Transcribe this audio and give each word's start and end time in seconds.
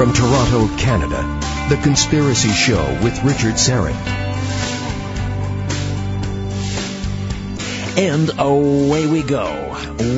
From 0.00 0.14
Toronto, 0.14 0.66
Canada, 0.78 1.20
The 1.68 1.76
Conspiracy 1.76 2.48
Show 2.48 2.82
with 3.02 3.22
Richard 3.22 3.56
Syrett. 3.56 3.94
And 7.98 8.30
away 8.38 9.06
we 9.06 9.22
go. 9.22 9.44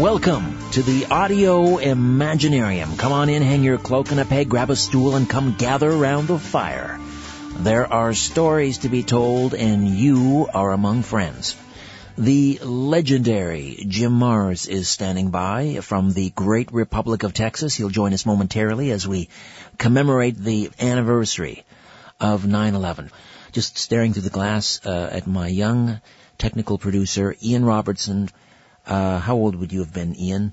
Welcome 0.01 0.57
to 0.71 0.83
the 0.85 1.07
Audio 1.07 1.79
Imaginarium. 1.79 2.97
Come 2.97 3.11
on 3.11 3.29
in, 3.29 3.43
hang 3.43 3.65
your 3.65 3.77
cloak 3.77 4.13
and 4.13 4.21
a 4.21 4.25
peg, 4.25 4.49
grab 4.49 4.71
a 4.71 4.77
stool, 4.77 5.17
and 5.17 5.29
come 5.29 5.57
gather 5.59 5.91
around 5.91 6.29
the 6.29 6.39
fire. 6.39 7.01
There 7.57 7.93
are 7.93 8.15
stories 8.15 8.79
to 8.79 8.89
be 8.89 9.03
told, 9.03 9.53
and 9.53 9.89
you 9.89 10.49
are 10.55 10.71
among 10.71 11.03
friends. 11.03 11.57
The 12.19 12.59
legendary 12.63 13.87
Jim 13.89 14.13
Marrs 14.13 14.69
is 14.69 14.87
standing 14.87 15.31
by 15.31 15.81
from 15.81 16.13
the 16.13 16.29
great 16.29 16.71
Republic 16.71 17.23
of 17.23 17.33
Texas. 17.33 17.75
He'll 17.75 17.89
join 17.89 18.13
us 18.13 18.27
momentarily 18.27 18.91
as 18.91 19.09
we 19.09 19.31
commemorate 19.79 20.37
the 20.37 20.71
anniversary 20.79 21.65
of 22.21 22.43
9-11. 22.43 23.11
Just 23.53 23.79
staring 23.79 24.13
through 24.13 24.23
the 24.23 24.31
glass 24.31 24.85
uh, 24.85 25.09
at 25.11 25.27
my 25.27 25.49
young 25.49 26.03
technical 26.37 26.77
producer, 26.77 27.35
Ian 27.43 27.65
Robertson. 27.65 28.29
Uh, 28.87 29.19
how 29.19 29.37
old 29.37 29.57
would 29.57 29.73
you 29.73 29.81
have 29.81 29.95
been, 29.95 30.15
Ian? 30.15 30.53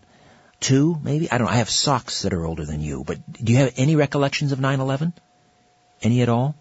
Two, 0.62 0.98
maybe? 1.04 1.30
I 1.30 1.38
don't 1.38 1.48
know. 1.48 1.54
I 1.54 1.58
have 1.58 1.70
socks 1.70 2.22
that 2.22 2.34
are 2.34 2.46
older 2.46 2.66
than 2.66 2.80
you, 2.80 3.04
but 3.04 3.18
do 3.34 3.52
you 3.52 3.60
have 3.60 3.74
any 3.76 3.98
recollections 3.98 4.54
of 4.54 4.60
9-11? 4.60 5.12
Any 6.02 6.22
at 6.22 6.30
all? 6.30 6.56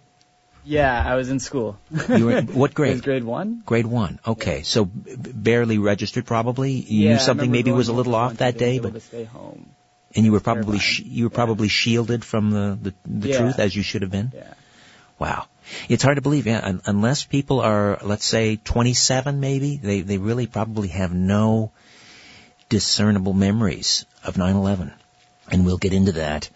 Yeah, 0.68 1.02
I 1.12 1.14
was 1.16 1.30
in 1.30 1.38
school. 1.40 1.78
You 2.08 2.26
were, 2.26 2.40
what 2.62 2.74
grade? 2.74 2.90
It 2.90 2.94
was 2.94 3.00
grade 3.02 3.24
one. 3.24 3.62
Grade 3.64 3.86
one. 3.86 4.18
Okay, 4.26 4.62
so 4.62 4.84
b- 4.84 5.16
barely 5.48 5.78
registered 5.78 6.26
probably. 6.26 6.72
You 6.72 7.04
yeah, 7.06 7.12
knew 7.14 7.18
something 7.20 7.50
maybe 7.50 7.72
was 7.72 7.88
a 7.88 7.92
little 8.00 8.14
off 8.14 8.38
that 8.38 8.58
day, 8.58 8.78
but 8.78 8.92
to 8.94 9.00
stay 9.00 9.24
home. 9.24 9.70
and 10.14 10.24
you 10.26 10.32
were 10.32 10.40
probably 10.40 10.78
sh- 10.78 11.00
you 11.04 11.24
were 11.24 11.30
Yeah. 11.32 11.40
probably 11.42 11.68
shielded 11.68 12.24
from 12.24 12.50
the 12.50 12.66
the, 12.82 12.94
the 13.22 13.28
Yeah. 13.30 13.38
truth 13.38 13.58
as 13.58 13.74
you 13.74 13.82
should 13.82 14.02
have 14.02 14.10
been. 14.10 14.32
Yeah. 14.34 14.52
Wow. 15.18 15.46
It's 15.88 16.02
hard 16.02 16.16
to 16.16 16.22
believe, 16.22 16.46
yeah, 16.46 16.60
unless 16.86 17.24
people 17.24 17.60
are, 17.60 17.98
let's 18.02 18.24
say, 18.24 18.56
27 18.56 19.40
maybe, 19.40 19.76
they, 19.76 20.00
they 20.00 20.16
really 20.16 20.46
probably 20.46 20.88
have 20.88 21.12
no 21.12 21.72
discernible 22.68 23.32
memories 23.32 24.06
of 24.24 24.34
9-11. 24.36 24.92
And 25.50 25.64
we'll 25.66 25.76
get 25.78 25.92
into 25.92 26.12
that, 26.12 26.48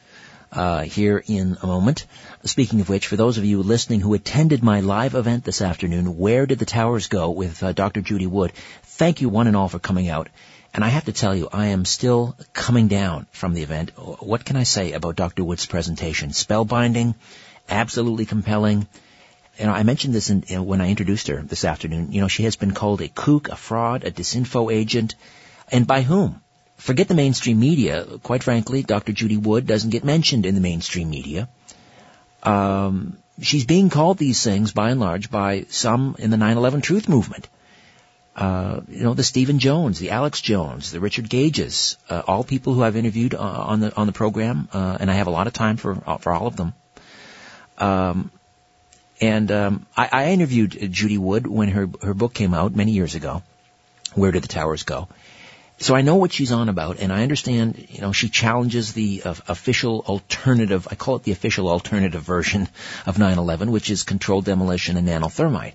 uh, 0.53 0.83
here 0.83 1.23
in 1.27 1.57
a 1.63 1.67
moment. 1.67 2.07
Speaking 2.45 2.81
of 2.81 2.89
which, 2.89 3.07
for 3.07 3.17
those 3.17 3.39
of 3.39 3.45
you 3.45 3.63
listening 3.63 4.01
who 4.01 4.15
attended 4.15 4.63
my 4.63 4.81
live 4.81 5.15
event 5.15 5.45
this 5.45 5.63
afternoon, 5.63 6.19
Where 6.19 6.47
Did 6.47 6.59
the 6.59 6.67
Towers 6.67 7.09
Go 7.09 7.31
with 7.31 7.63
uh, 7.63 7.73
Dr. 7.73 8.01
Judy 8.03 8.27
Wood, 8.27 8.53
thank 8.83 9.21
you 9.21 9.29
one 9.29 9.47
and 9.47 9.57
all 9.57 9.69
for 9.69 9.79
coming 9.79 10.09
out. 10.09 10.29
And 10.75 10.85
I 10.85 10.89
have 10.89 11.05
to 11.05 11.13
tell 11.13 11.35
you, 11.35 11.49
I 11.53 11.67
am 11.67 11.85
still 11.85 12.37
coming 12.53 12.89
down 12.89 13.27
from 13.33 13.53
the 13.55 13.63
event. 13.63 13.91
What 13.97 14.45
can 14.45 14.57
I 14.57 14.63
say 14.63 14.93
about 14.93 15.17
Dr. 15.17 15.45
Wood's 15.45 15.67
presentation? 15.67 16.31
Spellbinding, 16.31 17.15
absolutely 17.69 18.25
compelling. 18.25 18.87
You 19.59 19.67
know, 19.67 19.73
I 19.73 19.83
mentioned 19.83 20.15
this 20.15 20.31
in, 20.31 20.45
in- 20.45 20.65
when 20.65 20.81
I 20.81 20.89
introduced 20.89 21.29
her 21.29 21.43
this 21.43 21.65
afternoon. 21.65 22.13
You 22.13 22.23
know, 22.23 22.29
she 22.29 22.45
has 22.45 22.57
been 22.57 22.73
called 22.73 23.03
a 23.03 23.09
kook, 23.09 23.49
a 23.51 23.57
fraud, 23.57 24.05
a 24.05 24.11
disinfo 24.11 24.73
agent. 24.73 25.15
And 25.71 25.87
by 25.87 26.03
whom? 26.03 26.41
Forget 26.83 27.07
the 27.07 27.15
mainstream 27.15 27.61
media. 27.61 28.05
Quite 28.25 28.43
frankly, 28.43 28.83
Dr. 28.83 29.13
Judy 29.13 29.37
Wood 29.37 29.69
doesn't 29.69 29.91
get 29.91 30.03
mentioned 30.03 30.47
in 30.47 30.57
the 30.57 30.61
mainstream 30.61 31.11
media. 31.11 31.49
Um, 32.43 33.19
she's 33.41 33.65
being 33.65 33.89
called 33.89 34.19
these 34.19 34.43
things 34.43 34.73
by 34.73 34.91
and 34.91 34.99
large 34.99 35.31
by 35.31 35.67
some 35.69 36.17
in 36.19 36.31
the 36.31 36.37
9/11 36.37 36.83
Truth 36.83 37.09
movement. 37.09 37.49
Uh, 38.35 38.81
you 38.89 39.05
know, 39.05 39.15
the 39.15 39.23
Stephen 39.23 39.61
Jones, 39.61 40.01
the 40.01 40.11
Alex 40.11 40.41
Jones, 40.41 40.91
the 40.91 40.99
Richard 40.99 41.29
Gages, 41.29 41.99
uh, 42.11 42.23
all 42.27 42.43
people 42.43 42.75
who 42.75 42.83
I've 42.83 42.97
interviewed 42.97 43.35
uh, 43.35 43.39
on 43.73 43.79
the 43.79 43.95
on 43.95 44.09
the 44.09 44.13
program, 44.13 44.69
uh, 44.73 44.97
and 44.99 45.09
I 45.09 45.15
have 45.15 45.29
a 45.29 45.37
lot 45.39 45.47
of 45.47 45.53
time 45.53 45.77
for 45.77 45.97
uh, 46.05 46.17
for 46.17 46.33
all 46.33 46.49
of 46.49 46.57
them. 46.57 46.75
Um, 47.79 48.33
and 49.21 49.53
um, 49.53 49.87
I, 49.97 50.09
I 50.11 50.31
interviewed 50.33 50.77
Judy 50.91 51.19
Wood 51.19 51.47
when 51.47 51.69
her 51.69 51.89
her 52.03 52.15
book 52.15 52.35
came 52.35 52.55
out 52.55 52.75
many 52.75 52.91
years 52.91 53.15
ago. 53.15 53.45
Where 54.15 54.33
did 54.33 54.43
the 54.43 54.49
towers 54.49 54.83
go? 54.83 55.09
So 55.79 55.97
I 55.97 56.03
know 56.03 56.17
what 56.17 56.33
she's 56.33 56.53
on 56.53 56.69
about, 56.69 57.01
and 57.01 57.13
I 57.13 57.23
understand. 57.23 57.87
You 57.91 58.03
know, 58.03 58.13
she 58.13 58.29
challenges 58.29 58.93
the 58.93 59.23
uh, 59.25 59.35
official 59.49 60.05
alternative. 60.07 60.87
I 60.91 60.95
call 60.95 61.17
it 61.17 61.25
the 61.25 61.33
official 61.33 61.69
alternative 61.69 62.23
version 62.23 62.69
of 63.07 63.17
9/11, 63.17 63.71
which 63.71 63.91
is 63.91 64.05
controlled 64.05 64.45
demolition 64.45 64.97
and 64.97 65.09
nanothermite. 65.09 65.75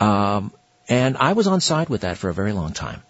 Um, 0.00 0.52
and 0.88 1.16
I 1.16 1.34
was 1.34 1.46
on 1.46 1.60
side 1.60 1.88
with 1.88 2.00
that 2.00 2.18
for 2.18 2.28
a 2.28 2.34
very 2.34 2.52
long 2.52 2.72
time. 2.72 3.02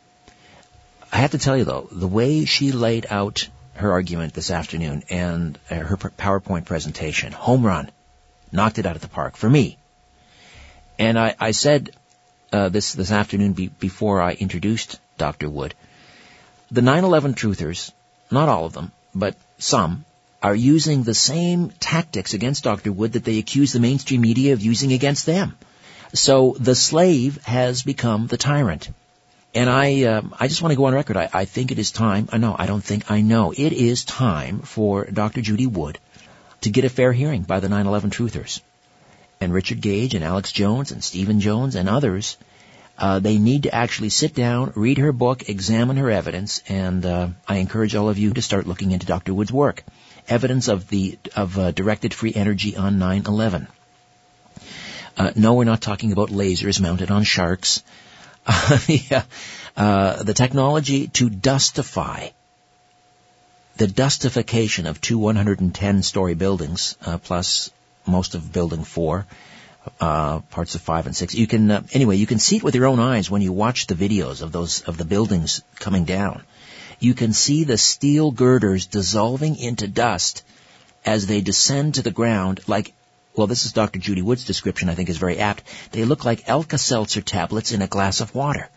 I 1.12 1.16
have 1.19 1.31
to 1.32 1.38
tell 1.38 1.56
you 1.56 1.65
though, 1.65 1.88
the 1.91 2.06
way 2.06 2.44
she 2.44 2.72
laid 2.72 3.06
out 3.10 3.48
her 3.75 3.92
argument 3.92 4.34
this 4.34 4.50
afternoon 4.50 5.03
and 5.09 5.59
uh, 5.71 5.77
her 5.77 5.97
PowerPoint 5.97 6.66
presentation, 6.66 7.32
home 7.32 7.65
run, 7.65 7.91
knocked 8.53 8.78
it 8.78 8.87
out 8.87 8.97
of 8.97 9.03
the 9.03 9.09
park 9.09 9.37
for 9.37 9.48
me. 9.48 9.78
And 10.98 11.19
I, 11.19 11.34
I 11.41 11.50
said 11.53 11.91
uh, 12.53 12.69
this 12.69 12.92
this 12.92 13.10
afternoon 13.10 13.54
be, 13.54 13.69
before 13.69 14.21
I 14.21 14.32
introduced 14.32 15.00
Dr. 15.16 15.48
Wood, 15.48 15.75
the 16.70 16.81
9/11 16.81 17.34
truthers, 17.34 17.91
not 18.31 18.48
all 18.48 18.64
of 18.64 18.72
them, 18.72 18.92
but 19.14 19.36
some, 19.58 20.04
are 20.42 20.54
using 20.54 21.03
the 21.03 21.14
same 21.14 21.70
tactics 21.81 22.32
against 22.34 22.64
Dr. 22.64 22.92
Wood 22.92 23.12
that 23.12 23.25
they 23.25 23.38
accuse 23.38 23.72
the 23.72 23.81
mainstream 23.81 24.20
media 24.22 24.53
of 24.53 24.62
using 24.62 24.92
against 24.92 25.26
them. 25.26 25.56
So 26.14 26.56
the 26.59 26.75
slave 26.75 27.42
has 27.44 27.82
become 27.82 28.26
the 28.26 28.36
tyrant. 28.36 28.88
And 29.54 29.69
I, 29.69 30.04
um, 30.04 30.34
I 30.38 30.48
just 30.48 30.62
want 30.62 30.72
to 30.72 30.76
go 30.76 30.84
on 30.84 30.94
record. 30.94 31.16
I, 31.16 31.28
I 31.32 31.44
think 31.44 31.72
it 31.72 31.78
is 31.78 31.91
time. 31.91 32.28
I 32.32 32.38
know. 32.38 32.54
I 32.56 32.66
don't 32.66 32.84
think. 32.84 33.10
I 33.10 33.20
know. 33.20 33.53
It 33.53 33.72
is 33.72 34.04
time 34.04 34.60
for 34.60 35.04
Dr. 35.04 35.41
Judy 35.41 35.66
Wood 35.66 35.98
to 36.62 36.70
get 36.70 36.84
a 36.84 36.88
fair 36.88 37.12
hearing 37.12 37.42
by 37.42 37.59
the 37.60 37.69
9/11 37.69 38.10
truthers, 38.10 38.60
and 39.41 39.53
Richard 39.53 39.80
Gage 39.80 40.14
and 40.14 40.25
Alex 40.25 40.53
Jones 40.53 40.92
and 40.92 41.03
Stephen 41.03 41.41
Jones 41.41 41.75
and 41.75 41.88
others. 41.88 42.36
Uh, 43.00 43.18
they 43.18 43.38
need 43.38 43.62
to 43.62 43.74
actually 43.74 44.10
sit 44.10 44.34
down, 44.34 44.72
read 44.76 44.98
her 44.98 45.10
book, 45.10 45.48
examine 45.48 45.96
her 45.96 46.10
evidence, 46.10 46.62
and 46.68 47.06
uh, 47.06 47.28
I 47.48 47.56
encourage 47.56 47.94
all 47.94 48.10
of 48.10 48.18
you 48.18 48.34
to 48.34 48.42
start 48.42 48.66
looking 48.66 48.92
into 48.92 49.06
Dr. 49.06 49.32
Wood's 49.32 49.52
work. 49.52 49.84
Evidence 50.28 50.68
of 50.68 50.86
the 50.88 51.18
of 51.34 51.58
uh, 51.58 51.70
directed 51.70 52.12
free 52.12 52.34
energy 52.34 52.76
on 52.76 52.98
9/11. 52.98 53.68
Uh, 55.16 55.30
no, 55.34 55.54
we're 55.54 55.64
not 55.64 55.80
talking 55.80 56.12
about 56.12 56.28
lasers 56.28 56.80
mounted 56.80 57.10
on 57.10 57.24
sharks. 57.24 57.82
Uh, 58.46 58.78
the, 58.86 59.24
uh, 59.76 60.22
the 60.22 60.32
technology 60.32 61.08
to 61.08 61.28
dustify 61.28 62.32
the 63.76 63.86
dustification 63.86 64.86
of 64.86 65.00
two 65.00 65.18
110 65.18 66.02
story 66.02 66.34
buildings, 66.34 66.96
uh, 67.04 67.18
plus 67.18 67.70
most 68.06 68.34
of 68.34 68.50
building 68.50 68.82
four, 68.82 69.26
uh, 70.00 70.41
parts 70.41 70.74
of 70.74 70.80
five 70.80 71.06
and 71.06 71.16
six. 71.16 71.34
You 71.34 71.46
can, 71.46 71.70
uh, 71.70 71.82
anyway, 71.92 72.16
you 72.16 72.26
can 72.26 72.38
see 72.38 72.56
it 72.56 72.62
with 72.62 72.74
your 72.74 72.86
own 72.86 73.00
eyes 73.00 73.30
when 73.30 73.42
you 73.42 73.52
watch 73.52 73.86
the 73.86 73.94
videos 73.94 74.42
of 74.42 74.52
those, 74.52 74.82
of 74.82 74.96
the 74.96 75.04
buildings 75.04 75.62
coming 75.78 76.04
down. 76.04 76.42
You 76.98 77.14
can 77.14 77.32
see 77.32 77.64
the 77.64 77.78
steel 77.78 78.30
girders 78.30 78.86
dissolving 78.86 79.56
into 79.56 79.88
dust 79.88 80.42
as 81.04 81.26
they 81.26 81.41
descend 81.41 81.94
to 81.94 82.02
the 82.02 82.10
ground 82.10 82.60
like 82.66 82.92
well, 83.36 83.46
this 83.46 83.64
is 83.64 83.72
Dr. 83.72 84.00
Judy 84.00 84.22
Wood's 84.22 84.44
description, 84.44 84.88
I 84.88 84.94
think 84.94 85.08
is 85.08 85.16
very 85.16 85.38
apt. 85.38 85.62
They 85.92 86.04
look 86.04 86.24
like 86.24 86.48
Alka-Seltzer 86.48 87.20
tablets 87.20 87.72
in 87.72 87.80
a 87.80 87.86
glass 87.86 88.20
of 88.20 88.34
water. 88.34 88.68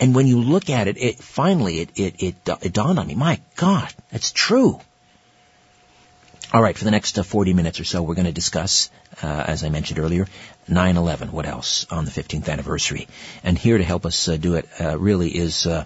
And 0.00 0.14
when 0.14 0.26
you 0.26 0.40
look 0.40 0.68
at 0.68 0.88
it, 0.88 0.98
it 0.98 1.18
finally, 1.18 1.80
it, 1.80 1.90
it, 1.94 2.22
it, 2.22 2.34
it 2.62 2.72
dawned 2.72 2.98
on 2.98 3.06
me, 3.06 3.14
my 3.14 3.40
God, 3.54 3.94
that's 4.10 4.32
true. 4.32 4.80
All 6.52 6.62
right, 6.62 6.78
for 6.78 6.84
the 6.84 6.92
next 6.92 7.18
uh, 7.18 7.24
40 7.24 7.54
minutes 7.54 7.80
or 7.80 7.84
so, 7.84 8.02
we're 8.02 8.14
going 8.14 8.26
to 8.26 8.32
discuss, 8.32 8.88
uh, 9.20 9.26
as 9.26 9.64
I 9.64 9.68
mentioned 9.68 9.98
earlier, 9.98 10.26
9/11. 10.68 11.30
What 11.30 11.46
else 11.46 11.86
on 11.90 12.04
the 12.04 12.10
15th 12.10 12.48
anniversary? 12.48 13.08
And 13.44 13.56
here 13.56 13.78
to 13.78 13.84
help 13.84 14.04
us 14.06 14.28
uh, 14.28 14.36
do 14.36 14.54
it 14.54 14.68
uh, 14.80 14.98
really 14.98 15.28
is, 15.28 15.66
uh, 15.66 15.84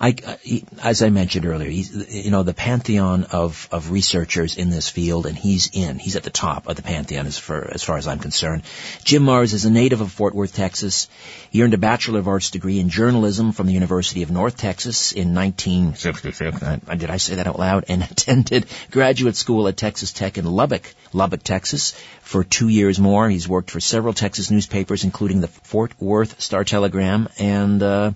I, 0.00 0.14
uh, 0.26 0.36
he- 0.42 0.64
as 0.82 1.02
I 1.02 1.10
mentioned 1.10 1.46
earlier, 1.46 1.68
he's, 1.68 1.90
you 2.24 2.30
know, 2.30 2.42
the 2.42 2.54
pantheon 2.54 3.24
of 3.24 3.68
of 3.70 3.90
researchers 3.90 4.56
in 4.56 4.70
this 4.70 4.88
field, 4.88 5.26
and 5.26 5.36
he's 5.36 5.70
in. 5.72 5.98
He's 5.98 6.16
at 6.16 6.22
the 6.22 6.30
top 6.30 6.66
of 6.68 6.76
the 6.76 6.82
pantheon 6.82 7.26
as 7.26 7.38
far 7.38 7.68
as 7.70 7.82
far 7.82 7.96
as 7.98 8.06
I'm 8.08 8.18
concerned. 8.18 8.62
Jim 9.04 9.24
Marrs 9.24 9.52
is 9.52 9.64
a 9.64 9.70
native 9.70 10.00
of 10.00 10.10
Fort 10.12 10.34
Worth, 10.34 10.54
Texas. 10.54 11.08
He 11.50 11.62
earned 11.62 11.74
a 11.74 11.78
Bachelor 11.78 12.18
of 12.20 12.28
Arts 12.28 12.50
degree 12.50 12.78
in 12.80 12.88
journalism 12.88 13.52
from 13.52 13.66
the 13.66 13.72
University 13.74 14.22
of 14.22 14.30
North 14.30 14.56
Texas 14.56 15.12
in 15.12 15.34
1966. 15.34 16.62
Uh, 16.62 16.76
Did 16.94 17.10
I 17.10 17.16
say 17.18 17.36
that 17.36 17.46
out 17.46 17.58
loud? 17.58 17.84
And 17.88 18.02
attended 18.10 18.66
graduate 18.90 19.36
school 19.36 19.68
at 19.68 19.76
Texas 19.76 20.12
Tech 20.12 20.38
in 20.38 20.44
Lubbock, 20.44 20.94
Lubbock, 21.12 21.42
Texas, 21.42 21.94
for 22.22 22.44
two 22.44 22.68
years 22.68 22.98
more. 22.98 23.28
He's 23.28 23.48
worked 23.48 23.70
for 23.70 23.80
several 23.80 24.14
Texas 24.22 24.52
newspapers, 24.52 25.02
including 25.02 25.40
the 25.40 25.48
Fort 25.48 26.00
Worth 26.00 26.40
Star 26.40 26.62
Telegram, 26.62 27.28
and 27.40 27.82
uh, 27.82 28.12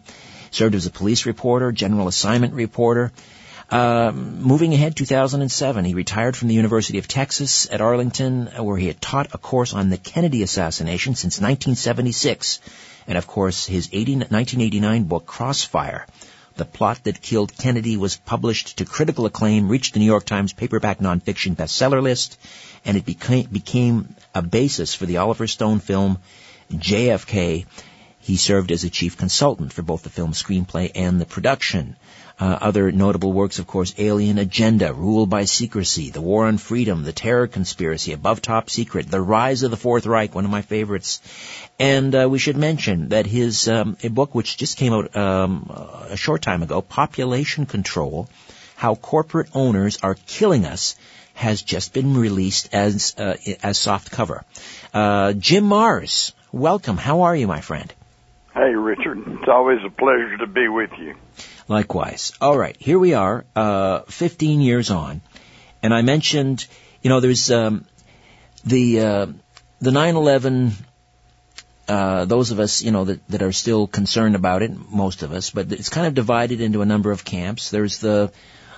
served 0.53 0.77
as 0.77 0.87
a 0.87 0.91
police 0.91 1.27
reporter, 1.27 1.73
general 1.73 2.07
assignment 2.07 2.55
reporter. 2.55 3.11
Uh, 3.69 4.13
moving 4.15 4.73
ahead, 4.73 4.95
2007, 4.95 5.85
he 5.85 5.95
retired 5.95 6.37
from 6.37 6.47
the 6.47 6.55
University 6.55 6.99
of 6.99 7.09
Texas 7.09 7.69
at 7.73 7.81
Arlington, 7.81 8.47
where 8.47 8.77
he 8.77 8.87
had 8.87 9.01
taught 9.01 9.35
a 9.35 9.39
course 9.39 9.75
on 9.75 9.91
the 9.91 9.97
Kennedy 9.97 10.45
assassination 10.45 11.17
since 11.17 11.41
1976. 11.41 12.61
And 13.09 13.19
of 13.19 13.27
course, 13.27 13.67
his 13.67 13.89
80, 13.93 14.13
1989 14.13 15.05
book, 15.05 15.27
Crossfire, 15.27 16.07
The 16.55 16.65
Plot 16.65 17.03
That 17.03 17.21
Killed 17.21 17.59
Kennedy 17.59 17.97
was 17.97 18.17
published 18.17 18.77
to 18.79 18.85
critical 18.85 19.27
acclaim, 19.27 19.69
reached 19.69 19.95
the 19.95 19.99
New 19.99 20.13
York 20.15 20.25
Times 20.25 20.53
paperback 20.53 21.01
nonfiction 21.01 21.57
bestseller 21.57 22.01
list, 22.01 22.39
and 22.85 22.97
it 22.97 23.05
became, 23.05 23.47
became 23.51 24.15
a 24.37 24.43
basis 24.43 24.95
for 24.95 25.07
the 25.07 25.17
Oliver 25.17 25.47
Stone 25.47 25.81
film 25.81 26.19
JFK. 26.71 27.65
He 28.21 28.37
served 28.37 28.73
as 28.73 28.85
a 28.85 28.91
chief 28.91 29.17
consultant 29.17 29.73
for 29.73 29.83
both 29.83 30.03
the 30.03 30.11
film's 30.11 30.43
screenplay 30.43 30.91
and 30.95 31.21
the 31.21 31.27
production. 31.27 31.97
Uh, 32.39 32.59
other 32.61 32.93
notable 32.93 33.33
works, 33.33 33.59
of 33.59 33.67
course, 33.67 33.95
Alien 33.97 34.37
Agenda, 34.37 34.93
Rule 34.93 35.25
by 35.25 35.47
Secrecy, 35.47 36.11
The 36.11 36.21
War 36.21 36.45
on 36.47 36.59
Freedom, 36.59 37.03
The 37.03 37.15
Terror 37.15 37.47
Conspiracy, 37.47 38.13
Above 38.13 38.43
Top 38.43 38.69
Secret, 38.69 39.11
The 39.11 39.23
Rise 39.23 39.63
of 39.63 39.71
the 39.71 39.79
Fourth 39.79 40.05
Reich, 40.05 40.35
one 40.35 40.45
of 40.45 40.51
my 40.51 40.61
favorites. 40.61 41.23
And 41.79 42.15
uh, 42.15 42.29
we 42.29 42.39
should 42.39 42.59
mention 42.59 43.09
that 43.09 43.25
his 43.25 43.69
um, 43.69 43.97
a 44.03 44.09
book 44.09 44.35
which 44.35 44.59
just 44.59 44.77
came 44.77 44.93
out 44.93 45.17
um, 45.17 45.71
a 46.11 46.17
short 46.17 46.43
time 46.43 46.63
ago, 46.63 46.83
Population 46.83 47.65
Control, 47.65 48.29
How 48.75 48.97
Corporate 48.97 49.49
Owners 49.55 49.99
Are 50.03 50.17
Killing 50.27 50.67
Us, 50.67 50.97
has 51.37 51.61
just 51.61 51.93
been 51.93 52.17
released 52.17 52.71
as 52.73 53.15
uh, 53.19 53.37
as 53.63 53.77
soft 53.79 54.11
cover. 54.11 54.43
Uh, 54.95 55.35
Jim 55.35 55.65
Marrs, 55.65 56.33
welcome. 56.51 56.97
How 56.97 57.23
are 57.23 57.37
you, 57.37 57.47
my 57.47 57.61
friend? 57.61 57.93
Hey, 58.55 58.75
Richard. 58.75 59.19
It's 59.19 59.49
always 59.49 59.81
a 59.85 59.91
pleasure 59.91 60.39
to 60.39 60.47
be 60.47 60.67
with 60.69 60.91
you. 60.99 61.15
Likewise. 61.69 62.33
All 62.41 62.57
right, 62.57 62.75
here 62.79 62.99
we 62.99 63.13
are, 63.13 63.45
uh, 63.55 64.01
15 64.09 64.63
years 64.63 64.91
on, 64.91 65.21
and 65.83 65.93
I 65.93 66.01
mentioned, 66.01 66.67
you 67.03 67.11
know, 67.11 67.21
there's 67.21 67.51
um, 67.51 67.85
the 68.65 69.01
uh, 69.01 69.27
the 69.81 69.91
9/11. 69.91 70.73
Uh, 71.87 72.25
those 72.25 72.51
of 72.51 72.59
us, 72.59 72.83
you 72.83 72.91
know, 72.91 73.05
that, 73.05 73.29
that 73.29 73.43
are 73.43 73.53
still 73.53 73.87
concerned 73.87 74.35
about 74.35 74.63
it, 74.63 74.73
most 74.91 75.23
of 75.23 75.33
us, 75.33 75.51
but 75.51 75.71
it's 75.71 75.89
kind 75.89 76.07
of 76.07 76.15
divided 76.15 76.61
into 76.61 76.83
a 76.83 76.87
number 76.87 77.13
of 77.13 77.25
camps. 77.25 77.71
There's 77.71 77.99
the 77.99 78.33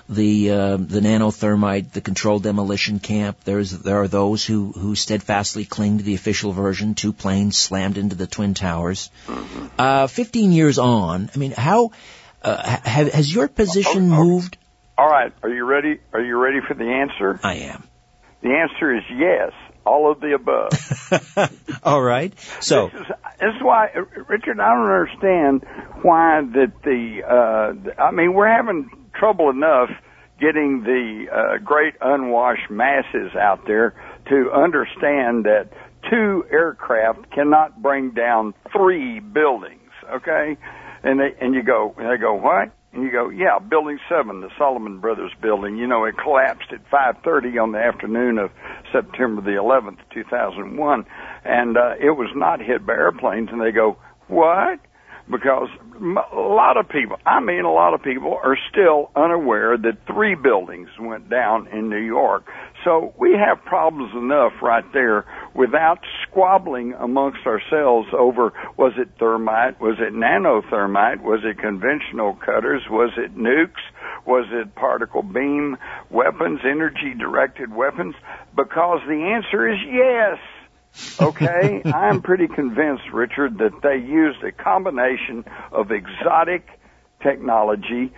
the 0.09 0.51
uh, 0.51 0.77
the 0.77 0.99
nanothermite, 1.01 1.91
the 1.91 2.01
controlled 2.01 2.43
demolition 2.43 2.99
camp. 2.99 3.37
There's 3.43 3.71
there 3.71 4.01
are 4.01 4.07
those 4.07 4.43
who 4.43 4.71
who 4.71 4.95
steadfastly 4.95 5.65
cling 5.65 5.99
to 5.99 6.03
the 6.03 6.15
official 6.15 6.51
version. 6.51 6.95
Two 6.95 7.13
planes 7.13 7.57
slammed 7.57 7.97
into 7.97 8.15
the 8.15 8.27
twin 8.27 8.55
towers. 8.55 9.11
Mm-hmm. 9.27 9.67
Uh, 9.77 10.07
Fifteen 10.07 10.51
years 10.51 10.79
on, 10.79 11.29
I 11.33 11.37
mean, 11.37 11.51
how 11.51 11.91
uh, 12.41 12.57
ha, 12.57 12.81
has 13.13 13.33
your 13.33 13.47
position 13.47 14.11
Oh, 14.11 14.15
oh. 14.15 14.23
moved? 14.25 14.57
All 14.97 15.07
right. 15.09 15.31
Are 15.43 15.49
you 15.49 15.63
ready? 15.63 15.99
Are 16.11 16.21
you 16.21 16.37
ready 16.37 16.59
for 16.67 16.73
the 16.73 16.85
answer? 16.85 17.39
I 17.43 17.55
am. 17.55 17.83
The 18.41 18.49
answer 18.49 18.95
is 18.95 19.03
yes. 19.15 19.51
All 19.85 20.11
of 20.11 20.19
the 20.19 20.33
above. 20.33 20.71
All 21.83 22.01
right. 22.01 22.33
So 22.59 22.89
this 22.89 23.01
is, 23.01 23.07
this 23.39 23.55
is 23.55 23.61
why, 23.63 23.87
Richard. 24.27 24.59
I 24.59 24.73
don't 24.73 24.91
understand 24.91 25.65
why 26.01 26.41
that 26.41 26.73
the. 26.83 27.23
Uh, 27.23 28.01
I 28.01 28.11
mean, 28.11 28.33
we're 28.33 28.47
having 28.49 28.89
trouble 29.19 29.49
enough 29.49 29.89
getting 30.39 30.83
the 30.83 31.25
uh, 31.31 31.57
great 31.63 31.93
unwashed 32.01 32.71
masses 32.71 33.35
out 33.35 33.67
there 33.67 33.93
to 34.29 34.51
understand 34.51 35.45
that 35.45 35.69
two 36.09 36.45
aircraft 36.49 37.29
cannot 37.31 37.81
bring 37.81 38.11
down 38.11 38.53
three 38.71 39.19
buildings. 39.19 39.75
Okay, 40.09 40.57
and 41.03 41.19
they 41.19 41.35
and 41.39 41.53
you 41.53 41.61
go 41.61 41.93
and 41.97 42.09
they 42.09 42.17
go 42.17 42.33
what? 42.33 42.71
And 42.91 43.03
you 43.03 43.11
go, 43.11 43.29
yeah, 43.29 43.59
Building 43.59 43.99
Seven, 44.09 44.41
the 44.41 44.49
Salomon 44.57 44.99
Brothers 44.99 45.31
building. 45.39 45.77
You 45.77 45.85
know, 45.85 46.05
it 46.05 46.15
collapsed 46.17 46.71
at 46.71 46.89
5:30 46.89 47.61
on 47.61 47.71
the 47.73 47.77
afternoon 47.77 48.39
of 48.39 48.49
September 48.91 49.41
the 49.41 49.61
11th, 49.61 49.99
2001, 50.11 51.05
and 51.45 51.77
uh, 51.77 51.93
it 51.99 52.17
was 52.17 52.31
not 52.35 52.59
hit 52.59 52.87
by 52.87 52.93
airplanes. 52.93 53.49
And 53.51 53.61
they 53.61 53.71
go, 53.71 53.97
what? 54.27 54.79
Because 55.29 55.69
a 56.01 56.35
lot 56.35 56.77
of 56.77 56.89
people, 56.89 57.17
I 57.25 57.39
mean, 57.39 57.63
a 57.65 57.71
lot 57.71 57.93
of 57.93 58.01
people 58.01 58.39
are 58.43 58.57
still 58.71 59.11
unaware 59.15 59.77
that 59.77 59.97
three 60.07 60.33
buildings 60.33 60.89
went 60.99 61.29
down 61.29 61.67
in 61.67 61.89
New 61.89 62.01
York. 62.01 62.45
So 62.83 63.13
we 63.19 63.33
have 63.33 63.63
problems 63.65 64.11
enough 64.15 64.53
right 64.61 64.85
there 64.93 65.25
without 65.53 65.99
squabbling 66.23 66.93
amongst 66.93 67.45
ourselves 67.45 68.07
over 68.17 68.53
was 68.77 68.93
it 68.97 69.09
thermite, 69.19 69.79
was 69.79 69.97
it 69.99 70.13
nanothermite, 70.13 71.21
was 71.21 71.41
it 71.43 71.59
conventional 71.59 72.33
cutters, 72.33 72.81
was 72.89 73.11
it 73.17 73.37
nukes, 73.37 73.83
was 74.25 74.45
it 74.51 74.73
particle 74.75 75.21
beam 75.21 75.77
weapons, 76.09 76.61
energy 76.63 77.13
directed 77.17 77.73
weapons? 77.73 78.15
Because 78.55 79.01
the 79.07 79.35
answer 79.35 79.69
is 79.69 79.77
yes. 79.85 80.39
Okay, 81.21 81.81
I'm 81.85 82.21
pretty 82.21 82.47
convinced, 82.47 83.03
Richard, 83.13 83.57
that 83.59 83.81
they 83.83 83.97
used 83.97 84.43
a 84.43 84.51
combination 84.51 85.45
of 85.71 85.91
exotic 85.91 86.67
technology, 87.21 88.11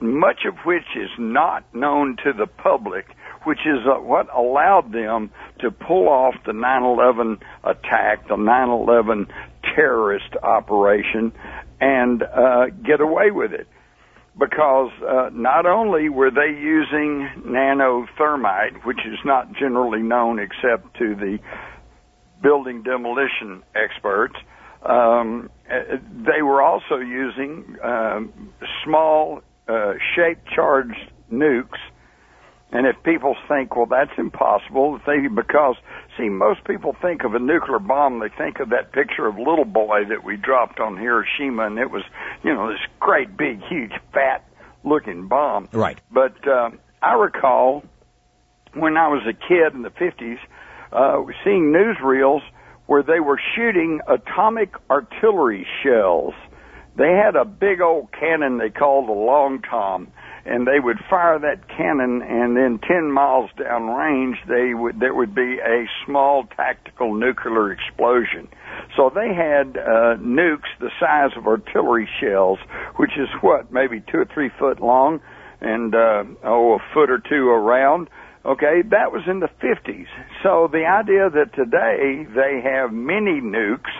much 0.00 0.44
of 0.46 0.54
which 0.64 0.84
is 0.96 1.10
not 1.18 1.64
known 1.74 2.16
to 2.24 2.32
the 2.32 2.46
public, 2.46 3.06
which 3.44 3.60
is 3.60 3.86
uh, 3.86 4.00
what 4.00 4.26
allowed 4.34 4.92
them 4.92 5.30
to 5.60 5.70
pull 5.70 6.08
off 6.08 6.34
the 6.44 6.52
9/11 6.52 7.40
attack, 7.62 8.28
the 8.28 8.36
9/11 8.36 9.28
terrorist 9.74 10.34
operation, 10.42 11.32
and 11.80 12.22
uh, 12.22 12.66
get 12.84 13.00
away 13.00 13.30
with 13.30 13.52
it. 13.52 13.68
Because 14.36 14.90
uh, 15.00 15.30
not 15.32 15.64
only 15.64 16.08
were 16.08 16.32
they 16.32 16.58
using 16.58 17.30
nanothermite, 17.46 18.84
which 18.84 18.98
is 19.06 19.18
not 19.24 19.52
generally 19.52 20.02
known 20.02 20.40
except 20.40 20.96
to 20.98 21.14
the 21.14 21.38
building 22.44 22.82
demolition 22.82 23.62
experts, 23.74 24.36
um, 24.82 25.50
uh, 25.68 25.96
they 26.12 26.42
were 26.42 26.62
also 26.62 26.96
using 26.96 27.76
um, 27.82 28.52
small 28.84 29.40
uh, 29.66 29.94
shape 30.14 30.38
charged 30.54 31.10
nukes. 31.32 31.78
And 32.70 32.86
if 32.86 32.96
people 33.02 33.36
think, 33.48 33.76
well, 33.76 33.86
that's 33.86 34.10
impossible, 34.18 35.00
they, 35.06 35.28
because, 35.28 35.76
see, 36.18 36.28
most 36.28 36.64
people 36.64 36.94
think 37.00 37.24
of 37.24 37.34
a 37.34 37.38
nuclear 37.38 37.78
bomb, 37.78 38.18
they 38.18 38.28
think 38.28 38.60
of 38.60 38.70
that 38.70 38.92
picture 38.92 39.26
of 39.26 39.38
Little 39.38 39.64
Boy 39.64 40.04
that 40.08 40.24
we 40.24 40.36
dropped 40.36 40.80
on 40.80 40.96
Hiroshima, 40.96 41.66
and 41.66 41.78
it 41.78 41.90
was, 41.90 42.02
you 42.42 42.52
know, 42.52 42.68
this 42.70 42.80
great, 43.00 43.36
big, 43.36 43.62
huge, 43.62 43.92
fat 44.12 44.44
looking 44.82 45.28
bomb. 45.28 45.68
Right. 45.72 45.98
But 46.10 46.46
uh, 46.46 46.70
I 47.00 47.14
recall 47.14 47.84
when 48.74 48.96
I 48.96 49.08
was 49.08 49.22
a 49.26 49.32
kid 49.32 49.72
in 49.72 49.82
the 49.82 49.90
50s, 49.90 50.38
uh, 50.94 51.22
seeing 51.44 51.72
newsreels 51.72 52.40
where 52.86 53.02
they 53.02 53.20
were 53.20 53.40
shooting 53.56 54.00
atomic 54.08 54.74
artillery 54.90 55.66
shells. 55.82 56.34
They 56.96 57.10
had 57.10 57.34
a 57.34 57.44
big 57.44 57.80
old 57.80 58.12
cannon 58.12 58.58
they 58.58 58.70
called 58.70 59.08
a 59.08 59.12
long 59.12 59.62
tom, 59.62 60.08
and 60.44 60.66
they 60.66 60.78
would 60.78 60.98
fire 61.10 61.38
that 61.38 61.68
cannon, 61.68 62.22
and 62.22 62.56
then 62.56 62.78
10 62.86 63.10
miles 63.10 63.50
downrange, 63.58 64.36
they 64.46 64.74
would 64.74 65.00
there 65.00 65.14
would 65.14 65.34
be 65.34 65.58
a 65.58 65.86
small 66.04 66.44
tactical 66.56 67.14
nuclear 67.14 67.72
explosion. 67.72 68.46
So 68.96 69.10
they 69.12 69.34
had 69.34 69.76
uh, 69.76 70.16
nukes 70.20 70.70
the 70.78 70.90
size 71.00 71.30
of 71.36 71.46
artillery 71.46 72.08
shells, 72.20 72.58
which 72.96 73.12
is 73.18 73.28
what 73.40 73.72
maybe 73.72 74.00
two 74.12 74.18
or 74.18 74.26
three 74.32 74.50
foot 74.58 74.80
long, 74.80 75.20
and 75.60 75.94
uh, 75.94 76.24
oh 76.44 76.74
a 76.74 76.78
foot 76.92 77.10
or 77.10 77.18
two 77.18 77.48
around. 77.48 78.08
Okay, 78.44 78.82
that 78.90 79.10
was 79.10 79.22
in 79.26 79.40
the 79.40 79.48
50s. 79.62 80.06
So 80.42 80.68
the 80.70 80.84
idea 80.84 81.30
that 81.30 81.54
today 81.54 82.26
they 82.28 82.60
have 82.62 82.92
mini 82.92 83.40
nukes 83.40 83.92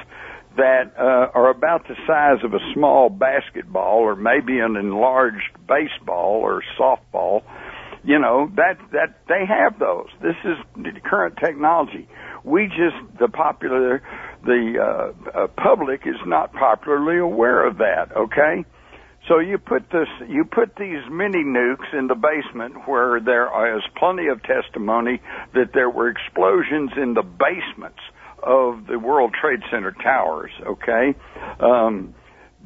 that 0.58 0.92
uh, 0.98 1.32
are 1.34 1.50
about 1.50 1.88
the 1.88 1.94
size 2.06 2.44
of 2.44 2.52
a 2.52 2.60
small 2.74 3.08
basketball 3.08 4.00
or 4.00 4.14
maybe 4.14 4.58
an 4.60 4.76
enlarged 4.76 5.56
baseball 5.66 6.40
or 6.42 6.62
softball, 6.78 7.42
you 8.04 8.18
know, 8.18 8.50
that 8.56 8.76
that 8.92 9.16
they 9.28 9.46
have 9.48 9.78
those. 9.78 10.08
This 10.20 10.36
is 10.44 10.58
the 10.76 11.00
current 11.00 11.36
technology. 11.42 12.06
We 12.44 12.66
just 12.66 13.18
the 13.18 13.28
popular 13.28 14.02
the 14.44 14.74
uh, 14.78 15.38
uh, 15.38 15.46
public 15.56 16.02
is 16.04 16.20
not 16.26 16.52
popularly 16.52 17.18
aware 17.18 17.66
of 17.66 17.78
that, 17.78 18.14
okay? 18.14 18.64
So 19.28 19.38
you 19.38 19.56
put 19.56 19.90
this, 19.90 20.08
you 20.28 20.44
put 20.44 20.76
these 20.76 21.00
mini 21.10 21.44
nukes 21.44 21.92
in 21.98 22.08
the 22.08 22.14
basement 22.14 22.86
where 22.86 23.20
there 23.20 23.76
is 23.76 23.82
plenty 23.96 24.26
of 24.26 24.42
testimony 24.42 25.20
that 25.54 25.72
there 25.72 25.88
were 25.88 26.10
explosions 26.10 26.90
in 26.96 27.14
the 27.14 27.22
basements 27.22 28.00
of 28.42 28.86
the 28.86 28.98
World 28.98 29.34
Trade 29.40 29.60
Center 29.70 29.92
towers. 29.92 30.50
Okay, 30.66 31.14
um, 31.58 32.14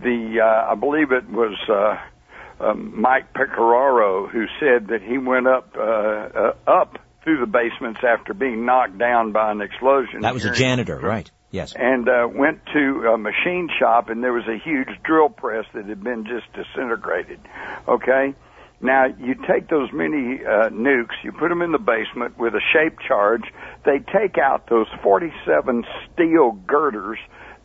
the 0.03 0.41
uh, 0.43 0.73
I 0.73 0.75
believe 0.75 1.13
it 1.13 1.31
was 1.31 1.57
uh, 1.69 2.65
um, 2.65 3.01
Mike 3.01 3.33
Pecoraro 3.33 4.29
who 4.29 4.47
said 4.59 4.89
that 4.89 5.03
he 5.03 5.19
went 5.19 5.47
up 5.47 5.75
uh, 5.77 5.81
uh, 5.81 6.53
up 6.67 6.99
through 7.23 7.41
the 7.41 7.47
basements 7.47 8.01
after 8.03 8.35
being 8.35 8.65
knocked 8.65 8.99
down 8.99 9.31
by 9.33 9.53
an 9.53 9.61
explosion. 9.61 10.23
that 10.23 10.35
was 10.35 10.45
a 10.45 10.53
janitor, 10.53 10.99
right? 10.99 11.31
Yes. 11.51 11.75
and 11.75 12.09
uh, 12.09 12.29
went 12.31 12.61
to 12.75 13.11
a 13.15 13.17
machine 13.19 13.69
shop, 13.79 14.11
and 14.11 14.23
there 14.23 14.33
was 14.35 14.47
a 14.47 14.59
huge 14.59 14.89
drill 15.03 15.31
press 15.31 15.65
that 15.75 15.87
had 15.87 16.05
been 16.05 16.25
just 16.27 16.47
disintegrated. 16.53 17.41
Okay, 17.87 18.35
Now, 18.81 19.07
you 19.07 19.35
take 19.35 19.69
those 19.69 19.93
mini 19.93 20.45
uh, 20.45 20.71
nukes, 20.71 21.15
you 21.25 21.33
put 21.33 21.49
them 21.49 21.63
in 21.63 21.73
the 21.73 21.79
basement 21.79 22.39
with 22.39 22.55
a 22.55 22.61
shape 22.73 22.99
charge. 23.01 23.43
They 23.85 23.99
take 23.99 24.39
out 24.39 24.69
those 24.69 24.87
47 25.03 25.85
steel 26.13 26.53
girders 26.67 27.19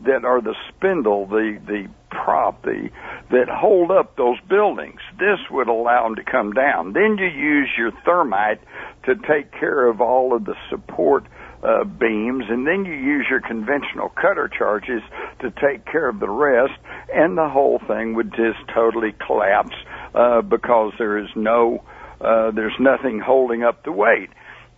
that 0.05 0.25
are 0.25 0.41
the 0.41 0.55
spindle, 0.69 1.27
the 1.27 1.59
the 1.65 1.87
prop, 2.09 2.63
the 2.63 2.89
that 3.29 3.47
hold 3.47 3.91
up 3.91 4.15
those 4.15 4.39
buildings. 4.49 4.99
This 5.19 5.39
would 5.51 5.67
allow 5.67 6.03
them 6.03 6.15
to 6.15 6.23
come 6.23 6.53
down. 6.53 6.93
Then 6.93 7.17
you 7.17 7.27
use 7.27 7.69
your 7.77 7.91
thermite 8.03 8.61
to 9.05 9.15
take 9.15 9.51
care 9.51 9.87
of 9.87 10.01
all 10.01 10.35
of 10.35 10.45
the 10.45 10.55
support 10.69 11.25
uh, 11.63 11.83
beams, 11.85 12.43
and 12.49 12.67
then 12.67 12.83
you 12.85 12.93
use 12.93 13.25
your 13.29 13.39
conventional 13.41 14.09
cutter 14.09 14.49
charges 14.49 15.01
to 15.39 15.49
take 15.51 15.85
care 15.85 16.09
of 16.09 16.19
the 16.19 16.29
rest, 16.29 16.73
and 17.13 17.37
the 17.37 17.47
whole 17.49 17.79
thing 17.87 18.13
would 18.15 18.31
just 18.31 18.59
totally 18.73 19.13
collapse 19.25 19.75
uh, 20.13 20.41
because 20.41 20.91
there 20.97 21.17
is 21.17 21.29
no, 21.35 21.83
uh, 22.21 22.51
there's 22.51 22.75
nothing 22.79 23.19
holding 23.25 23.63
up 23.63 23.83
the 23.85 23.91
weight. 23.91 24.29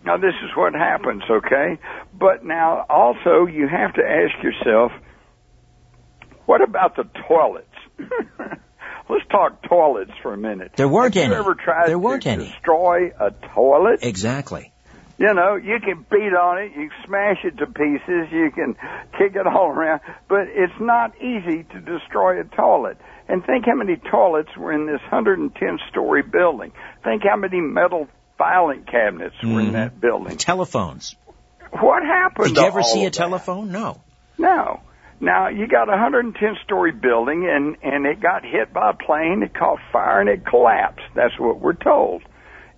Now 0.04 0.16
this 0.16 0.34
is 0.44 0.50
what 0.56 0.72
happens, 0.74 1.22
okay? 1.28 1.78
But 2.14 2.44
now 2.44 2.86
also 2.88 3.46
you 3.46 3.66
have 3.66 3.94
to 3.94 4.02
ask 4.02 4.42
yourself, 4.44 4.92
what 6.46 6.62
about 6.62 6.94
the 6.94 7.04
toilets? 7.26 7.66
Let's 9.08 9.24
talk 9.30 9.62
toilets 9.68 10.10
for 10.22 10.32
a 10.34 10.36
minute. 10.36 10.72
There 10.76 10.88
weren't 10.88 11.14
Have 11.14 11.24
any. 11.24 11.34
Ever 11.34 11.54
tried 11.54 11.88
There 11.88 11.98
weren't 11.98 12.22
to 12.24 12.28
any. 12.30 12.44
destroy 12.44 13.10
a 13.18 13.30
toilet? 13.54 14.00
Exactly. 14.02 14.72
You 15.18 15.32
know, 15.32 15.56
you 15.56 15.78
can 15.80 16.04
beat 16.10 16.34
on 16.34 16.58
it, 16.58 16.72
you 16.76 16.90
can 16.90 17.06
smash 17.06 17.38
it 17.44 17.56
to 17.58 17.66
pieces, 17.66 18.30
you 18.30 18.50
can 18.54 18.74
kick 19.16 19.34
it 19.34 19.46
all 19.46 19.68
around, 19.68 20.02
but 20.28 20.48
it's 20.48 20.78
not 20.78 21.16
easy 21.22 21.64
to 21.64 21.80
destroy 21.80 22.40
a 22.40 22.44
toilet. 22.44 22.98
And 23.28 23.44
think 23.44 23.64
how 23.66 23.74
many 23.74 23.96
toilets 23.96 24.54
were 24.56 24.72
in 24.72 24.86
this 24.86 25.00
110 25.10 25.78
story 25.90 26.22
building. 26.22 26.72
Think 27.02 27.22
how 27.28 27.36
many 27.36 27.60
metal 27.60 28.08
filing 28.36 28.84
cabinets 28.84 29.34
were 29.42 29.60
in 29.60 29.68
Mhm. 29.68 29.72
that 29.72 30.00
building. 30.00 30.36
Telephones. 30.36 31.16
What 31.72 32.02
happened 32.02 32.48
Did 32.54 32.58
you 32.58 32.66
ever 32.66 32.82
see 32.82 33.04
a 33.04 33.06
of 33.06 33.12
that? 33.14 33.18
telephone? 33.18 33.72
No. 33.72 33.96
No. 34.38 34.80
Now 35.18 35.48
you 35.48 35.66
got 35.66 35.88
a 35.88 35.92
110 35.96 36.56
story 36.62 36.92
building 36.92 37.48
and 37.48 37.76
and 37.82 38.04
it 38.04 38.20
got 38.20 38.44
hit 38.44 38.72
by 38.72 38.90
a 38.90 38.92
plane, 38.92 39.42
it 39.42 39.54
caught 39.54 39.78
fire 39.90 40.20
and 40.20 40.28
it 40.28 40.44
collapsed. 40.44 41.06
That's 41.14 41.38
what 41.38 41.58
we're 41.58 41.72
told. 41.72 42.22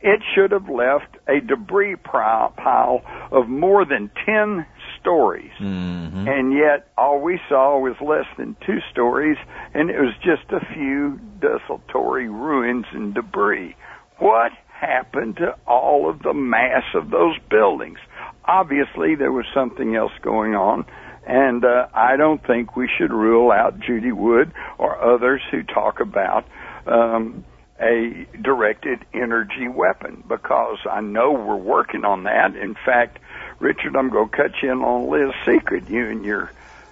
It 0.00 0.23
should 0.35 0.52
have 0.52 0.69
left 0.69 1.17
a 1.26 1.40
debris 1.40 1.97
pile 1.97 3.02
of 3.33 3.49
more 3.49 3.85
than 3.85 4.11
10 4.25 4.64
stories. 5.00 5.50
hmm 5.59 6.26
And 6.28 6.52
yet 6.52 6.88
all 6.97 7.21
we 7.21 7.40
saw 7.49 7.78
was 7.78 7.97
less 8.00 8.26
than 8.37 8.57
2 8.67 8.78
stories 8.90 9.37
and 9.75 9.90
it 9.90 9.99
was 10.00 10.14
just 10.23 10.50
a 10.52 10.64
few 10.75 11.19
desultory 11.40 12.28
ruins 12.28 12.87
and 12.93 13.14
debris. 13.14 13.75
What 14.19 14.52
happened 14.69 15.37
to 15.38 15.57
all 15.67 16.09
of 16.09 16.23
the 16.23 16.35
mass 16.35 16.85
of 16.95 17.11
those 17.11 17.37
buildings? 17.50 17.99
Obviously 18.45 19.17
there 19.17 19.33
was 19.33 19.47
something 19.52 19.97
else 19.97 20.12
going 20.23 20.55
on 20.55 20.85
and 21.26 21.64
uh, 21.64 21.88
I 21.93 22.17
don't 22.17 22.45
think 22.47 22.76
we 22.76 22.88
should 22.97 23.12
rule 23.12 23.50
out 23.50 23.81
Judy 23.81 24.12
Wood 24.12 24.52
or 24.78 24.99
others 24.99 25.43
who 25.50 25.62
talk 25.62 26.00
about 26.00 26.47
um, 26.87 27.45
a 27.80 28.26
directed 28.40 29.04
energy 29.14 29.68
weapon 29.68 30.23
because 30.26 30.78
I 30.90 31.00
know 31.00 31.32
we're 31.32 31.56
working 31.56 32.04
on 32.04 32.25
that. 32.25 32.56
In 32.56 32.75
fact, 32.75 33.18
Richard, 33.61 33.97
I'm 33.97 34.11
going 34.11 34.28
to 34.28 34.37
cut 34.37 34.52
you 34.62 34.73
in 34.73 34.78
on 34.78 35.11
Liz's 35.11 35.35
secret. 35.47 35.88
You 35.88 36.06
and 36.06 36.25
your 36.25 36.50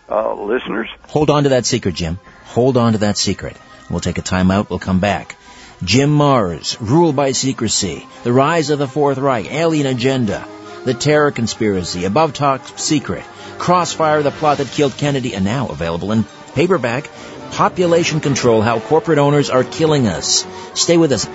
uh, 0.09 0.35
listeners. 0.35 0.89
Hold 1.09 1.31
on 1.31 1.45
to 1.45 1.51
that 1.51 1.67
secret, 1.67 1.95
Jim. 1.95 2.19
Hold 2.45 2.77
on 2.77 2.93
to 2.93 2.99
that 2.99 3.17
secret. 3.17 3.57
We'll 3.91 4.01
take 4.01 4.19
a 4.19 4.23
time 4.23 4.51
out. 4.51 4.71
We'll 4.71 4.79
come 4.79 5.01
back. 5.01 5.37
Jim 5.85 6.17
Marrs, 6.17 6.77
Rule 6.81 7.13
by 7.13 7.33
Secrecy, 7.33 8.07
The 8.25 8.33
Rise 8.33 8.71
of 8.71 8.79
the 8.79 8.89
Fourth 8.89 9.19
Reich, 9.19 9.53
Alien 9.53 9.87
Agenda, 9.87 10.47
The 10.85 10.95
Terror 10.95 11.33
Conspiracy, 11.33 12.07
Above 12.07 12.33
Top 12.33 12.67
Secret, 12.79 13.25
Crossfire, 13.59 14.23
The 14.23 14.31
Plot 14.31 14.59
That 14.59 14.69
Killed 14.69 14.97
Kennedy, 14.97 15.35
and 15.35 15.45
now 15.45 15.69
available 15.69 16.13
in 16.13 16.25
paperback, 16.55 17.11
Population 17.57 18.21
Control, 18.21 18.61
How 18.61 18.81
Corporate 18.81 19.19
Owners 19.19 19.49
Are 19.49 19.65
Killing 19.65 20.07
Us. 20.07 20.47
Stay 20.75 20.99
with 20.99 21.11
us. 21.11 21.27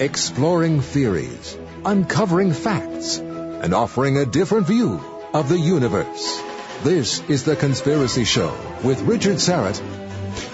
Exploring 0.00 0.80
theories, 0.80 1.56
uncovering 1.84 2.52
facts, 2.52 3.18
and 3.18 3.72
offering 3.72 4.16
a 4.16 4.26
different 4.26 4.66
view 4.66 5.00
of 5.32 5.48
the 5.48 5.58
universe. 5.58 6.42
This 6.82 7.20
is 7.28 7.44
The 7.44 7.54
Conspiracy 7.54 8.24
Show 8.24 8.52
with 8.82 9.00
Richard 9.02 9.36
Syrett 9.36 9.80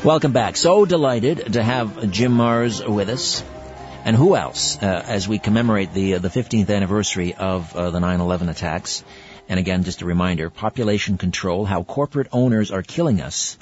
Welcome 0.05 0.33
back. 0.33 0.59
So 0.59 0.85
delighted 0.85 1.55
to 1.55 1.63
have 1.63 2.11
Jim 2.11 2.37
Marrs 2.37 2.87
with 2.87 3.09
us. 3.09 3.43
And 4.05 4.15
who 4.15 4.37
else, 4.37 4.77
uh, 4.83 5.03
as 5.07 5.27
we 5.29 5.39
commemorate 5.39 5.95
the, 5.95 6.17
uh, 6.17 6.19
the 6.19 6.29
15th 6.29 6.69
anniversary 6.69 7.33
of 7.35 7.75
uh, 7.75 7.89
the 7.89 8.01
9-11 8.01 8.51
attacks. 8.51 9.03
And 9.49 9.59
again, 9.59 9.83
just 9.85 10.03
a 10.03 10.05
reminder, 10.05 10.51
Population 10.51 11.17
Control, 11.17 11.65
How 11.65 11.85
Corporate 11.85 12.29
Owners 12.33 12.71
Are 12.71 12.83
Killing 12.83 13.23
Us, 13.23 13.57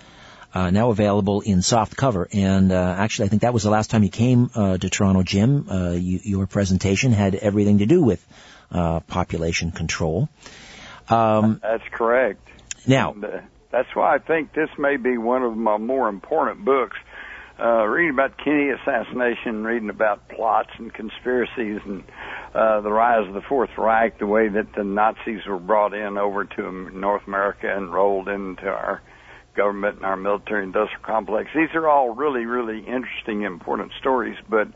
uh, 0.55 0.71
now 0.71 0.91
available 0.91 1.41
in 1.41 1.63
soft 1.63 1.97
cover. 1.97 2.29
And 2.33 2.73
uh, 2.73 2.95
actually, 2.99 3.27
I 3.27 3.29
think 3.29 3.43
that 3.43 3.53
was 3.53 3.63
the 3.63 3.71
last 3.71 3.91
time 3.91 4.03
you 4.03 4.11
came 4.11 4.51
uh, 4.55 4.79
to 4.79 4.91
Toronto, 4.91 5.23
Jim. 5.23 5.69
Uh, 5.69 5.91
you, 5.93 6.21
your 6.23 6.47
presentation 6.47 7.13
had 7.13 7.35
everything 7.35 7.79
to 7.79 7.87
do 7.87 8.03
with 8.03 8.25
uh, 8.71 9.01
population 9.01 9.71
control. 9.71 10.29
Um, 11.09 11.61
That's 11.63 11.89
correct. 11.93 12.41
now, 12.87 13.13
And, 13.13 13.25
uh, 13.25 13.41
that's 13.71 13.95
why 13.95 14.15
I 14.15 14.19
think 14.19 14.53
this 14.55 14.71
may 14.79 14.97
be 14.97 15.19
one 15.19 15.43
of 15.43 15.57
my 15.57 15.77
more 15.77 16.09
important 16.09 16.65
books. 16.65 16.97
Uh, 17.61 17.85
reading 17.85 18.15
about 18.15 18.39
Kennedy 18.39 18.71
assassination, 18.71 19.65
reading 19.65 19.91
about 19.91 20.29
plots 20.29 20.71
and 20.79 20.95
conspiracies 20.95 21.81
and 21.85 22.05
uh, 22.55 22.81
the 22.81 22.91
rise 22.91 23.27
of 23.27 23.35
the 23.35 23.43
Fourth 23.43 23.77
Reich, 23.77 24.19
the 24.19 24.27
way 24.27 24.49
that 24.49 24.73
the 24.75 24.85
Nazis 24.85 25.45
were 25.45 25.59
brought 25.59 25.93
in 25.93 26.17
over 26.19 26.45
to 26.45 26.91
North 26.93 27.27
America 27.27 27.67
and 27.75 27.93
rolled 27.93 28.29
into 28.29 28.69
our 28.69 29.03
government 29.59 29.97
and 29.97 30.07
our 30.07 30.17
military 30.17 30.63
industrial 30.63 31.03
complex. 31.05 31.51
These 31.55 31.75
are 31.75 31.89
all 31.89 32.11
really, 32.15 32.47
really 32.47 32.79
interesting, 32.79 33.43
important 33.43 33.91
stories, 33.99 34.37
but 34.49 34.69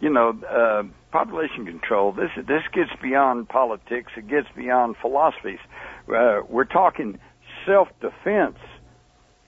you 0.00 0.10
know, 0.10 0.38
uh, 0.48 0.82
population 1.10 1.66
control. 1.66 2.12
This 2.12 2.30
this 2.36 2.62
gets 2.72 2.90
beyond 3.02 3.48
politics. 3.48 4.12
It 4.16 4.28
gets 4.28 4.48
beyond 4.54 4.96
philosophies. 5.00 5.58
Uh, 6.08 6.40
we're 6.48 6.64
talking 6.64 7.18
self-defense. 7.66 8.58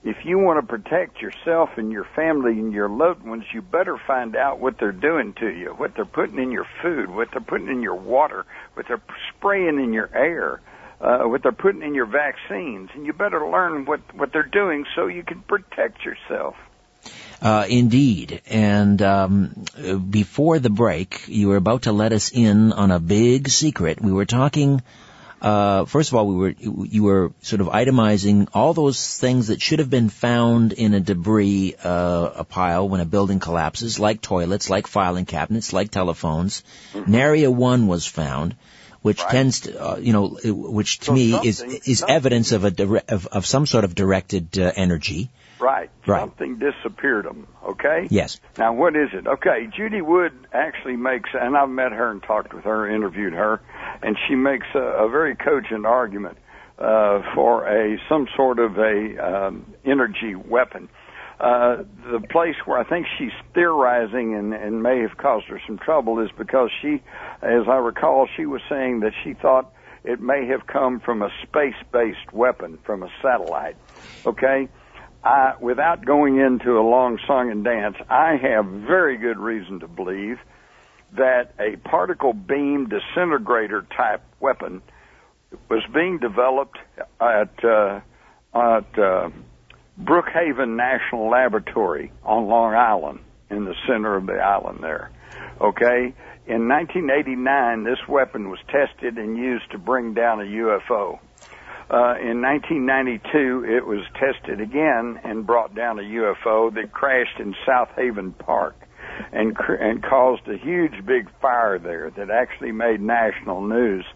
If 0.05 0.17
you 0.25 0.38
want 0.38 0.59
to 0.61 0.67
protect 0.67 1.23
yourself 1.23 1.71
and 1.76 1.93
your 1.93 2.07
family 2.17 2.52
and 2.52 2.73
your 2.73 2.88
loved 2.88 3.25
ones, 3.25 3.45
you 3.55 3.62
better 3.62 3.97
find 4.05 4.35
out 4.35 4.59
what 4.59 4.75
they're 4.81 5.00
doing 5.11 5.33
to 5.38 5.49
you, 5.49 5.69
what 5.76 5.93
they're 5.95 6.05
putting 6.05 6.38
in 6.38 6.50
your 6.50 6.67
food, 6.83 7.09
what 7.09 7.29
they're 7.31 7.41
putting 7.41 7.69
in 7.69 7.83
your 7.83 7.95
water, 7.95 8.45
what 8.75 8.87
they're 8.88 9.02
spraying 9.31 9.79
in 9.79 9.93
your 9.93 10.11
air, 10.12 10.61
uh, 11.02 11.25
what 11.25 11.42
they're 11.42 11.52
putting 11.52 11.82
in 11.82 11.94
your 11.94 12.06
vaccines, 12.06 12.88
and 12.94 13.04
you 13.04 13.12
better 13.12 13.47
learn 13.49 13.85
what 13.85 14.00
what 14.14 14.32
they're 14.32 14.44
doing 14.44 14.87
so 14.94 15.09
you 15.09 15.25
can 15.25 15.40
protect 15.40 16.04
yourself. 16.04 16.54
Uh, 17.40 17.66
indeed. 17.68 18.40
And 18.47 19.02
um, 19.02 19.64
before 20.11 20.61
the 20.61 20.71
break, 20.71 21.25
you 21.26 21.49
were 21.49 21.56
about 21.56 21.82
to 21.82 21.92
let 21.92 22.12
us 22.12 22.30
in 22.30 22.73
on 22.73 22.92
a 22.92 23.00
big 23.00 23.49
secret. 23.49 24.00
We 24.00 24.12
were 24.12 24.26
talking. 24.26 24.80
Uh, 25.40 25.87
first 25.87 26.11
of 26.11 26.14
all, 26.14 26.28
we 26.28 26.37
were 26.37 26.54
you 26.61 27.02
were 27.02 27.32
sort 27.42 27.61
of 27.61 27.66
itemizing 27.66 28.47
all 28.54 28.75
those 28.75 29.18
things 29.18 29.49
that 29.49 29.61
should 29.61 29.80
have 29.80 29.90
been 29.90 30.09
found 30.09 30.73
in 30.73 30.94
a 30.94 31.00
debris 31.00 31.75
uh, 31.82 32.30
a 32.37 32.44
pile 32.44 32.88
when 32.88 33.00
a 33.00 33.04
building 33.04 33.40
collapses, 33.40 33.99
like 33.99 34.21
toilets, 34.21 34.71
like 34.71 34.87
filing 34.87 35.25
cabinets, 35.25 35.73
like 35.73 35.90
telephones. 35.90 36.62
Narea 36.94 37.52
one 37.52 37.88
was 37.88 38.06
found, 38.06 38.54
which 39.02 39.21
Right. 39.23 39.30
tends 39.30 39.61
to, 39.61 39.71
uh, 39.85 39.97
you 39.97 40.12
know, 40.12 40.37
which 40.44 41.00
to 41.00 41.04
So 41.06 41.12
me 41.12 41.35
is 41.44 41.61
is 41.61 41.99
something- 42.00 42.14
evidence 42.16 42.52
of 42.52 42.64
a 42.64 42.71
dire- 42.71 43.02
of, 43.09 43.26
of 43.26 43.47
some 43.47 43.66
sort 43.66 43.85
of 43.85 43.94
directed 43.94 44.59
uh, 44.59 44.73
energy. 44.76 45.30
Right. 45.61 45.90
Right. 46.06 46.21
Something 46.21 46.59
disappeared 46.59 47.25
them. 47.25 47.47
Okay. 47.64 48.09
Yes. 48.11 48.40
Now, 48.59 48.73
what 48.73 48.97
is 48.97 49.11
it? 49.12 49.26
Okay, 49.28 49.68
Judy 49.76 50.00
Wood 50.00 50.32
actually 50.52 50.97
makes, 50.97 51.30
and 51.35 51.56
I've 51.56 51.68
met 51.68 51.92
her 51.92 52.11
and 52.11 52.21
talked 52.21 52.52
with 52.52 52.64
her, 52.64 52.88
interviewed 52.88 53.32
her, 53.32 53.61
and 54.02 54.16
she 54.26 54.35
makes 54.35 54.66
a, 54.75 54.80
a 54.80 55.09
very 55.09 55.37
cogent 55.37 55.87
argument 55.87 56.38
uh, 56.78 57.23
for 57.35 57.64
a 57.68 57.97
some 58.09 58.26
sort 58.35 58.59
of 58.59 58.76
a 58.78 59.18
um, 59.47 59.66
energy 59.85 60.35
weapon. 60.35 60.88
Uh, 61.42 61.82
the 62.12 62.20
place 62.30 62.54
where 62.66 62.78
I 62.78 62.84
think 62.84 63.04
she's 63.18 63.32
theorizing 63.52 64.37
and, 64.37 64.54
and 64.54 64.80
may 64.80 65.00
have 65.00 65.16
caused 65.16 65.46
her 65.46 65.61
some 65.66 65.76
trouble 65.76 66.20
is 66.20 66.30
because 66.38 66.70
she, 66.80 67.02
as 67.42 67.66
I 67.68 67.78
recall, 67.78 68.28
she 68.37 68.46
was 68.46 68.61
saying 68.68 69.00
that 69.00 69.12
she 69.25 69.34
thought 69.34 69.75
it 70.04 70.20
may 70.20 70.46
have 70.46 70.68
come 70.68 71.00
from 71.00 71.20
a 71.20 71.30
space-based 71.42 72.32
weapon, 72.32 72.78
from 72.84 73.02
a 73.02 73.08
satellite. 73.20 73.76
Okay? 74.25 74.68
I, 75.25 75.54
without 75.61 76.04
going 76.04 76.38
into 76.38 76.78
a 76.78 76.84
long 76.88 77.18
song 77.26 77.50
and 77.50 77.64
dance, 77.64 77.96
I 78.08 78.37
have 78.37 78.64
very 78.64 79.16
good 79.16 79.38
reason 79.38 79.80
to 79.80 79.88
believe 79.88 80.38
that 81.16 81.54
a 81.58 81.76
particle 81.76 82.34
beam 82.34 82.88
disintegrator 82.88 83.82
type 83.96 84.22
weapon 84.38 84.80
was 85.68 85.82
being 85.92 86.18
developed 86.18 86.78
at 87.20 87.64
uh, 87.64 88.00
at 88.54 88.99
uh, 88.99 89.30
Brookhaven 90.00 90.76
National 90.76 91.30
Laboratory 91.30 92.12
on 92.25 92.46
Long 92.46 92.75
Island 92.75 93.20
in 93.50 93.64
the 93.64 93.75
center 93.87 94.16
of 94.16 94.26
the 94.26 94.34
island 94.38 94.78
there. 94.82 95.11
Okay? 95.61 96.14
In 96.46 96.68
1989, 96.68 97.84
this 97.84 97.99
weapon 98.08 98.49
was 98.50 98.58
tested 98.68 99.16
and 99.18 99.37
used 99.37 99.70
to 99.70 99.78
bring 99.78 100.14
down 100.14 100.40
a 100.40 100.44
UFO. 100.44 101.18
Uh, 101.90 102.16
in 102.18 102.40
1992, 102.40 103.64
it 103.68 103.87
was 103.87 104.00
tested 104.18 104.61
again 104.61 105.20
and 105.25 105.46
brought 105.46 105.75
down 105.75 105.99
a 105.99 106.02
UFO 106.02 106.72
that 106.75 106.90
crashed 106.90 107.38
in 107.38 107.54
South 107.66 107.90
Haven 107.96 108.32
Park 108.32 108.75
and 109.30 109.54
cr- 109.54 109.75
and 109.75 110.02
caused 110.02 110.49
a 110.49 110.56
huge 110.56 111.04
big 111.04 111.28
fire 111.40 111.78
there 111.78 112.11
that 112.16 112.30
actually 112.30 112.72
made 112.72 113.00
national 113.00 113.61
news. 113.61 114.06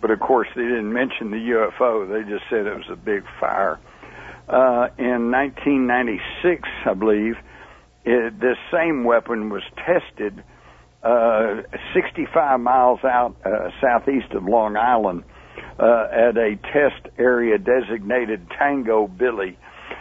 But 0.00 0.10
of 0.10 0.20
course, 0.20 0.48
they 0.54 0.62
didn't 0.62 0.92
mention 0.92 1.30
the 1.30 1.38
UFO. 1.38 2.06
They 2.06 2.28
just 2.28 2.44
said 2.50 2.66
it 2.66 2.76
was 2.76 2.90
a 2.90 2.96
big 2.96 3.24
fire. 3.40 3.80
Uh, 4.48 4.88
in 4.96 5.30
1996, 5.30 6.68
I 6.86 6.94
believe, 6.94 7.34
it, 8.04 8.40
this 8.40 8.56
same 8.72 9.04
weapon 9.04 9.50
was 9.50 9.62
tested 9.76 10.42
uh, 11.02 11.62
65 11.94 12.58
miles 12.60 13.00
out 13.04 13.36
uh, 13.44 13.68
southeast 13.80 14.32
of 14.32 14.44
Long 14.44 14.76
Island 14.76 15.24
uh, 15.78 16.06
at 16.10 16.36
a 16.38 16.56
test 16.72 17.14
area 17.18 17.58
designated 17.58 18.48
Tango 18.58 19.06
Billy. 19.06 19.58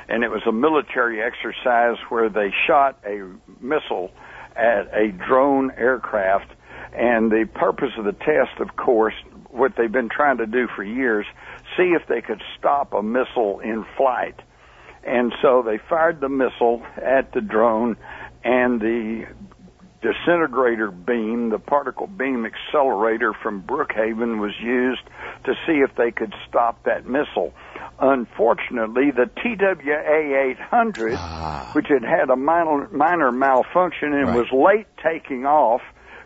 And 0.08 0.24
it 0.24 0.30
was 0.30 0.42
a 0.48 0.54
military 0.54 1.22
exercise 1.22 1.98
where 2.10 2.30
they 2.30 2.54
shot 2.66 2.98
a 3.06 3.30
missile 3.62 4.12
at 4.56 4.88
a 4.94 5.12
drone 5.28 5.72
aircraft. 5.78 6.52
And 6.94 7.30
the 7.30 7.48
purpose 7.54 7.92
of 7.98 8.06
the 8.06 8.14
test, 8.14 8.60
of 8.60 8.76
course, 8.78 9.14
what 9.50 9.74
they've 9.78 9.92
been 9.92 10.10
trying 10.10 10.38
to 10.38 10.48
do 10.48 10.68
for 10.74 10.84
years, 10.84 11.26
see 11.78 11.94
if 12.00 12.08
they 12.08 12.22
could 12.22 12.42
stop 12.58 12.94
a 12.94 13.02
missile 13.04 13.60
in 13.60 13.86
flight. 13.96 14.36
And 15.04 15.34
so 15.42 15.62
they 15.62 15.78
fired 15.78 16.20
the 16.20 16.28
missile 16.30 16.84
at 16.98 17.32
the 17.32 17.40
drone, 17.42 17.96
and 18.44 18.82
the 18.82 19.26
disintegrator 20.02 20.92
beam, 20.92 21.50
the 21.50 21.60
particle 21.60 22.08
beam 22.08 22.46
accelerator 22.46 23.34
from 23.34 23.62
Brookhaven 23.64 24.40
was 24.40 24.54
used 24.62 25.02
to 25.46 25.54
see 25.66 25.80
if 25.80 25.96
they 25.96 26.12
could 26.12 26.34
stop 26.48 26.84
that 26.84 27.06
missile. 27.08 27.54
Unfortunately, 28.00 29.12
the 29.12 29.26
TWA 29.42 30.52
800, 30.52 31.16
Ah. 31.18 31.70
which 31.74 31.88
had 31.88 32.04
had 32.04 32.30
a 32.30 32.36
minor, 32.36 32.88
minor 32.92 33.32
malfunction 33.32 34.14
and 34.14 34.28
Right. 34.28 34.36
was 34.38 34.52
late 34.52 34.88
taking 35.04 35.46
off, 35.46 35.82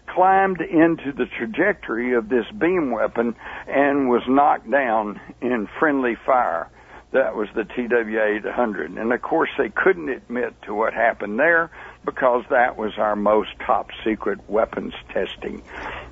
climbed 0.07 0.61
into 0.61 1.11
the 1.15 1.25
trajectory 1.37 2.13
of 2.15 2.29
this 2.29 2.45
beam 2.59 2.91
weapon 2.91 3.35
and 3.67 4.09
was 4.09 4.23
knocked 4.27 4.69
down 4.69 5.19
in 5.41 5.67
friendly 5.79 6.15
fire. 6.25 6.69
That 7.13 7.35
was 7.35 7.49
the 7.55 7.63
TWA 7.63 8.39
800. 8.47 8.91
And 8.91 9.11
of 9.11 9.21
course, 9.21 9.49
they 9.57 9.69
couldn't 9.69 10.09
admit 10.09 10.53
to 10.65 10.73
what 10.73 10.93
happened 10.93 11.39
there 11.39 11.69
because 12.05 12.43
that 12.49 12.77
was 12.77 12.93
our 12.97 13.15
most 13.15 13.49
top 13.65 13.89
secret 14.03 14.39
weapons 14.49 14.93
testing. 15.13 15.61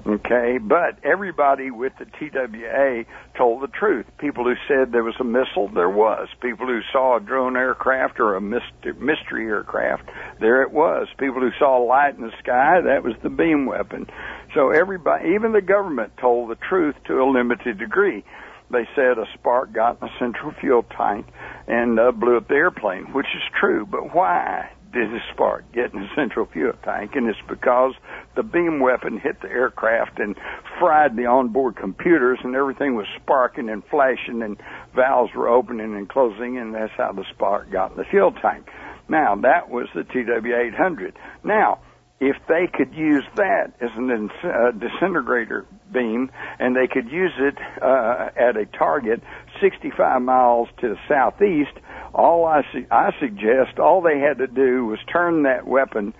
Okay, 0.06 0.60
but 0.62 0.98
everybody 1.04 1.72
with 1.72 1.94
the 2.00 2.06
TWA 2.06 3.06
told 3.36 3.62
the 3.62 3.68
truth. 3.68 4.06
People 4.18 4.44
who 4.46 4.56
said 4.68 4.92
there 4.92 5.04
was 5.04 5.16
a 5.20 5.24
missile, 5.24 5.68
there 5.68 5.90
was. 5.90 6.28
People 6.42 6.68
who 6.68 6.82
saw 6.92 7.18
a 7.18 7.20
drone 7.20 7.58
aircraft 7.58 8.20
or 8.20 8.36
a 8.36 8.42
myst- 8.42 8.98
mystery 8.98 9.46
aircraft, 9.46 10.10
there 10.40 10.62
it 10.62 10.72
was. 10.72 11.08
People 11.18 11.42
who 11.42 11.52
saw 11.60 11.78
light 11.78 12.16
in 12.16 12.22
the 12.22 12.34
sky, 12.40 12.82
that 12.82 13.04
was 13.04 13.16
the 13.24 13.30
beam 13.30 13.66
weapon. 13.66 14.08
So 14.54 14.70
everybody, 14.70 15.30
even 15.36 15.52
the 15.52 15.62
government 15.62 16.14
told 16.18 16.50
the 16.50 16.56
truth 16.56 16.96
to 17.06 17.22
a 17.22 17.26
limited 17.30 17.78
degree. 17.78 18.24
They 18.72 18.88
said 18.96 19.18
a 19.18 19.26
spark 19.34 19.74
got 19.74 20.02
in 20.02 20.08
the 20.08 20.20
central 20.20 20.54
fuel 20.60 20.84
tank 20.96 21.26
and 21.68 22.00
uh, 22.00 22.12
blew 22.12 22.38
up 22.38 22.48
the 22.48 22.56
airplane, 22.56 23.14
which 23.14 23.26
is 23.36 23.42
true. 23.60 23.86
But 23.86 24.14
why 24.14 24.70
did 24.94 25.10
the 25.12 25.20
spark 25.34 25.72
get 25.74 25.94
in 25.94 26.02
the 26.02 26.10
central 26.16 26.46
fuel 26.46 26.74
tank? 26.84 27.12
And 27.16 27.28
it's 27.28 27.40
because 27.48 27.94
the 28.36 28.44
beam 28.44 28.80
weapon 28.80 29.20
hit 29.20 29.42
the 29.42 29.50
aircraft 29.50 30.20
and 30.20 30.36
fried 30.80 31.16
the 31.16 31.26
onboard 31.26 31.78
computers, 31.78 32.40
and 32.44 32.56
everything 32.56 32.96
was 32.96 33.08
sparking 33.22 33.70
and 33.70 33.84
flashing, 33.86 34.42
and 34.42 34.58
valves 34.96 35.34
were 35.36 35.50
opening 35.50 35.96
and 35.96 36.08
closing, 36.08 36.58
and 36.58 36.74
that's 36.74 36.94
how 36.98 37.12
the 37.12 37.26
spark 37.34 37.72
got 37.72 37.92
in 37.92 37.98
the 37.98 38.06
fuel 38.06 38.32
tank. 38.32 38.68
Now 39.08 39.36
that 39.36 39.70
was 39.70 39.88
the 39.96 40.02
TW800. 40.02 41.14
Now 41.44 41.80
if 42.20 42.36
they 42.48 42.68
could 42.72 42.94
use 42.94 43.24
that 43.36 43.72
as 43.80 43.90
a 43.98 44.48
uh, 44.48 44.72
disintegrator 44.72 45.66
beam 45.92 46.30
and 46.60 46.76
they 46.76 46.88
could 46.88 47.10
use 47.10 47.32
it 47.40 47.56
uh, 47.82 48.30
at 48.36 48.58
a 48.58 48.66
target 48.66 49.22
65 49.62 50.22
miles 50.22 50.68
to 50.82 50.90
the 50.90 50.98
southeast, 51.08 51.72
all 52.14 52.46
I, 52.46 52.64
su- 52.74 52.88
I 52.92 53.12
suggest 53.20 53.80
all 53.80 54.02
they 54.02 54.20
had 54.20 54.40
to 54.40 54.48
do 54.48 54.86
was 54.86 55.00
turn 55.12 55.44
that 55.44 55.66
weapon 55.66 56.14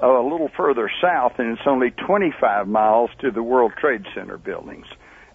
a 0.00 0.22
little 0.22 0.50
further 0.56 0.90
south, 1.02 1.32
and 1.38 1.52
it's 1.52 1.66
only 1.66 1.90
25 1.90 2.68
miles 2.68 3.10
to 3.20 3.30
the 3.30 3.42
World 3.42 3.72
Trade 3.80 4.04
Center 4.14 4.38
buildings. 4.38 4.86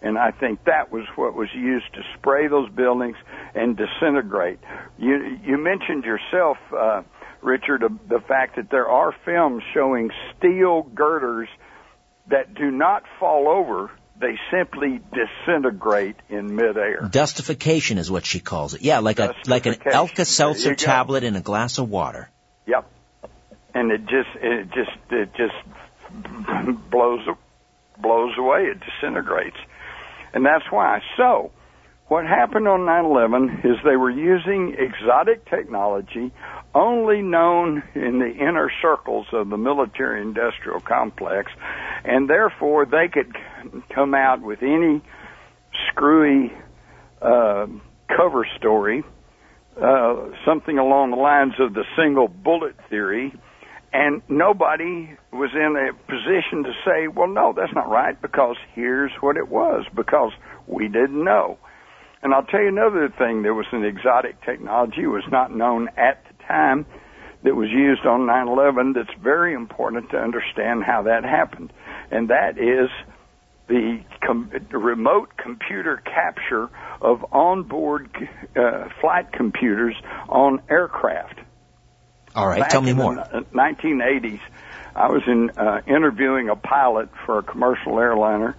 And 0.02 0.18
I 0.18 0.32
think 0.32 0.66
that 0.66 0.92
was 0.92 1.06
what 1.16 1.34
was 1.34 1.48
used 1.56 1.94
to 1.94 2.02
spray 2.18 2.48
those 2.48 2.70
buildings 2.70 3.16
and 3.56 3.78
disintegrate. 3.78 4.60
You 4.98 5.38
you 5.44 5.58
mentioned 5.58 6.04
yourself, 6.04 6.58
uh, 6.78 7.04
Richard, 7.44 7.84
the 8.08 8.20
fact 8.20 8.56
that 8.56 8.70
there 8.70 8.88
are 8.88 9.14
films 9.26 9.64
showing 9.74 10.12
steel 10.38 10.84
girders 10.84 11.50
that 12.28 12.54
do 12.54 12.72
not 12.72 13.04
fall 13.20 13.48
over; 13.48 13.92
they 14.20 14.38
simply 14.52 15.02
disintegrate 15.12 16.16
in 16.30 16.56
midair. 16.56 17.08
Dustification 17.12 17.98
is 17.98 18.10
what 18.10 18.26
she 18.26 18.40
calls 18.40 18.74
it. 18.74 18.82
Yeah, 18.82 19.00
like 19.00 19.20
a 19.20 19.36
like 19.48 19.66
an 19.66 19.76
Alka 19.86 20.26
Seltzer 20.26 20.76
tablet 20.76 21.24
in 21.24 21.36
a 21.36 21.42
glass 21.42 21.78
of 21.78 21.90
water. 21.90 22.30
Yep. 22.66 22.90
And 23.74 23.92
it 23.92 24.02
just 24.02 24.30
it 24.36 24.68
just 24.72 24.98
it 25.12 25.30
just 25.36 26.90
blows 26.90 27.28
blows 27.98 28.38
away. 28.38 28.66
It 28.66 28.80
disintegrates, 28.80 29.58
and 30.34 30.46
that's 30.46 30.72
why. 30.72 31.02
So, 31.18 31.52
what 32.14 32.28
happened 32.28 32.68
on 32.68 32.82
9/11 32.82 33.66
is 33.66 33.76
they 33.84 33.96
were 33.96 34.12
using 34.12 34.76
exotic 34.78 35.50
technology 35.50 36.32
only 36.76 37.24
known 37.24 37.82
in 37.96 38.20
the 38.20 38.30
inner 38.30 38.70
circles 38.84 39.26
of 39.34 39.50
the 39.50 39.58
military-industrial 39.58 40.80
complex, 40.82 41.52
and 42.06 42.30
therefore 42.30 42.86
they 42.86 43.08
could 43.08 43.36
come 43.96 44.14
out 44.14 44.42
with 44.44 44.62
any 44.62 45.02
screwy 45.88 46.54
uh, 47.20 47.66
cover 48.16 48.46
story 48.58 49.04
uh, 49.82 50.16
something 50.46 50.78
along 50.78 51.10
the 51.10 51.18
lines 51.18 51.56
of 51.60 51.74
the 51.74 51.84
single 51.98 52.28
bullet 52.28 52.76
theory, 52.92 53.34
and 53.92 54.22
nobody 54.30 55.18
was 55.32 55.50
in 55.56 55.76
a 55.76 55.94
position 56.06 56.64
to 56.64 56.74
say, 56.86 57.08
well, 57.08 57.28
no, 57.28 57.54
that's 57.58 57.74
not 57.74 57.90
right, 57.90 58.22
because 58.22 58.58
here's 58.76 59.12
what 59.20 59.36
it 59.36 59.48
was, 59.48 59.84
because 59.96 60.32
we 60.68 60.88
didn't 60.88 61.24
know. 61.24 61.58
And 62.24 62.34
I'll 62.34 62.44
tell 62.44 62.62
you 62.62 62.70
another 62.70 63.10
thing 63.10 63.44
there 63.44 63.54
was 63.54 63.66
an 63.74 63.84
exotic 63.84 64.42
technology, 64.44 65.06
was 65.06 65.26
not 65.30 65.54
known 65.54 65.90
at 65.98 66.24
the 66.26 66.44
time, 66.48 66.86
that 67.44 67.56
was 67.56 67.70
used 67.70 68.06
on 68.06 68.26
9 68.26 68.48
11 68.48 68.94
that's 68.94 69.14
very 69.22 69.54
important 69.54 70.10
to 70.12 70.18
understand 70.18 70.84
how 70.84 71.04
that 71.04 71.26
happened. 71.26 71.74
And 72.10 72.30
that 72.30 72.58
is 72.58 72.90
the 73.68 74.02
com- 74.26 74.50
remote 74.72 75.36
computer 75.38 75.98
capture 75.98 76.70
of 77.02 77.26
onboard 77.34 78.10
uh, 78.56 78.88
flight 79.02 79.32
computers 79.34 79.96
on 80.30 80.62
aircraft. 80.70 81.40
All 82.36 82.48
right, 82.48 82.62
Back 82.62 82.70
tell 82.70 82.82
me 82.82 82.92
in 82.92 82.98
the 82.98 83.04
more. 83.04 83.20
n- 83.34 83.46
1980s, 83.54 84.40
I 84.96 85.10
was 85.10 85.24
in 85.28 85.50
uh, 85.52 85.82
interviewing 85.86 86.50
a 86.50 86.56
pilot 86.56 87.10
for 87.26 87.40
a 87.40 87.44
commercial 87.44 88.00
airliner, 88.00 88.56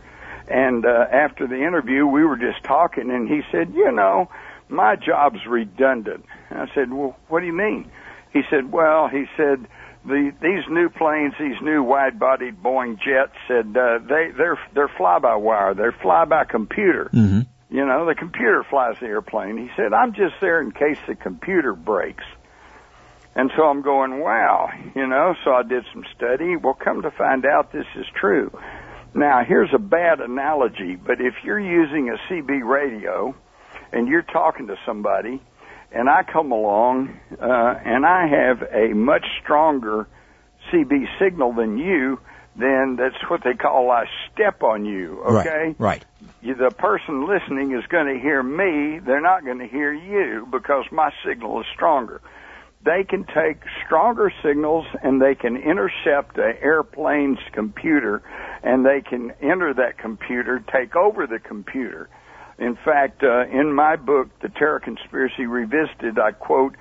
and 0.49 0.85
uh, 0.85 1.07
after 1.11 1.47
the 1.47 1.57
interview, 1.57 2.07
we 2.07 2.25
were 2.25 2.37
just 2.37 2.63
talking, 2.65 3.11
and 3.11 3.29
he 3.29 3.43
said, 3.51 3.73
"You 3.75 3.93
know, 3.93 4.31
my 4.69 4.97
job's 4.97 5.47
redundant." 5.47 6.25
And 6.51 6.59
I 6.61 6.75
said, 6.75 6.93
"Well, 6.93 7.17
what 7.29 7.41
do 7.41 7.47
you 7.47 7.53
mean?" 7.53 7.91
He 8.33 8.43
said, 8.51 8.71
"Well, 8.73 9.09
he 9.09 9.27
said." 9.37 9.67
The, 10.07 10.35
these 10.43 10.69
new 10.69 10.91
planes, 10.91 11.33
these 11.41 11.59
new 11.63 11.83
wide-bodied 11.83 12.63
Boeing 12.63 12.99
jets, 13.01 13.33
said 13.49 13.75
uh, 13.75 14.01
they 14.07 14.33
they're 14.37 14.59
they're 14.75 14.93
fly-by-wire, 14.99 15.73
they're 15.73 15.93
fly-by-computer. 15.93 17.09
hmm 17.11 17.41
You 17.71 17.87
know, 17.87 18.05
the 18.05 18.15
computer 18.15 18.63
flies 18.69 18.97
the 19.01 19.07
airplane. 19.07 19.57
He 19.57 19.71
said, 19.77 19.95
I'm 19.95 20.13
just 20.13 20.35
there 20.43 20.61
in 20.61 20.73
case 20.73 20.99
the 21.09 21.15
computer 21.15 21.73
breaks. 21.73 22.25
And 23.35 23.51
so 23.57 23.65
I'm 23.65 23.81
going, 23.81 24.21
wow, 24.21 24.69
you 24.95 25.07
know, 25.07 25.35
so 25.43 25.53
I 25.55 25.63
did 25.63 25.85
some 25.93 26.05
study. 26.15 26.55
Well, 26.57 26.75
come 26.75 27.01
to 27.03 27.11
find 27.11 27.47
out 27.47 27.73
this 27.73 27.87
is 27.97 28.07
true. 28.15 28.53
Now, 29.15 29.45
here's 29.47 29.71
a 29.73 29.79
bad 29.79 30.21
analogy, 30.21 30.97
but 30.97 31.21
if 31.21 31.35
you're 31.45 31.61
using 31.61 32.11
a 32.11 32.17
CB 32.29 32.65
radio 32.65 33.35
and 33.93 34.09
you're 34.09 34.23
talking 34.23 34.67
to 34.67 34.77
somebody 34.85 35.41
and 35.93 36.09
I 36.11 36.25
come 36.25 36.51
along 36.51 37.17
uh, 37.41 37.75
and 37.85 38.05
I 38.05 38.27
have 38.27 38.63
a 38.63 38.93
much 38.93 39.25
stronger 39.43 40.09
CB 40.73 41.07
signal 41.21 41.53
than 41.53 41.79
you, 41.79 42.19
then 42.57 42.97
that's 42.97 43.31
what 43.31 43.43
they 43.45 43.55
call 43.55 43.91
I 43.91 44.07
step 44.33 44.63
on 44.65 44.85
you, 44.85 45.23
okay? 45.23 45.75
Right. 45.79 45.79
Right. 45.79 46.05
you, 46.43 46.57
the 46.57 46.71
person 46.71 47.29
listening 47.29 47.73
is 47.73 47.87
going 47.87 48.13
to 48.13 48.21
hear 48.21 48.43
me. 48.43 48.99
They're 48.99 49.21
not 49.21 49.45
going 49.45 49.59
to 49.61 49.69
hear 49.69 49.93
you 49.93 50.49
because 50.51 50.85
my 50.91 51.13
signal 51.25 51.61
is 51.61 51.67
stronger. 51.73 52.21
They 52.85 53.05
can 53.05 53.25
take 53.25 53.59
stronger 53.85 54.33
signals 54.43 54.87
and 55.03 55.21
they 55.21 55.35
can 55.35 55.57
intercept 55.57 56.37
an 56.37 56.55
airplane's 56.61 57.39
computer 57.53 58.23
and 58.63 58.85
they 58.85 59.01
can 59.01 59.33
enter 59.41 59.73
that 59.75 59.99
computer, 59.99 60.63
take 60.73 60.95
over 60.95 61.27
the 61.27 61.39
computer. 61.39 62.09
In 62.59 62.77
fact, 62.85 63.23
uh, 63.23 63.47
in 63.47 63.73
my 63.73 63.97
book, 63.97 64.29
The 64.41 64.49
Terror 64.49 64.81
Conspiracy 64.81 65.47
Revisited, 65.47 66.19
I 66.19 66.33
quote 66.33 66.77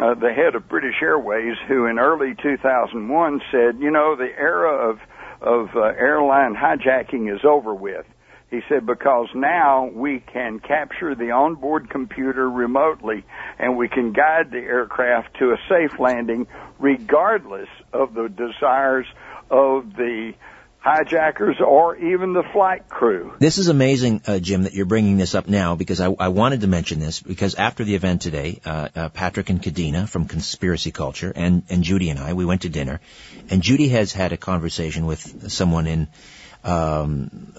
uh, 0.00 0.14
the 0.14 0.32
head 0.32 0.54
of 0.54 0.68
British 0.68 0.96
Airways, 1.02 1.56
who 1.68 1.86
in 1.86 1.98
early 1.98 2.34
2001 2.42 3.42
said, 3.50 3.78
"You 3.78 3.90
know, 3.90 4.16
the 4.16 4.30
era 4.38 4.90
of 4.90 4.98
of 5.40 5.76
uh, 5.76 5.80
airline 5.80 6.54
hijacking 6.54 7.32
is 7.32 7.44
over 7.44 7.74
with." 7.74 8.06
He 8.52 8.60
said, 8.68 8.84
because 8.84 9.28
now 9.34 9.86
we 9.86 10.20
can 10.20 10.60
capture 10.60 11.14
the 11.14 11.30
onboard 11.30 11.88
computer 11.88 12.48
remotely 12.48 13.24
and 13.58 13.78
we 13.78 13.88
can 13.88 14.12
guide 14.12 14.50
the 14.50 14.58
aircraft 14.58 15.38
to 15.38 15.52
a 15.52 15.56
safe 15.70 15.98
landing 15.98 16.46
regardless 16.78 17.70
of 17.94 18.12
the 18.12 18.28
desires 18.28 19.06
of 19.50 19.96
the 19.96 20.34
hijackers 20.80 21.56
or 21.66 21.96
even 21.96 22.34
the 22.34 22.42
flight 22.52 22.90
crew. 22.90 23.32
This 23.38 23.56
is 23.56 23.68
amazing, 23.68 24.20
uh, 24.26 24.38
Jim, 24.38 24.64
that 24.64 24.74
you're 24.74 24.84
bringing 24.84 25.16
this 25.16 25.34
up 25.34 25.48
now 25.48 25.74
because 25.74 26.02
I, 26.02 26.14
I, 26.18 26.28
wanted 26.28 26.60
to 26.60 26.66
mention 26.66 26.98
this 26.98 27.22
because 27.22 27.54
after 27.54 27.84
the 27.84 27.94
event 27.94 28.20
today, 28.20 28.60
uh, 28.66 28.88
uh, 28.94 29.08
Patrick 29.08 29.48
and 29.48 29.62
Kadena 29.62 30.06
from 30.06 30.26
Conspiracy 30.26 30.90
Culture 30.90 31.32
and, 31.34 31.62
and 31.70 31.82
Judy 31.84 32.10
and 32.10 32.18
I, 32.18 32.34
we 32.34 32.44
went 32.44 32.62
to 32.62 32.68
dinner, 32.68 33.00
and 33.48 33.62
Judy 33.62 33.88
has 33.90 34.12
had 34.12 34.32
a 34.32 34.36
conversation 34.36 35.06
with 35.06 35.50
someone 35.50 35.86
in 35.86 36.08
um, 36.64 37.54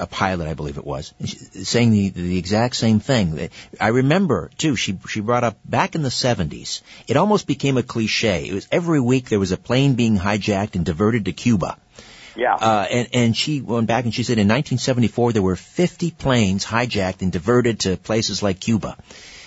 a 0.00 0.06
pilot, 0.06 0.48
I 0.48 0.54
believe 0.54 0.78
it 0.78 0.84
was, 0.84 1.12
saying 1.24 1.90
the 1.90 2.08
the 2.08 2.38
exact 2.38 2.76
same 2.76 3.00
thing. 3.00 3.50
I 3.80 3.88
remember 3.88 4.50
too. 4.56 4.76
She 4.76 4.98
she 5.08 5.20
brought 5.20 5.44
up 5.44 5.58
back 5.64 5.94
in 5.94 6.02
the 6.02 6.10
seventies. 6.10 6.82
It 7.06 7.16
almost 7.16 7.46
became 7.46 7.76
a 7.76 7.82
cliche. 7.82 8.48
It 8.48 8.54
was 8.54 8.68
every 8.72 9.00
week 9.00 9.28
there 9.28 9.38
was 9.38 9.52
a 9.52 9.56
plane 9.56 9.94
being 9.94 10.18
hijacked 10.18 10.74
and 10.74 10.84
diverted 10.84 11.26
to 11.26 11.32
Cuba. 11.32 11.76
Yeah. 12.36 12.54
Uh, 12.54 12.86
and, 12.90 13.08
and 13.12 13.36
she 13.36 13.60
went 13.60 13.86
back 13.86 14.04
and 14.04 14.14
she 14.14 14.22
said 14.22 14.38
in 14.38 14.48
1974 14.48 15.32
there 15.32 15.42
were 15.42 15.56
50 15.56 16.10
planes 16.12 16.64
hijacked 16.64 17.22
and 17.22 17.32
diverted 17.32 17.80
to 17.80 17.96
places 17.96 18.42
like 18.42 18.60
Cuba. 18.60 18.96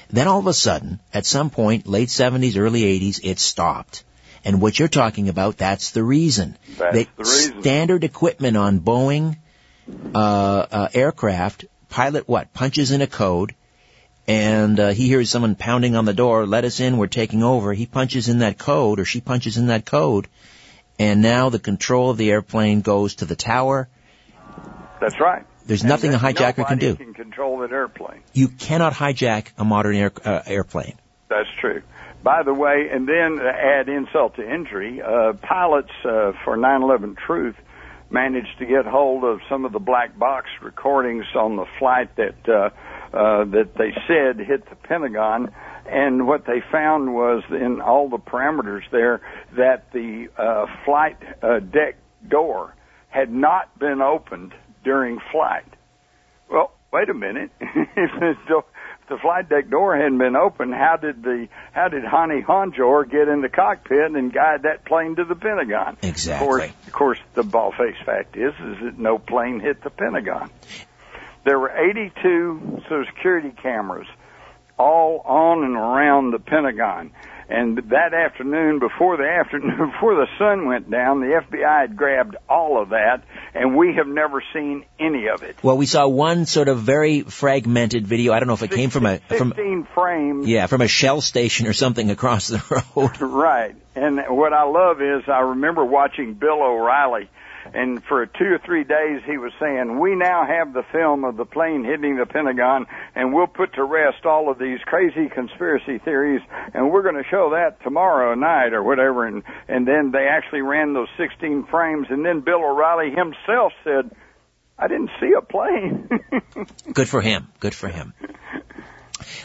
Then 0.09 0.27
all 0.27 0.39
of 0.39 0.47
a 0.47 0.53
sudden, 0.53 0.99
at 1.13 1.25
some 1.25 1.49
point, 1.49 1.87
late 1.87 2.09
70s, 2.09 2.57
early 2.57 2.81
80s, 2.81 3.21
it 3.23 3.39
stopped. 3.39 4.03
And 4.45 4.61
what 4.61 4.77
you're 4.77 4.89
talking 4.89 5.29
about, 5.29 5.57
that's 5.57 5.91
the 5.91 6.03
reason. 6.03 6.57
That's 6.77 6.97
the 6.97 7.23
reason. 7.23 7.61
Standard 7.61 8.03
equipment 8.03 8.57
on 8.57 8.81
Boeing 8.81 9.37
aircraft, 10.13 11.65
pilot 11.89 12.27
what? 12.27 12.53
Punches 12.53 12.91
in 12.91 13.01
a 13.01 13.07
code, 13.07 13.55
and 14.27 14.79
uh, 14.79 14.89
he 14.89 15.07
hears 15.07 15.29
someone 15.29 15.55
pounding 15.55 15.95
on 15.95 16.05
the 16.05 16.13
door, 16.13 16.45
let 16.45 16.63
us 16.63 16.79
in, 16.79 16.97
we're 16.97 17.07
taking 17.07 17.43
over. 17.43 17.73
He 17.73 17.85
punches 17.85 18.29
in 18.29 18.39
that 18.39 18.57
code, 18.57 18.99
or 18.99 19.05
she 19.05 19.21
punches 19.21 19.57
in 19.57 19.67
that 19.67 19.85
code, 19.85 20.27
and 20.97 21.21
now 21.21 21.49
the 21.49 21.59
control 21.59 22.09
of 22.09 22.17
the 22.17 22.31
airplane 22.31 22.81
goes 22.81 23.15
to 23.15 23.25
the 23.25 23.35
tower. 23.35 23.89
That's 25.01 25.19
right. 25.19 25.45
There's 25.65 25.81
and 25.81 25.89
nothing 25.89 26.13
a 26.13 26.17
hijacker 26.17 26.67
can 26.67 26.77
do. 26.77 26.95
can 26.95 27.13
control 27.13 27.59
that 27.59 27.71
airplane. 27.71 28.21
You 28.33 28.47
cannot 28.47 28.93
hijack 28.93 29.47
a 29.57 29.65
modern 29.65 29.95
air, 29.95 30.11
uh, 30.23 30.41
airplane. 30.45 30.95
That's 31.29 31.49
true. 31.59 31.81
By 32.21 32.43
the 32.43 32.53
way, 32.53 32.89
and 32.91 33.07
then 33.07 33.39
add 33.45 33.89
insult 33.89 34.35
to 34.37 34.49
injury, 34.49 35.01
uh, 35.01 35.33
pilots 35.33 35.91
uh, 36.05 36.31
for 36.45 36.57
9/11 36.57 37.17
Truth 37.17 37.55
managed 38.13 38.59
to 38.59 38.65
get 38.65 38.85
hold 38.85 39.23
of 39.23 39.39
some 39.49 39.65
of 39.65 39.73
the 39.73 39.79
black 39.79 40.17
box 40.17 40.47
recordings 40.61 41.25
on 41.35 41.55
the 41.55 41.65
flight 41.79 42.15
that 42.15 42.35
uh, 42.47 42.69
uh, 43.15 43.45
that 43.45 43.71
they 43.77 43.91
said 44.07 44.39
hit 44.39 44.69
the 44.69 44.75
Pentagon 44.75 45.51
and 45.85 46.27
what 46.27 46.45
they 46.45 46.61
found 46.71 47.13
was 47.13 47.43
in 47.49 47.81
all 47.81 48.09
the 48.09 48.17
parameters 48.17 48.83
there 48.91 49.21
that 49.57 49.91
the 49.91 50.27
uh, 50.37 50.65
flight 50.85 51.17
uh, 51.41 51.59
deck 51.59 51.97
door 52.27 52.73
had 53.09 53.31
not 53.31 53.77
been 53.77 54.01
opened 54.01 54.53
during 54.83 55.19
flight. 55.31 55.65
Well, 56.49 56.71
wait 56.91 57.09
a 57.09 57.13
minute. 57.13 57.51
if 57.59 58.37
the 59.09 59.17
flight 59.17 59.49
deck 59.49 59.69
door 59.69 59.95
hadn't 59.95 60.17
been 60.17 60.35
open, 60.35 60.71
how 60.71 60.97
did 60.97 61.23
the 61.23 61.47
how 61.71 61.87
did 61.87 62.03
Hani 62.03 62.43
Hanjour 62.43 63.05
get 63.05 63.27
in 63.27 63.41
the 63.41 63.49
cockpit 63.49 64.11
and 64.11 64.31
guide 64.33 64.63
that 64.63 64.85
plane 64.85 65.15
to 65.15 65.25
the 65.25 65.35
Pentagon? 65.35 65.97
Exactly. 66.01 66.43
Of 66.43 66.47
course, 66.47 66.71
of 66.87 66.93
course, 66.93 67.19
the 67.33 67.43
ball 67.43 67.71
face 67.71 67.97
fact 68.05 68.35
is 68.37 68.53
is 68.53 68.83
that 68.83 68.97
no 68.97 69.17
plane 69.17 69.59
hit 69.59 69.83
the 69.83 69.89
Pentagon. 69.89 70.49
There 71.45 71.59
were 71.59 71.71
82 71.71 72.83
Social 72.83 73.05
Security 73.13 73.51
cameras 73.51 74.07
all 74.77 75.21
on 75.25 75.63
and 75.63 75.75
around 75.75 76.31
the 76.31 76.39
Pentagon. 76.39 77.11
And 77.49 77.77
that 77.89 78.13
afternoon, 78.13 78.79
before 78.79 79.17
the 79.17 79.27
afternoon, 79.27 79.91
before 79.91 80.15
the 80.15 80.27
sun 80.37 80.65
went 80.65 80.89
down, 80.89 81.19
the 81.19 81.41
FBI 81.41 81.81
had 81.81 81.97
grabbed 81.97 82.35
all 82.49 82.81
of 82.81 82.89
that, 82.89 83.23
and 83.53 83.75
we 83.75 83.95
have 83.95 84.07
never 84.07 84.43
seen 84.53 84.85
any 84.99 85.27
of 85.27 85.43
it. 85.43 85.57
Well, 85.61 85.77
we 85.77 85.85
saw 85.85 86.07
one 86.07 86.45
sort 86.45 86.67
of 86.67 86.79
very 86.79 87.21
fragmented 87.21 88.07
video. 88.07 88.33
I 88.33 88.39
don't 88.39 88.47
know 88.47 88.53
if 88.53 88.61
it 88.61 88.71
16, 88.71 88.77
came 88.77 88.89
from 88.89 89.05
a 89.05 89.19
from 89.19 89.51
15 89.51 89.87
frames. 89.93 90.47
Yeah, 90.47 90.67
from 90.67 90.81
a 90.81 90.87
shell 90.87 91.21
station 91.21 91.67
or 91.67 91.73
something 91.73 92.09
across 92.09 92.47
the 92.47 92.83
road. 92.95 93.19
right. 93.21 93.75
And 93.95 94.19
what 94.29 94.53
I 94.53 94.63
love 94.63 95.01
is 95.01 95.23
I 95.27 95.41
remember 95.41 95.85
watching 95.85 96.33
Bill 96.33 96.61
O'Reilly 96.61 97.29
and 97.73 98.03
for 98.03 98.25
two 98.25 98.45
or 98.45 98.59
three 98.65 98.83
days 98.83 99.21
he 99.25 99.37
was 99.37 99.51
saying, 99.59 99.99
we 99.99 100.15
now 100.15 100.45
have 100.45 100.73
the 100.73 100.83
film 100.91 101.23
of 101.23 101.37
the 101.37 101.45
plane 101.45 101.83
hitting 101.83 102.17
the 102.17 102.25
Pentagon 102.25 102.85
and 103.15 103.33
we'll 103.33 103.47
put 103.47 103.73
to 103.73 103.83
rest 103.83 104.25
all 104.25 104.49
of 104.51 104.59
these 104.59 104.79
crazy 104.85 105.29
conspiracy 105.29 105.99
theories 105.99 106.41
and 106.73 106.91
we're 106.91 107.03
going 107.03 107.21
to 107.21 107.29
show 107.29 107.51
that 107.51 107.81
tomorrow 107.83 108.35
night 108.35 108.73
or 108.73 108.83
whatever. 108.83 109.25
And, 109.25 109.43
and 109.67 109.87
then 109.87 110.11
they 110.11 110.27
actually 110.29 110.61
ran 110.61 110.93
those 110.93 111.09
16 111.17 111.67
frames 111.69 112.07
and 112.09 112.25
then 112.25 112.41
Bill 112.41 112.63
O'Reilly 112.63 113.09
himself 113.09 113.73
said, 113.83 114.15
I 114.77 114.87
didn't 114.87 115.11
see 115.19 115.31
a 115.37 115.41
plane. 115.41 116.09
Good 116.93 117.09
for 117.09 117.21
him. 117.21 117.47
Good 117.59 117.75
for 117.75 117.87
him. 117.87 118.13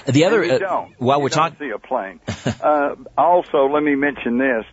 The 0.06 0.24
other, 0.24 0.42
uh, 0.42 0.86
while 0.98 1.18
you 1.18 1.24
we're 1.24 1.28
talking, 1.28 1.58
see 1.58 1.70
a 1.70 1.78
plane. 1.78 2.20
uh, 2.62 2.94
also, 3.16 3.66
let 3.66 3.82
me 3.82 3.94
mention 3.94 4.38
this. 4.38 4.64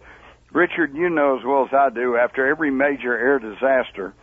Richard, 0.55 0.95
you 0.95 1.09
know 1.09 1.37
as 1.37 1.43
well 1.45 1.65
as 1.65 1.73
I 1.73 1.89
do, 1.93 2.15
after 2.15 2.47
every 2.47 2.71
major 2.71 3.13
air 3.13 3.39
disaster, 3.39 4.13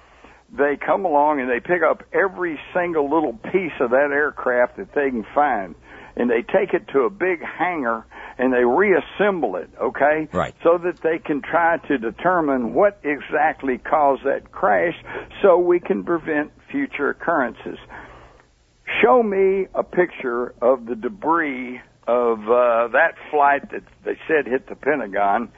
they 0.50 0.78
come 0.78 1.04
along 1.04 1.40
and 1.40 1.50
they 1.50 1.60
pick 1.60 1.82
up 1.82 2.04
every 2.10 2.58
single 2.72 3.04
little 3.04 3.34
piece 3.34 3.76
of 3.80 3.90
that 3.90 4.08
aircraft 4.10 4.78
that 4.78 4.94
they 4.94 5.10
can 5.10 5.26
find 5.34 5.74
and 6.16 6.30
they 6.30 6.40
take 6.40 6.72
it 6.72 6.88
to 6.94 7.00
a 7.00 7.10
big 7.10 7.42
hangar 7.42 8.06
and 8.38 8.50
they 8.50 8.64
reassemble 8.64 9.56
it, 9.56 9.68
okay? 9.78 10.26
Right. 10.32 10.54
So 10.62 10.78
that 10.78 11.00
they 11.02 11.18
can 11.18 11.42
try 11.42 11.76
to 11.88 11.98
determine 11.98 12.72
what 12.72 12.98
exactly 13.04 13.76
caused 13.76 14.24
that 14.24 14.50
crash 14.52 14.94
so 15.42 15.58
we 15.58 15.80
can 15.80 16.02
prevent 16.02 16.50
future 16.70 17.10
occurrences. 17.10 17.78
Show 19.02 19.22
me 19.22 19.66
a 19.74 19.82
picture 19.82 20.54
of 20.62 20.86
the 20.86 20.94
debris 20.94 21.80
of 22.06 22.38
uh, 22.40 22.88
that 22.88 23.16
flight 23.30 23.70
that 23.70 23.82
they 24.04 24.18
said 24.26 24.46
hit 24.46 24.66
the 24.68 24.76
Pentagon 24.76 25.52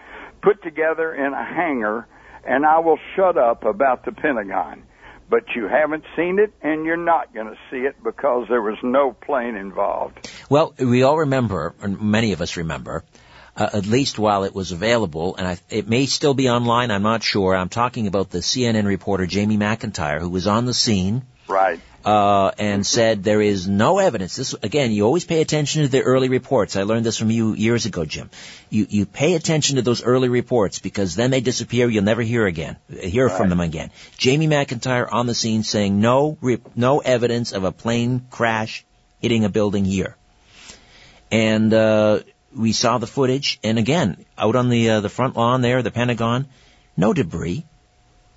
put 0.45 0.63
together 0.63 1.13
in 1.15 1.33
a 1.33 1.45
hangar, 1.45 2.07
and 2.47 2.65
I 2.65 2.79
will 2.81 2.99
shut 3.17 3.39
up 3.39 3.65
about 3.65 4.05
the 4.05 4.13
Pentagon. 4.13 4.85
But 5.29 5.45
you 5.57 5.67
haven't 5.67 6.05
seen 6.17 6.39
it, 6.39 6.53
and 6.63 6.85
you're 6.85 6.99
not 6.99 7.33
going 7.33 7.47
to 7.47 7.57
see 7.71 7.79
it 7.79 7.97
because 8.05 8.47
there 8.49 8.61
was 8.61 8.77
no 8.83 9.13
plane 9.13 9.57
involved. 9.57 10.31
Well, 10.51 10.75
we 10.79 11.03
all 11.03 11.19
remember, 11.19 11.75
or 11.81 11.89
many 11.89 12.33
of 12.33 12.43
us 12.43 12.59
remember, 12.59 13.05
uh, 13.57 13.71
at 13.73 13.87
least 13.87 14.19
while 14.19 14.45
it 14.45 14.55
was 14.55 14.73
available, 14.73 15.37
and 15.37 15.49
I, 15.49 15.59
it 15.71 15.89
may 15.89 16.05
still 16.07 16.35
be 16.35 16.51
online, 16.51 16.91
I'm 16.91 17.03
not 17.03 17.23
sure. 17.23 17.57
I'm 17.57 17.71
talking 17.71 18.07
about 18.07 18.31
the 18.31 18.39
CNN 18.39 18.85
reporter 18.85 19.25
Jamie 19.25 19.57
McIntyre, 19.57 20.21
who 20.21 20.29
was 20.29 20.47
on 20.47 20.67
the 20.67 20.75
scene. 20.75 21.23
Right 21.49 21.81
uh, 22.05 22.51
and 22.59 22.87
said 22.87 23.25
there 23.25 23.41
is 23.41 23.67
no 23.67 23.99
evidence. 23.99 24.37
This 24.37 24.55
again, 24.63 24.93
you 24.93 25.05
always 25.05 25.25
pay 25.25 25.41
attention 25.41 25.83
to 25.83 25.89
the 25.89 26.03
early 26.03 26.29
reports. 26.29 26.77
I 26.77 26.83
learned 26.83 27.07
this 27.07 27.17
from 27.17 27.31
you 27.31 27.55
years 27.55 27.87
ago, 27.87 28.05
Jim. 28.05 28.31
You 28.69 28.87
you 28.89 29.07
pay 29.07 29.35
attention 29.35 29.77
to 29.77 29.83
those 29.83 30.03
early 30.03 30.29
reports 30.29 30.79
because 30.79 31.15
then 31.15 31.31
they 31.31 31.41
disappear. 31.41 31.89
You'll 31.89 32.05
never 32.05 32.23
hear 32.23 32.47
again, 32.47 32.77
hear 32.91 33.27
right. 33.27 33.37
from 33.37 33.49
them 33.49 33.61
again. 33.61 33.91
Jamie 34.19 34.49
McIntyre 34.49 35.11
on 35.11 35.27
the 35.27 35.35
scene 35.35 35.63
saying 35.63 35.99
no 35.99 36.37
no 36.77 36.99
evidence 36.99 37.53
of 37.53 37.65
a 37.65 37.73
plane 37.73 38.27
crash 38.31 38.85
hitting 39.21 39.45
a 39.45 39.49
building 39.49 39.87
here, 39.87 40.17
and 41.31 41.73
uh, 41.73 42.21
we 42.55 42.73
saw 42.73 42.99
the 42.99 43.07
footage. 43.07 43.59
And 43.65 43.79
again, 43.79 44.27
out 44.37 44.57
on 44.57 44.69
the 44.69 44.91
uh, 44.91 45.01
the 45.01 45.09
front 45.09 45.37
lawn 45.37 45.63
there, 45.63 45.83
the 45.83 45.91
Pentagon, 45.91 46.47
no 46.99 47.15
debris, 47.15 47.65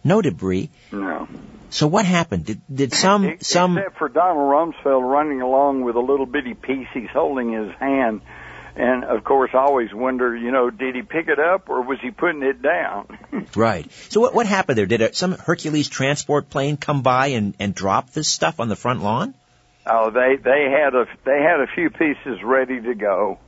no 0.06 0.22
debris. 0.22 0.70
No. 0.94 1.28
So 1.70 1.88
what 1.88 2.06
happened? 2.06 2.46
Did 2.46 2.62
did 2.74 2.94
some 2.94 3.26
Except 3.26 3.46
some 3.46 3.78
except 3.78 3.98
for 3.98 4.10
Donald 4.10 4.50
Rumsfeld 4.50 5.10
running 5.10 5.42
along 5.42 5.82
with 5.82 5.96
a 5.96 6.00
little 6.00 6.26
bitty 6.26 6.54
piece 6.54 6.88
he's 6.94 7.10
holding 7.12 7.54
in 7.54 7.68
his 7.68 7.76
hand, 7.78 8.22
and 8.76 9.04
of 9.04 9.24
course 9.24 9.52
I 9.54 9.58
always 9.58 9.94
wonder, 9.94 10.36
you 10.36 10.52
know, 10.52 10.70
did 10.70 10.96
he 10.96 11.02
pick 11.02 11.28
it 11.28 11.40
up 11.40 11.70
or 11.70 11.82
was 11.82 12.00
he 12.02 12.12
putting 12.12 12.44
it 12.44 12.62
down? 12.62 13.18
right. 13.56 13.92
So 14.10 14.22
what 14.22 14.34
what 14.34 14.46
happened 14.46 14.78
there? 14.78 14.86
Did 14.86 15.02
a, 15.02 15.14
some 15.14 15.34
Hercules 15.34 15.90
transport 15.90 16.50
plane 16.50 16.78
come 16.78 17.02
by 17.02 17.28
and 17.28 17.54
and 17.60 17.76
drop 17.76 18.12
this 18.12 18.28
stuff 18.28 18.60
on 18.60 18.70
the 18.70 18.76
front 18.76 19.04
lawn? 19.04 19.34
Oh, 19.86 20.10
they 20.10 20.38
they 20.38 20.72
had 20.72 20.96
a 20.96 21.06
they 21.26 21.42
had 21.42 21.60
a 21.62 21.68
few 21.68 21.90
pieces 21.90 22.42
ready 22.44 22.82
to 22.82 22.96
go. 22.96 23.40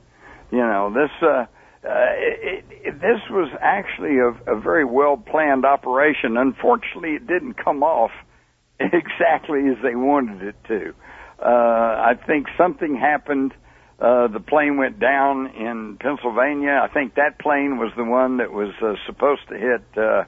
You 0.51 0.59
know, 0.59 0.91
this 0.93 1.11
uh 1.21 1.45
uh, 1.83 2.11
it, 2.17 2.65
it, 2.69 2.93
this 2.99 3.21
was 3.29 3.49
actually 3.61 4.17
a, 4.17 4.55
a 4.55 4.59
very 4.59 4.85
well 4.85 5.15
planned 5.15 5.65
operation. 5.65 6.35
Unfortunately, 6.35 7.11
it 7.11 7.25
didn't 7.25 7.53
come 7.53 7.83
off 7.83 8.11
exactly 8.79 9.61
as 9.69 9.77
they 9.81 9.95
wanted 9.95 10.41
it 10.41 10.55
to. 10.67 10.93
Uh, 11.41 11.45
I 11.47 12.13
think 12.27 12.47
something 12.57 12.95
happened. 12.95 13.53
Uh, 13.99 14.27
the 14.27 14.39
plane 14.39 14.77
went 14.77 14.99
down 14.99 15.47
in 15.47 15.97
Pennsylvania. 15.99 16.81
I 16.83 16.93
think 16.93 17.15
that 17.15 17.39
plane 17.39 17.77
was 17.77 17.91
the 17.95 18.03
one 18.03 18.37
that 18.37 18.51
was 18.51 18.73
uh, 18.81 18.93
supposed 19.05 19.41
to 19.49 19.57
hit 19.57 19.81
uh, 19.97 20.23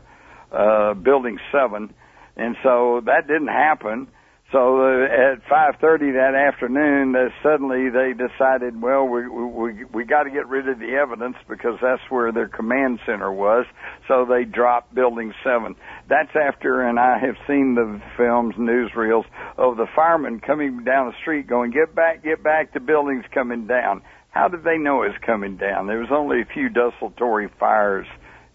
uh, 0.54 0.94
Building 0.94 1.38
Seven, 1.52 1.94
and 2.36 2.56
so 2.64 3.02
that 3.06 3.28
didn't 3.28 3.48
happen. 3.48 4.08
So 4.52 4.82
uh, 4.82 5.06
at 5.06 5.46
5:30 5.48 6.14
that 6.14 6.36
afternoon, 6.36 7.16
uh, 7.16 7.30
suddenly 7.42 7.90
they 7.90 8.12
decided, 8.12 8.82
well, 8.82 9.08
we 9.08 9.28
we 9.30 9.86
we 9.86 10.04
got 10.04 10.24
to 10.24 10.30
get 10.30 10.48
rid 10.48 10.68
of 10.68 10.78
the 10.78 10.94
evidence 10.96 11.38
because 11.48 11.80
that's 11.82 12.02
where 12.10 12.34
their 12.34 12.50
command 12.50 13.00
center 13.06 13.32
was. 13.32 13.66
So 14.10 14.26
they 14.26 14.44
dropped 14.44 14.94
Building 14.94 15.34
Seven. 15.42 15.76
That's 16.10 16.36
after, 16.36 16.82
and 16.82 17.00
I 17.00 17.18
have 17.20 17.36
seen 17.48 17.76
the 17.76 18.02
films, 18.18 18.56
newsreels 18.56 19.24
of 19.58 19.78
the 19.78 19.88
firemen 19.96 20.42
coming 20.42 20.84
down 20.84 21.08
the 21.08 21.18
street, 21.22 21.48
going, 21.48 21.72
"Get 21.72 21.96
back, 21.96 22.22
get 22.22 22.44
back! 22.44 22.74
The 22.74 22.82
building's 22.82 23.26
coming 23.34 23.68
down." 23.68 24.02
How 24.32 24.50
did 24.50 24.66
they 24.66 24.78
know 24.78 25.04
it 25.04 25.10
was 25.10 25.18
coming 25.26 25.56
down? 25.56 25.88
There 25.88 26.00
was 26.00 26.12
only 26.12 26.42
a 26.42 26.46
few 26.46 26.68
desultory 26.68 27.50
fires 27.58 28.08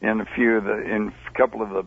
in 0.03 0.21
a 0.21 0.27
few 0.35 0.59
of 0.59 0.65
the 0.65 0.79
in 0.79 1.13
a 1.27 1.39
couple 1.39 1.63
of 1.63 1.71
the 1.71 1.85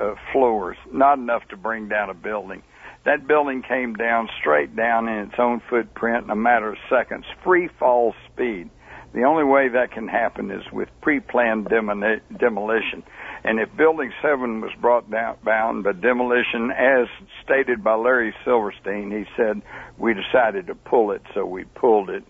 uh, 0.00 0.14
floors, 0.32 0.76
not 0.92 1.18
enough 1.18 1.46
to 1.50 1.56
bring 1.56 1.88
down 1.88 2.10
a 2.10 2.14
building. 2.14 2.62
That 3.04 3.26
building 3.26 3.62
came 3.62 3.94
down 3.94 4.28
straight 4.40 4.76
down 4.76 5.08
in 5.08 5.28
its 5.28 5.34
own 5.38 5.60
footprint 5.68 6.24
in 6.24 6.30
a 6.30 6.36
matter 6.36 6.70
of 6.70 6.78
seconds, 6.88 7.24
free 7.42 7.68
fall 7.78 8.14
speed. 8.32 8.70
The 9.12 9.24
only 9.24 9.44
way 9.44 9.68
that 9.68 9.90
can 9.90 10.08
happen 10.08 10.50
is 10.50 10.62
with 10.72 10.88
pre-planned 11.02 11.68
demolition. 11.68 13.02
And 13.44 13.58
if 13.58 13.68
Building 13.76 14.12
7 14.22 14.60
was 14.62 14.70
brought 14.80 15.10
down, 15.10 15.36
bound 15.44 15.84
by 15.84 15.92
demolition, 15.92 16.70
as 16.70 17.08
stated 17.44 17.84
by 17.84 17.96
Larry 17.96 18.32
Silverstein, 18.44 19.10
he 19.10 19.24
said, 19.36 19.60
we 19.98 20.14
decided 20.14 20.68
to 20.68 20.74
pull 20.74 21.10
it, 21.10 21.22
so 21.34 21.44
we 21.44 21.64
pulled 21.64 22.08
it. 22.08 22.24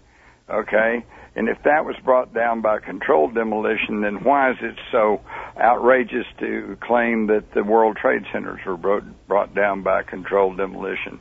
Okay? 0.51 1.05
And 1.35 1.49
if 1.49 1.63
that 1.63 1.85
was 1.85 1.97
brought 2.05 2.35
down 2.35 2.61
by 2.61 2.81
controlled 2.81 3.35
demolition, 3.35 4.03
then 4.03 4.23
why 4.23 4.51
is 4.51 4.59
it 4.61 4.77
so 4.91 5.23
outrageous 5.57 6.27
to 6.41 6.77
claim 6.81 7.29
that 7.29 7.53
the 7.55 7.65
World 7.65 7.97
Trade 7.97 8.25
Centers 8.33 8.61
were 8.67 8.77
brought, 8.77 9.55
down 9.55 9.83
by 9.83 10.03
controlled 10.03 10.59
demolition? 10.59 11.21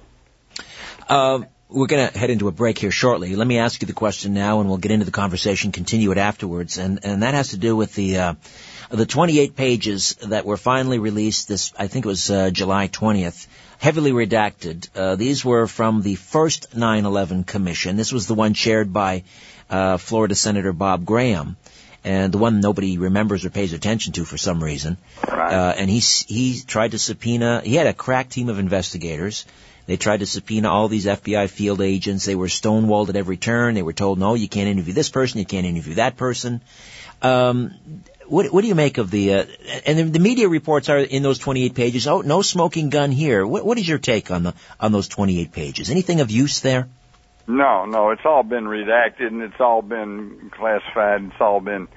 Uh, 1.08 1.42
we're 1.70 1.88
going 1.88 2.10
to 2.10 2.18
head 2.18 2.30
into 2.30 2.50
a 2.50 2.52
break 2.52 2.78
here 2.78 2.92
shortly. 2.92 3.36
Let 3.38 3.48
me 3.48 3.60
ask 3.60 3.82
you 3.82 3.86
the 3.86 3.94
question 3.94 4.34
now, 4.34 4.60
and 4.60 4.68
we'll 4.68 4.78
get 4.78 4.92
into 4.92 5.06
the 5.06 5.12
conversation, 5.12 5.72
continue 5.72 6.12
it 6.12 6.18
afterwards. 6.18 6.78
And 6.78 7.00
and 7.04 7.24
that 7.24 7.34
has 7.34 7.50
to 7.50 7.58
do 7.58 7.76
with 7.76 7.96
the 7.96 8.18
uh, 8.18 8.34
the 8.90 9.06
28 9.06 9.56
pages 9.56 10.16
that 10.28 10.46
were 10.46 10.58
finally 10.58 11.00
released. 11.00 11.48
This 11.48 11.74
I 11.80 11.88
think 11.88 12.06
it 12.06 12.10
was 12.10 12.30
uh, 12.30 12.50
July 12.52 12.90
20th 12.90 13.48
heavily 13.78 14.12
redacted. 14.12 14.90
Uh, 14.96 15.16
these 15.16 15.46
were 15.46 15.66
from 15.66 16.02
the 16.02 16.16
first 16.16 16.76
9/11 16.76 17.48
commission. 17.48 17.96
This 17.96 18.12
was 18.12 18.28
the 18.28 18.36
one 18.36 18.54
chaired 18.54 18.92
by 18.92 19.24
uh, 19.72 19.98
Florida 19.98 20.36
Senator 20.36 20.74
Bob 20.74 21.06
Graham, 21.06 21.58
and 22.04 22.32
the 22.32 22.38
one 22.38 22.60
nobody 22.60 22.98
remembers 22.98 23.46
or 23.46 23.50
pays 23.50 23.74
attention 23.74 24.14
to 24.14 24.26
for 24.26 24.38
some 24.38 24.64
reason. 24.64 24.98
Right. 25.28 25.54
Uh, 25.54 25.74
and 25.78 25.90
he 25.90 26.00
he 26.00 26.62
tried 26.62 26.92
to 26.92 27.00
subpoena. 27.00 27.62
He 27.64 27.76
had 27.76 27.88
a 27.88 27.94
crack 27.94 28.30
team 28.30 28.50
of 28.50 28.60
investigators. 28.60 29.46
They 29.88 29.98
tried 29.98 30.20
to 30.20 30.26
subpoena 30.26 30.70
all 30.70 30.88
these 30.88 31.06
FBI 31.06 31.50
field 31.50 31.82
agents. 31.82 32.26
They 32.26 32.36
were 32.36 32.48
stonewalled 32.48 33.10
at 33.10 33.16
every 33.16 33.38
turn. 33.38 33.76
They 33.76 33.82
were 33.82 33.94
told, 33.94 34.20
no, 34.20 34.36
you 34.36 34.48
can't 34.48 34.70
interview 34.70 34.94
this 34.94 35.10
person, 35.10 35.40
you 35.40 35.46
can't 35.46 35.66
interview 35.66 35.96
that 35.96 36.18
person. 36.18 36.62
Um, 37.22 37.74
what, 38.28 38.54
what 38.54 38.62
do 38.62 38.68
you 38.68 38.76
make 38.76 38.98
of 38.98 39.12
the, 39.12 39.34
uh, 39.34 39.46
and 39.86 40.00
the, 40.00 40.04
the, 40.04 40.20
media 40.20 40.48
reports 40.48 40.88
are 40.88 41.00
in 41.00 41.22
those 41.22 41.38
28 41.38 41.76
pages, 41.76 42.08
oh, 42.08 42.22
no 42.22 42.42
smoking 42.42 42.90
gun 42.90 43.12
here. 43.12 43.46
What, 43.46 43.66
what 43.66 43.78
is 43.78 43.88
your 43.88 43.98
take 43.98 44.32
on 44.32 44.44
the, 44.44 44.54
on 44.80 44.92
those 44.92 45.10
28 45.10 45.52
pages? 45.52 45.90
Anything 45.90 46.22
of 46.22 46.32
use 46.32 46.62
there? 46.62 46.88
No, 47.48 47.86
no, 47.86 48.12
it's 48.12 48.22
all 48.26 48.44
been 48.44 48.66
redacted 48.66 49.28
and 49.28 49.42
it's 49.42 49.60
all 49.60 49.82
been 49.82 50.52
classified. 50.54 51.24
It's 51.24 51.42
all 51.42 51.60
been, 51.60 51.88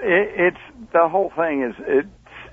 it, 0.00 0.54
it's, 0.54 0.92
the 0.92 1.08
whole 1.08 1.30
thing 1.36 1.62
is, 1.62 1.74
it, 1.86 2.06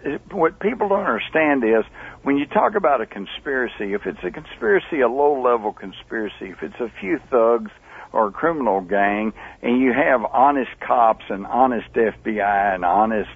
it, 0.04 0.22
what 0.34 0.60
people 0.60 0.90
don't 0.90 1.06
understand 1.06 1.64
is 1.64 1.86
when 2.24 2.38
you 2.38 2.46
talk 2.46 2.76
about 2.76 3.02
a 3.02 3.06
conspiracy, 3.06 3.94
if 3.94 4.06
it's 4.06 4.24
a 4.24 4.32
conspiracy, 4.32 5.02
a 5.02 5.08
low 5.08 5.42
level 5.42 5.74
conspiracy, 5.74 6.50
if 6.50 6.62
it's 6.62 6.80
a 6.80 6.92
few 7.00 7.20
thugs 7.30 7.72
or 8.14 8.28
a 8.28 8.32
criminal 8.32 8.82
gang 8.82 9.32
and 9.62 9.82
you 9.82 9.94
have 9.94 10.26
honest 10.26 10.72
cops 10.86 11.24
and 11.30 11.46
honest 11.46 11.92
FBI 11.94 12.76
and 12.76 12.84
honest 12.84 13.30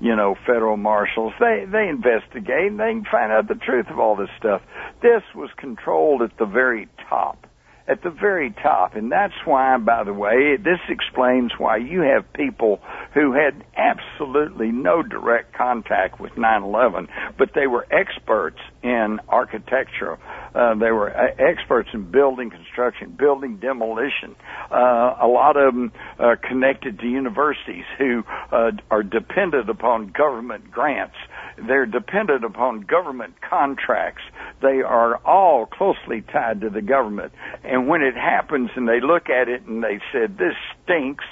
you 0.00 0.16
know, 0.16 0.34
federal 0.46 0.76
marshals. 0.76 1.32
They 1.38 1.64
they 1.70 1.88
investigate 1.88 2.70
and 2.70 2.80
they 2.80 2.92
can 2.92 3.04
find 3.10 3.30
out 3.32 3.48
the 3.48 3.54
truth 3.54 3.86
of 3.90 3.98
all 3.98 4.16
this 4.16 4.30
stuff. 4.38 4.62
This 5.02 5.22
was 5.34 5.50
controlled 5.56 6.22
at 6.22 6.36
the 6.38 6.46
very 6.46 6.88
top 7.08 7.46
at 7.90 8.02
the 8.02 8.10
very 8.10 8.50
top. 8.62 8.94
And 8.94 9.10
that's 9.10 9.34
why, 9.44 9.76
by 9.78 10.04
the 10.04 10.12
way, 10.12 10.56
this 10.56 10.78
explains 10.88 11.52
why 11.58 11.78
you 11.78 12.00
have 12.02 12.32
people 12.32 12.80
who 13.14 13.32
had 13.32 13.64
absolutely 13.76 14.70
no 14.70 15.02
direct 15.02 15.52
contact 15.54 16.20
with 16.20 16.32
9-11, 16.32 17.08
but 17.36 17.50
they 17.54 17.66
were 17.66 17.86
experts 17.90 18.58
in 18.82 19.18
architecture. 19.28 20.18
Uh, 20.54 20.74
they 20.74 20.90
were 20.92 21.10
uh, 21.10 21.34
experts 21.38 21.88
in 21.92 22.10
building 22.10 22.50
construction, 22.50 23.16
building 23.18 23.56
demolition. 23.56 24.36
Uh, 24.70 25.16
a 25.20 25.26
lot 25.26 25.56
of 25.56 25.74
them 25.74 25.92
uh, 26.18 26.36
connected 26.48 26.98
to 27.00 27.06
universities 27.06 27.84
who 27.98 28.22
uh, 28.52 28.70
are 28.90 29.02
dependent 29.02 29.68
upon 29.68 30.12
government 30.12 30.70
grants. 30.70 31.16
They're 31.56 31.86
dependent 31.86 32.44
upon 32.44 32.80
government 32.80 33.40
contracts. 33.40 34.22
They 34.60 34.82
are 34.82 35.16
all 35.16 35.66
closely 35.66 36.22
tied 36.22 36.62
to 36.62 36.70
the 36.70 36.82
government. 36.82 37.32
And 37.64 37.88
when 37.88 38.02
it 38.02 38.14
happens 38.14 38.70
and 38.76 38.88
they 38.88 39.00
look 39.00 39.28
at 39.28 39.48
it 39.48 39.62
and 39.62 39.82
they 39.82 40.00
said, 40.12 40.38
this 40.38 40.54
stinks, 40.82 41.24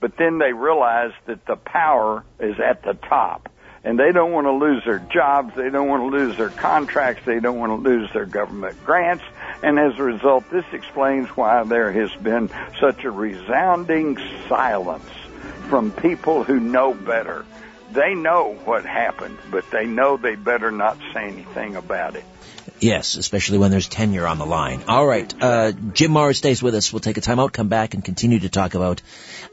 but 0.00 0.16
then 0.16 0.38
they 0.38 0.52
realize 0.52 1.12
that 1.26 1.46
the 1.46 1.56
power 1.56 2.24
is 2.40 2.58
at 2.58 2.82
the 2.82 2.94
top. 2.94 3.48
And 3.84 3.98
they 3.98 4.12
don't 4.12 4.30
want 4.30 4.46
to 4.46 4.52
lose 4.52 4.84
their 4.84 5.00
jobs. 5.00 5.54
They 5.56 5.68
don't 5.68 5.88
want 5.88 6.02
to 6.02 6.16
lose 6.16 6.36
their 6.36 6.50
contracts. 6.50 7.24
They 7.26 7.40
don't 7.40 7.58
want 7.58 7.70
to 7.70 7.88
lose 7.88 8.12
their 8.12 8.26
government 8.26 8.84
grants. 8.84 9.24
And 9.62 9.76
as 9.78 9.98
a 9.98 10.02
result, 10.04 10.48
this 10.50 10.64
explains 10.72 11.28
why 11.30 11.64
there 11.64 11.90
has 11.90 12.14
been 12.22 12.48
such 12.80 13.02
a 13.04 13.10
resounding 13.10 14.18
silence 14.48 15.10
from 15.68 15.90
people 15.90 16.44
who 16.44 16.60
know 16.60 16.94
better 16.94 17.44
they 17.92 18.14
know 18.14 18.54
what 18.64 18.84
happened, 18.84 19.38
but 19.50 19.70
they 19.70 19.86
know 19.86 20.16
they 20.16 20.34
better 20.34 20.70
not 20.70 20.98
say 21.12 21.28
anything 21.28 21.76
about 21.76 22.16
it. 22.16 22.24
Yes, 22.80 23.16
especially 23.16 23.58
when 23.58 23.70
there's 23.70 23.88
tenure 23.88 24.26
on 24.26 24.38
the 24.38 24.46
line. 24.46 24.82
All 24.88 25.06
right, 25.06 25.32
uh, 25.40 25.72
Jim 25.92 26.10
Morris 26.10 26.38
stays 26.38 26.62
with 26.62 26.74
us. 26.74 26.92
We'll 26.92 27.00
take 27.00 27.16
a 27.16 27.20
time 27.20 27.38
out, 27.38 27.52
come 27.52 27.68
back, 27.68 27.94
and 27.94 28.04
continue 28.04 28.40
to 28.40 28.48
talk 28.48 28.74
about 28.74 29.02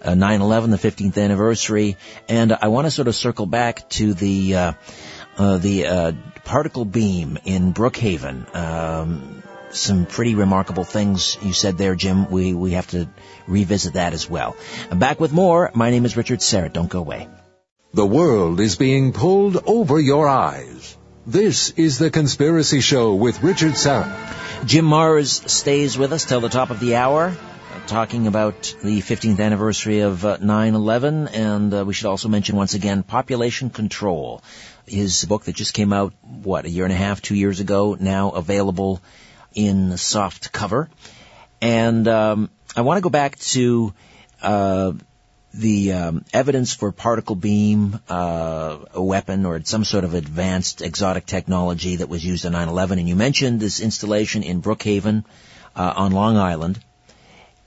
uh, 0.02 0.12
9/11, 0.12 0.72
the 0.72 0.78
15th 0.78 1.18
anniversary, 1.24 1.98
and 2.28 2.54
I 2.54 2.70
want 2.70 2.86
to 2.86 2.92
sort 2.92 3.08
of 3.08 3.16
circle 3.16 3.46
back 3.46 3.88
to 3.90 4.14
the 4.14 4.56
uh, 4.56 4.74
uh 5.38 5.58
the 5.58 5.86
uh, 5.86 6.12
particle 6.44 6.86
beam 6.86 7.38
in 7.46 7.74
Brookhaven. 7.74 8.56
Um, 8.56 9.44
some 9.72 10.08
pretty 10.08 10.34
remarkable 10.34 10.84
things 10.84 11.38
you 11.44 11.54
said 11.54 11.78
there, 11.78 11.94
Jim. 11.96 12.32
We 12.32 12.54
we 12.54 12.72
have 12.72 12.88
to 12.88 13.08
revisit 13.48 13.94
that 13.94 14.14
as 14.14 14.28
well. 14.28 14.56
Back 14.92 15.20
with 15.20 15.32
more. 15.32 15.70
My 15.76 15.92
name 15.92 16.06
is 16.06 16.18
Richard 16.18 16.40
Syrett. 16.40 16.74
Don't 16.74 16.90
go 16.90 17.00
away. 17.00 17.28
The 17.92 18.06
world 18.06 18.60
is 18.60 18.76
being 18.76 19.14
pulled 19.14 19.58
over 19.66 20.00
your 20.00 20.28
eyes. 20.28 20.96
This 21.26 21.72
is 21.72 21.98
The 21.98 22.12
Conspiracy 22.12 22.82
Show 22.82 23.16
with 23.16 23.42
Richard 23.42 23.72
Syrett. 23.72 24.64
Jim 24.64 24.86
Marrs 24.86 25.50
stays 25.50 25.98
with 25.98 26.14
us 26.14 26.24
till 26.24 26.40
the 26.40 26.50
top 26.50 26.70
of 26.70 26.80
the 26.80 26.98
hour, 26.98 27.36
talking 27.88 28.28
about 28.28 28.76
the 28.84 29.02
15th 29.02 29.40
anniversary 29.40 30.02
of 30.02 30.24
uh, 30.24 30.38
9-11, 30.38 31.34
and 31.34 31.74
uh, 31.74 31.84
we 31.84 31.96
should 31.96 32.06
also 32.06 32.30
mention 32.30 32.56
once 32.56 32.76
again 32.76 33.02
Population 33.02 33.72
Control, 33.72 34.44
his 34.86 35.26
book 35.26 35.46
that 35.46 35.56
just 35.56 35.74
came 35.74 35.92
out, 35.92 36.14
what, 36.22 36.66
a 36.66 36.70
year 36.70 36.84
and 36.84 36.94
a 36.94 36.96
half, 36.96 37.24
two 37.24 37.36
years 37.36 37.60
ago, 37.60 37.98
now 38.00 38.30
available 38.30 39.02
in 39.56 39.98
soft 39.98 40.52
cover. 40.52 40.92
And 41.60 42.08
um, 42.08 42.52
I 42.76 42.82
want 42.82 42.98
to 42.98 43.02
go 43.02 43.10
back 43.10 43.40
to 43.40 43.96
uh, 44.44 44.94
the 45.54 45.94
um, 45.94 46.26
evidence 46.32 46.74
for 46.74 46.92
particle 46.92 47.36
beam, 47.36 48.00
uh, 48.10 48.78
a 48.94 49.04
weapon 49.04 49.46
or 49.46 49.64
some 49.64 49.84
sort 49.84 50.04
of 50.04 50.14
advanced 50.14 50.82
exotic 50.82 51.26
technology 51.26 51.98
that 51.98 52.10
was 52.10 52.24
used 52.24 52.46
in 52.46 52.54
9/11, 52.54 53.00
and 53.00 53.10
you 53.10 53.16
mentioned 53.16 53.60
this 53.60 53.80
installation 53.80 54.44
in 54.44 54.62
Brookhaven 54.62 55.26
uh, 55.76 55.94
on 55.96 56.12
Long 56.12 56.38
Island. 56.38 56.80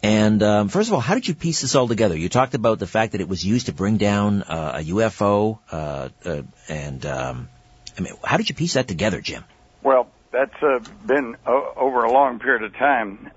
And 0.03 0.43
um, 0.43 0.69
first 0.69 0.89
of 0.89 0.95
all, 0.95 1.01
how 1.01 1.15
did 1.15 1.29
you 1.29 1.35
piece 1.35 1.61
this 1.61 1.77
all 1.77 1.87
together? 1.87 2.17
You 2.17 2.29
talked 2.29 2.55
about 2.55 2.81
the 2.81 2.89
fact 2.89 3.13
that 3.13 3.21
it 3.21 3.29
was 3.29 3.45
used 3.45 3.67
to 3.67 3.73
bring 3.73 3.99
down 3.99 4.43
uh, 4.43 4.81
a 4.81 4.85
UFO, 4.85 5.59
uh, 5.71 6.09
uh, 6.25 6.43
and 6.69 7.07
um, 7.07 7.49
I 7.97 8.01
mean, 8.01 8.15
how 8.25 8.37
did 8.37 8.49
you 8.49 8.55
piece 8.55 8.75
that 8.75 8.89
together, 8.89 9.21
Jim? 9.21 9.45
Well, 9.83 10.09
that's 10.33 10.61
uh, 10.61 10.81
been 11.07 11.37
o- 11.47 11.73
over 11.77 12.03
a 12.05 12.13
long 12.13 12.41
period 12.41 12.65
of 12.65 12.75
time. 12.75 13.31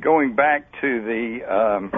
going 0.00 0.34
back 0.34 0.80
to 0.80 1.02
the 1.02 1.44
um, 1.44 1.92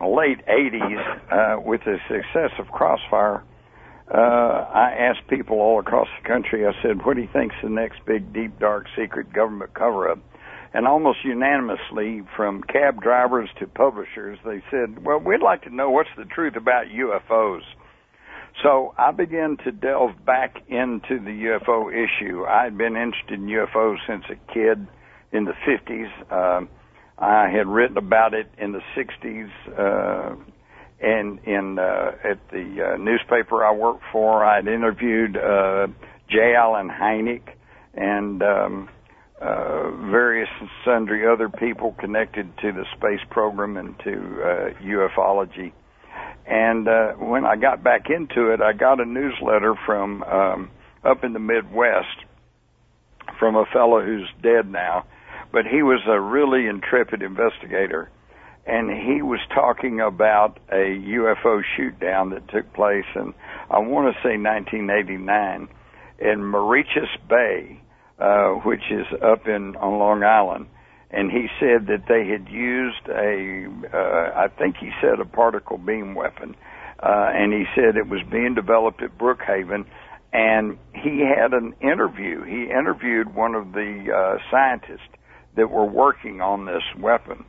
late 0.00 0.44
80s, 0.46 1.30
uh, 1.30 1.60
with 1.60 1.82
the 1.84 1.98
success 2.08 2.50
of 2.58 2.68
Crossfire, 2.68 3.42
uh, 4.12 4.16
I 4.16 4.94
asked 4.98 5.26
people 5.28 5.58
all 5.60 5.80
across 5.80 6.08
the 6.20 6.28
country, 6.28 6.66
I 6.66 6.72
said, 6.82 7.04
what 7.04 7.16
do 7.16 7.22
you 7.22 7.28
think's 7.32 7.54
the 7.62 7.70
next 7.70 8.04
big, 8.06 8.32
deep, 8.32 8.58
dark, 8.58 8.86
secret 8.96 9.32
government 9.32 9.72
cover-up? 9.74 10.18
And 10.74 10.86
almost 10.86 11.18
unanimously, 11.24 12.22
from 12.36 12.62
cab 12.64 13.00
drivers 13.00 13.48
to 13.60 13.66
publishers, 13.66 14.38
they 14.44 14.62
said, 14.70 15.04
well, 15.04 15.18
we'd 15.18 15.40
like 15.40 15.62
to 15.62 15.74
know 15.74 15.90
what's 15.90 16.10
the 16.18 16.24
truth 16.24 16.56
about 16.56 16.86
UFOs. 16.86 17.62
So 18.62 18.94
I 18.98 19.10
began 19.12 19.56
to 19.64 19.72
delve 19.72 20.24
back 20.24 20.56
into 20.68 21.18
the 21.18 21.58
UFO 21.66 21.90
issue. 21.90 22.44
I 22.44 22.64
had 22.64 22.76
been 22.76 22.96
interested 22.96 23.34
in 23.34 23.46
UFOs 23.46 23.98
since 24.06 24.24
a 24.30 24.52
kid 24.52 24.86
in 25.32 25.44
the 25.44 25.54
50s. 25.66 26.10
Uh, 26.30 26.66
I 27.18 27.48
had 27.48 27.66
written 27.66 27.96
about 27.96 28.34
it 28.34 28.48
in 28.58 28.72
the 28.72 28.80
60s, 28.96 29.50
uh, 29.78 30.36
and 31.00 31.38
in 31.44 31.78
uh, 31.78 32.12
at 32.24 32.38
the 32.50 32.94
uh, 32.94 32.96
newspaper 32.96 33.64
I 33.64 33.72
worked 33.72 34.02
for, 34.12 34.44
I'd 34.44 34.66
interviewed 34.66 35.36
uh, 35.36 35.88
J. 36.28 36.54
Allen 36.56 36.88
Hynek 36.88 37.42
and 37.94 38.42
um, 38.42 38.88
uh, 39.40 39.90
various 40.10 40.48
sundry 40.84 41.26
other 41.26 41.48
people 41.48 41.94
connected 41.98 42.56
to 42.58 42.72
the 42.72 42.84
space 42.96 43.24
program 43.30 43.76
and 43.76 43.98
to 44.00 44.12
uh, 44.12 44.82
ufology. 44.82 45.72
And 46.46 46.88
uh, 46.88 47.12
when 47.12 47.44
I 47.44 47.56
got 47.56 47.82
back 47.82 48.10
into 48.10 48.52
it, 48.52 48.60
I 48.60 48.72
got 48.72 49.00
a 49.00 49.04
newsletter 49.04 49.74
from 49.86 50.22
um, 50.24 50.70
up 51.04 51.24
in 51.24 51.32
the 51.32 51.38
Midwest 51.38 52.24
from 53.38 53.56
a 53.56 53.64
fellow 53.72 54.04
who's 54.04 54.28
dead 54.42 54.70
now, 54.70 55.06
but 55.54 55.64
he 55.64 55.82
was 55.82 56.00
a 56.08 56.20
really 56.20 56.66
intrepid 56.66 57.22
investigator. 57.22 58.10
And 58.66 58.90
he 58.90 59.22
was 59.22 59.38
talking 59.54 60.00
about 60.00 60.58
a 60.68 60.98
UFO 60.98 61.62
shoot 61.76 62.00
down 62.00 62.30
that 62.30 62.48
took 62.48 62.72
place 62.72 63.04
in, 63.14 63.34
I 63.70 63.78
want 63.78 64.12
to 64.12 64.20
say 64.20 64.36
1989, 64.36 65.68
in 66.18 66.40
Moriches 66.40 67.08
Bay, 67.28 67.80
uh, 68.18 68.48
which 68.66 68.82
is 68.90 69.06
up 69.22 69.46
in, 69.46 69.76
on 69.76 69.98
Long 69.98 70.24
Island 70.24 70.66
and 71.14 71.30
he 71.30 71.46
said 71.60 71.86
that 71.86 72.08
they 72.08 72.26
had 72.26 72.48
used 72.48 73.06
a, 73.08 73.68
uh, 73.94 74.36
I 74.36 74.48
think 74.48 74.76
he 74.78 74.90
said 75.00 75.20
a 75.20 75.24
particle 75.24 75.78
beam 75.78 76.16
weapon, 76.16 76.56
uh, 76.98 77.30
and 77.32 77.52
he 77.52 77.66
said 77.76 77.96
it 77.96 78.08
was 78.08 78.20
being 78.32 78.54
developed 78.56 79.00
at 79.00 79.16
Brookhaven, 79.16 79.84
and 80.32 80.76
he 80.92 81.20
had 81.20 81.52
an 81.52 81.74
interview. 81.80 82.42
He 82.42 82.64
interviewed 82.64 83.32
one 83.32 83.54
of 83.54 83.72
the 83.72 84.10
uh, 84.10 84.38
scientists 84.50 85.06
that 85.56 85.70
were 85.70 85.86
working 85.86 86.40
on 86.40 86.66
this 86.66 86.82
weapon. 86.98 87.44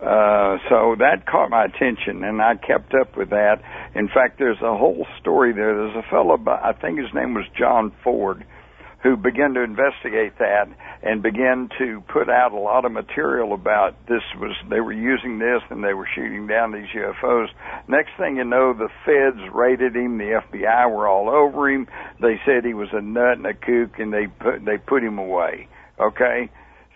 Uh, 0.00 0.58
so 0.68 0.96
that 0.98 1.26
caught 1.30 1.48
my 1.50 1.64
attention, 1.64 2.24
and 2.24 2.42
I 2.42 2.56
kept 2.56 2.92
up 2.92 3.16
with 3.16 3.30
that. 3.30 3.62
In 3.94 4.08
fact, 4.08 4.38
there's 4.38 4.60
a 4.60 4.76
whole 4.76 5.06
story 5.20 5.52
there. 5.52 5.74
There's 5.76 6.04
a 6.04 6.10
fellow, 6.10 6.36
I 6.46 6.72
think 6.72 6.98
his 6.98 7.14
name 7.14 7.34
was 7.34 7.44
John 7.56 7.92
Ford, 8.02 8.44
who 9.04 9.16
began 9.16 9.54
to 9.54 9.62
investigate 9.62 10.38
that 10.38 10.66
and 11.02 11.22
began 11.22 11.68
to 11.78 12.02
put 12.08 12.28
out 12.28 12.52
a 12.52 12.58
lot 12.58 12.84
of 12.84 12.92
material 12.92 13.52
about 13.52 13.94
this 14.06 14.22
was 14.38 14.56
they 14.70 14.80
were 14.80 14.92
using 14.92 15.38
this 15.38 15.60
and 15.70 15.82
they 15.82 15.94
were 15.94 16.08
shooting 16.14 16.46
down 16.46 16.72
these 16.72 16.88
UFOs. 16.94 17.48
Next 17.88 18.10
thing 18.18 18.36
you 18.36 18.44
know, 18.44 18.72
the 18.72 18.88
feds 19.04 19.42
raided 19.52 19.94
him, 19.96 20.18
the 20.18 20.40
FBI 20.50 20.90
were 20.90 21.08
all 21.08 21.28
over 21.28 21.68
him. 21.68 21.88
They 22.20 22.40
said 22.46 22.64
he 22.64 22.74
was 22.74 22.88
a 22.92 23.00
nut 23.00 23.38
and 23.38 23.46
a 23.46 23.54
kook 23.54 23.98
and 23.98 24.12
they 24.12 24.26
put 24.26 24.64
they 24.64 24.78
put 24.78 25.02
him 25.02 25.18
away. 25.18 25.68
Okay? 26.00 26.50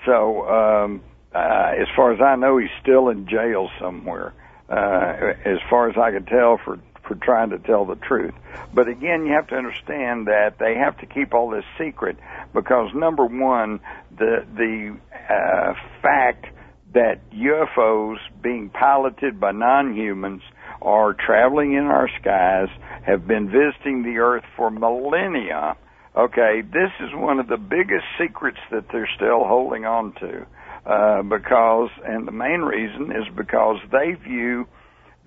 So 0.06 0.48
um 0.48 1.02
uh 1.34 1.72
as 1.78 1.88
far 1.94 2.12
as 2.12 2.20
I 2.20 2.36
know 2.36 2.56
he's 2.56 2.70
still 2.80 3.10
in 3.10 3.28
jail 3.28 3.68
somewhere. 3.78 4.32
Uh 4.70 5.34
as 5.44 5.58
far 5.68 5.90
as 5.90 5.96
I 5.98 6.10
could 6.12 6.26
tell 6.26 6.58
for 6.64 6.78
for 7.06 7.14
trying 7.14 7.50
to 7.50 7.58
tell 7.58 7.84
the 7.84 7.96
truth. 7.96 8.34
But 8.74 8.88
again, 8.88 9.26
you 9.26 9.32
have 9.32 9.46
to 9.48 9.54
understand 9.56 10.26
that 10.26 10.58
they 10.58 10.74
have 10.74 10.98
to 10.98 11.06
keep 11.06 11.34
all 11.34 11.50
this 11.50 11.64
secret 11.78 12.16
because 12.52 12.90
number 12.94 13.24
one, 13.24 13.80
the 14.16 14.44
the 14.54 14.96
uh, 15.30 15.74
fact 16.02 16.46
that 16.94 17.20
UFOs 17.30 18.18
being 18.42 18.70
piloted 18.70 19.38
by 19.38 19.52
non-humans 19.52 20.42
are 20.80 21.14
traveling 21.14 21.74
in 21.74 21.84
our 21.84 22.08
skies, 22.20 22.68
have 23.04 23.26
been 23.26 23.50
visiting 23.50 24.02
the 24.02 24.18
Earth 24.18 24.44
for 24.56 24.70
millennia. 24.70 25.76
Okay, 26.16 26.62
this 26.62 26.90
is 27.00 27.10
one 27.12 27.38
of 27.38 27.46
the 27.46 27.58
biggest 27.58 28.04
secrets 28.18 28.56
that 28.70 28.86
they're 28.90 29.08
still 29.16 29.44
holding 29.44 29.84
on 29.84 30.14
to. 30.14 30.46
Uh, 30.86 31.22
because, 31.22 31.90
and 32.06 32.26
the 32.26 32.32
main 32.32 32.60
reason 32.60 33.10
is 33.10 33.24
because 33.36 33.76
they 33.92 34.14
view 34.14 34.66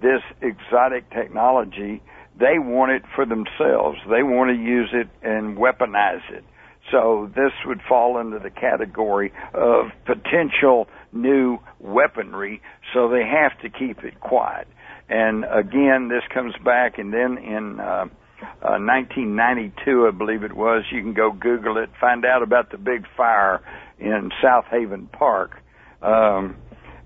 this 0.02 0.22
exotic 0.42 1.08
technology, 1.12 2.02
they 2.40 2.58
want 2.58 2.92
it 2.92 3.04
for 3.14 3.26
themselves. 3.26 4.00
They 4.10 4.24
want 4.24 4.50
to 4.50 4.56
use 4.56 4.90
it 4.94 5.10
and 5.22 5.58
weaponize 5.58 6.28
it. 6.32 6.44
So 6.92 7.30
this 7.36 7.52
would 7.68 7.82
fall 7.88 8.20
into 8.20 8.40
the 8.40 8.50
category 8.50 9.32
of 9.54 9.92
potential 10.06 10.88
new 11.14 11.60
weaponry, 11.80 12.64
so 12.96 13.10
they 13.10 13.26
have 13.26 13.60
to 13.62 13.70
keep 13.70 14.04
it 14.04 14.20
quiet. 14.22 14.68
And 15.08 15.44
again, 15.44 16.10
this 16.10 16.24
comes 16.34 16.56
back, 16.66 16.98
and 16.98 17.14
then 17.14 17.38
in 17.38 17.80
uh, 17.80 18.06
uh, 18.42 18.80
1992, 18.80 20.08
I 20.08 20.12
believe 20.12 20.44
it 20.44 20.54
was, 20.54 20.84
you 20.92 21.02
can 21.02 21.14
go 21.14 21.32
Google 21.32 21.78
it, 21.78 21.90
find 22.00 22.26
out 22.26 22.44
about 22.44 22.72
the 22.72 22.78
big 22.78 23.06
fire 23.16 23.62
in 24.00 24.32
South 24.42 24.66
Haven 24.72 25.08
Park. 25.08 25.62
Um, 26.02 26.56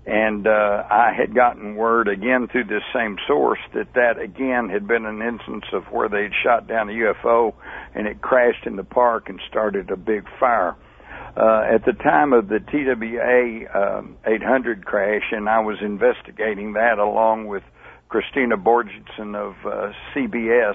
and 0.06 0.46
uh, 0.46 0.84
I 0.90 1.12
had 1.16 1.34
gotten 1.34 1.76
word 1.76 2.08
again 2.08 2.48
through 2.48 2.64
this 2.64 2.82
same 2.94 3.16
source 3.26 3.58
that 3.72 3.94
that 3.94 4.18
again 4.20 4.68
had 4.68 4.86
been 4.86 5.06
an 5.06 5.22
instance 5.22 5.64
of 5.72 5.84
where 5.84 6.08
they'd 6.08 6.32
shot 6.42 6.68
down 6.68 6.90
a 6.90 6.92
UFO 6.92 7.54
and 7.94 8.06
it 8.06 8.20
crashed 8.20 8.66
in 8.66 8.76
the 8.76 8.84
park 8.84 9.28
and 9.28 9.40
started 9.48 9.90
a 9.90 9.96
big 9.96 10.24
fire. 10.38 10.76
Uh, 11.36 11.62
at 11.74 11.84
the 11.84 11.92
time 11.92 12.32
of 12.32 12.48
the 12.48 12.60
TWA 12.60 13.98
um, 13.98 14.16
800 14.24 14.84
crash, 14.84 15.32
and 15.32 15.48
I 15.48 15.60
was 15.60 15.78
investigating 15.80 16.74
that 16.74 16.98
along 16.98 17.46
with 17.46 17.64
Kristina 18.08 18.54
Borjesson 18.62 19.34
of 19.34 19.54
uh, 19.66 19.92
CBS, 20.14 20.74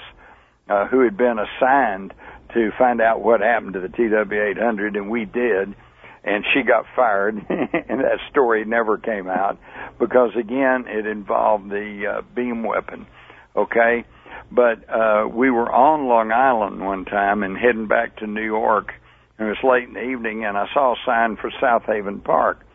uh, 0.69 0.87
who 0.87 1.01
had 1.01 1.17
been 1.17 1.37
assigned 1.39 2.13
to 2.53 2.71
find 2.77 3.01
out 3.01 3.21
what 3.21 3.41
happened 3.41 3.73
to 3.73 3.79
the 3.79 3.89
TW 3.89 4.33
800, 4.33 4.95
and 4.95 5.09
we 5.09 5.25
did 5.25 5.75
and 6.23 6.43
she 6.53 6.63
got 6.63 6.85
fired 6.95 7.35
and 7.49 7.99
that 8.01 8.19
story 8.29 8.65
never 8.65 8.97
came 8.97 9.27
out 9.27 9.57
because 9.99 10.31
again 10.37 10.85
it 10.87 11.05
involved 11.05 11.69
the 11.69 12.17
uh, 12.17 12.21
beam 12.35 12.63
weapon 12.63 13.07
okay? 13.55 14.05
But 14.51 14.89
uh 14.89 15.27
we 15.27 15.49
were 15.51 15.71
on 15.71 16.07
long 16.07 16.31
island 16.31 16.83
one 16.83 17.05
time 17.05 17.43
and 17.43 17.57
heading 17.57 17.87
back 17.87 18.17
to 18.17 18.27
new 18.27 18.43
york 18.43 18.93
and 19.37 19.47
it 19.47 19.51
was 19.51 19.63
late 19.63 19.87
in 19.87 19.93
the 19.93 20.09
evening 20.09 20.43
and 20.43 20.57
i 20.57 20.65
saw 20.73 20.93
a 20.93 20.95
sign 21.05 21.37
for 21.37 21.51
south 21.61 21.83
haven 21.85 22.19
park 22.19 22.65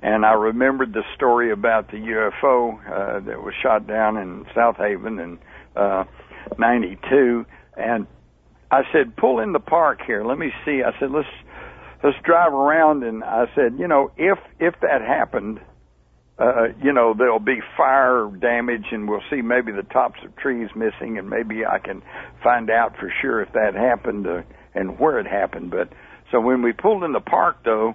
and 0.00 0.24
i 0.24 0.32
remembered 0.32 0.92
the 0.92 1.02
story 1.16 1.50
about 1.50 1.90
the 1.90 1.96
ufo 1.96 2.78
uh 2.86 3.20
that 3.20 3.42
was 3.42 3.52
shot 3.62 3.86
down 3.86 4.16
in 4.16 4.46
south 4.54 4.76
haven 4.76 5.18
in 5.18 5.38
uh 5.74 6.04
92 6.58 7.44
and 7.76 8.06
i 8.70 8.82
said 8.92 9.16
pull 9.16 9.40
in 9.40 9.52
the 9.52 9.60
park 9.60 10.00
here 10.06 10.24
let 10.24 10.38
me 10.38 10.50
see 10.64 10.82
i 10.84 10.98
said 11.00 11.10
let's 11.10 11.28
let's 12.02 12.16
drive 12.22 12.52
around 12.52 13.02
and 13.02 13.24
I 13.24 13.46
said, 13.54 13.78
you 13.78 13.88
know, 13.88 14.10
if 14.16 14.38
if 14.58 14.74
that 14.80 15.00
happened, 15.02 15.60
uh, 16.38 16.68
you 16.82 16.92
know, 16.92 17.14
there'll 17.16 17.40
be 17.40 17.60
fire 17.76 18.28
damage 18.40 18.86
and 18.92 19.08
we'll 19.08 19.22
see 19.30 19.42
maybe 19.42 19.72
the 19.72 19.82
tops 19.82 20.20
of 20.24 20.36
trees 20.36 20.68
missing 20.76 21.18
and 21.18 21.28
maybe 21.28 21.66
I 21.66 21.78
can 21.78 22.02
find 22.42 22.70
out 22.70 22.96
for 22.96 23.12
sure 23.20 23.42
if 23.42 23.52
that 23.52 23.74
happened 23.74 24.26
uh, 24.26 24.42
and 24.74 24.98
where 24.98 25.18
it 25.18 25.26
happened. 25.26 25.70
But 25.70 25.92
so 26.30 26.40
when 26.40 26.62
we 26.62 26.72
pulled 26.72 27.04
in 27.04 27.12
the 27.12 27.20
park 27.20 27.58
though, 27.64 27.94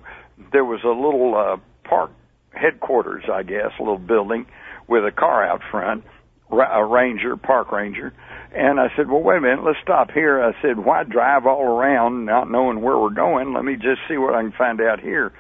there 0.51 0.65
was 0.65 0.81
a 0.83 0.87
little 0.87 1.35
uh 1.35 1.57
park 1.87 2.11
headquarters, 2.51 3.23
I 3.31 3.43
guess, 3.43 3.71
a 3.79 3.83
little 3.83 3.97
building 3.97 4.45
with 4.87 5.05
a 5.05 5.11
car 5.11 5.43
out 5.45 5.61
front, 5.71 6.03
a 6.51 6.85
ranger, 6.85 7.35
park 7.37 7.71
ranger, 7.71 8.13
and 8.53 8.79
I 8.79 8.93
said, 8.95 9.09
well, 9.09 9.21
wait 9.21 9.37
a 9.37 9.41
minute, 9.41 9.63
let's 9.63 9.79
stop 9.81 10.11
here. 10.11 10.43
I 10.43 10.53
said, 10.61 10.77
why 10.77 11.03
drive 11.03 11.47
all 11.47 11.63
around 11.63 12.25
not 12.25 12.49
knowing 12.49 12.81
where 12.81 12.97
we're 12.97 13.09
going? 13.09 13.53
Let 13.53 13.65
me 13.65 13.75
just 13.75 14.01
see 14.07 14.17
what 14.17 14.35
I 14.35 14.41
can 14.41 14.51
find 14.51 14.79
out 14.79 14.99
here. 14.99 15.33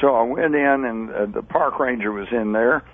So 0.00 0.14
I 0.14 0.22
went 0.22 0.54
in 0.54 0.84
and 0.84 1.10
uh, 1.10 1.26
the 1.26 1.42
park 1.42 1.78
ranger 1.78 2.10
was 2.10 2.28
in 2.32 2.52
there. 2.52 2.84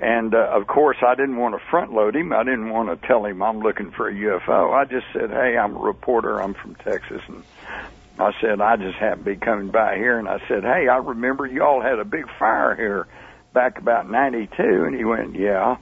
And 0.00 0.34
uh, 0.34 0.50
of 0.50 0.66
course, 0.66 0.96
I 1.06 1.14
didn't 1.14 1.36
want 1.36 1.54
to 1.54 1.60
front 1.70 1.92
load 1.92 2.16
him. 2.16 2.32
I 2.32 2.42
didn't 2.42 2.70
want 2.70 2.88
to 2.88 3.06
tell 3.06 3.24
him 3.24 3.42
I'm 3.42 3.60
looking 3.60 3.92
for 3.92 4.08
a 4.08 4.12
UFO. 4.12 4.74
I 4.74 4.84
just 4.84 5.06
said, 5.12 5.30
"Hey, 5.30 5.56
I'm 5.56 5.76
a 5.76 5.78
reporter. 5.78 6.42
I'm 6.42 6.54
from 6.54 6.74
Texas." 6.74 7.22
And 7.28 7.44
I 8.18 8.32
said, 8.40 8.60
"I 8.60 8.76
just 8.76 8.98
happened 8.98 9.24
to 9.24 9.30
be 9.30 9.36
coming 9.36 9.70
by 9.70 9.96
here." 9.96 10.18
And 10.18 10.28
I 10.28 10.40
said, 10.48 10.64
"Hey, 10.64 10.88
I 10.88 10.96
remember 10.96 11.46
y'all 11.46 11.80
had 11.80 12.00
a 12.00 12.04
big 12.04 12.26
fire 12.38 12.74
here 12.74 13.06
back 13.52 13.78
about 13.78 14.10
'92." 14.10 14.84
And 14.84 14.96
he 14.96 15.04
went, 15.04 15.36
"Yeah." 15.36 15.76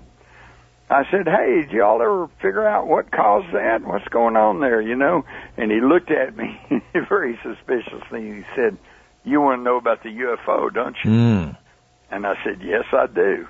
I 0.92 1.04
said, 1.10 1.26
"Hey, 1.26 1.62
did 1.62 1.70
y'all 1.70 2.02
ever 2.02 2.28
figure 2.40 2.66
out 2.66 2.86
what 2.86 3.10
caused 3.10 3.52
that? 3.54 3.82
What's 3.82 4.06
going 4.08 4.36
on 4.36 4.60
there? 4.60 4.80
You 4.80 4.94
know?" 4.94 5.24
And 5.56 5.70
he 5.70 5.80
looked 5.80 6.10
at 6.10 6.36
me 6.36 6.60
very 7.08 7.38
suspiciously. 7.42 8.28
and 8.28 8.44
He 8.44 8.50
said, 8.54 8.76
"You 9.24 9.40
want 9.40 9.60
to 9.60 9.64
know 9.64 9.76
about 9.76 10.02
the 10.02 10.10
UFO, 10.10 10.72
don't 10.72 10.96
you?" 11.02 11.10
Mm. 11.10 11.56
And 12.10 12.26
I 12.26 12.34
said, 12.44 12.60
"Yes, 12.62 12.84
I 12.92 13.06
do." 13.06 13.46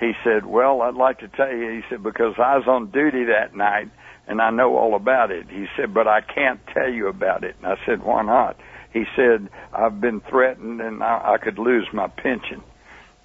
he 0.00 0.12
said, 0.24 0.44
"Well, 0.44 0.82
I'd 0.82 0.94
like 0.94 1.20
to 1.20 1.28
tell 1.28 1.50
you," 1.50 1.70
he 1.70 1.82
said, 1.88 2.02
"because 2.02 2.34
I 2.38 2.56
was 2.56 2.66
on 2.66 2.90
duty 2.90 3.24
that 3.24 3.54
night 3.54 3.88
and 4.26 4.40
I 4.40 4.50
know 4.50 4.76
all 4.76 4.94
about 4.94 5.30
it." 5.30 5.46
He 5.48 5.66
said, 5.76 5.94
"But 5.94 6.06
I 6.08 6.20
can't 6.20 6.60
tell 6.68 6.88
you 6.88 7.08
about 7.08 7.44
it." 7.44 7.56
And 7.62 7.72
I 7.72 7.76
said, 7.86 8.02
"Why 8.02 8.22
not?" 8.22 8.56
He 8.92 9.04
said, 9.14 9.48
"I've 9.72 10.00
been 10.00 10.20
threatened 10.20 10.80
and 10.80 11.02
I, 11.02 11.34
I 11.34 11.38
could 11.38 11.58
lose 11.58 11.86
my 11.92 12.08
pension." 12.08 12.62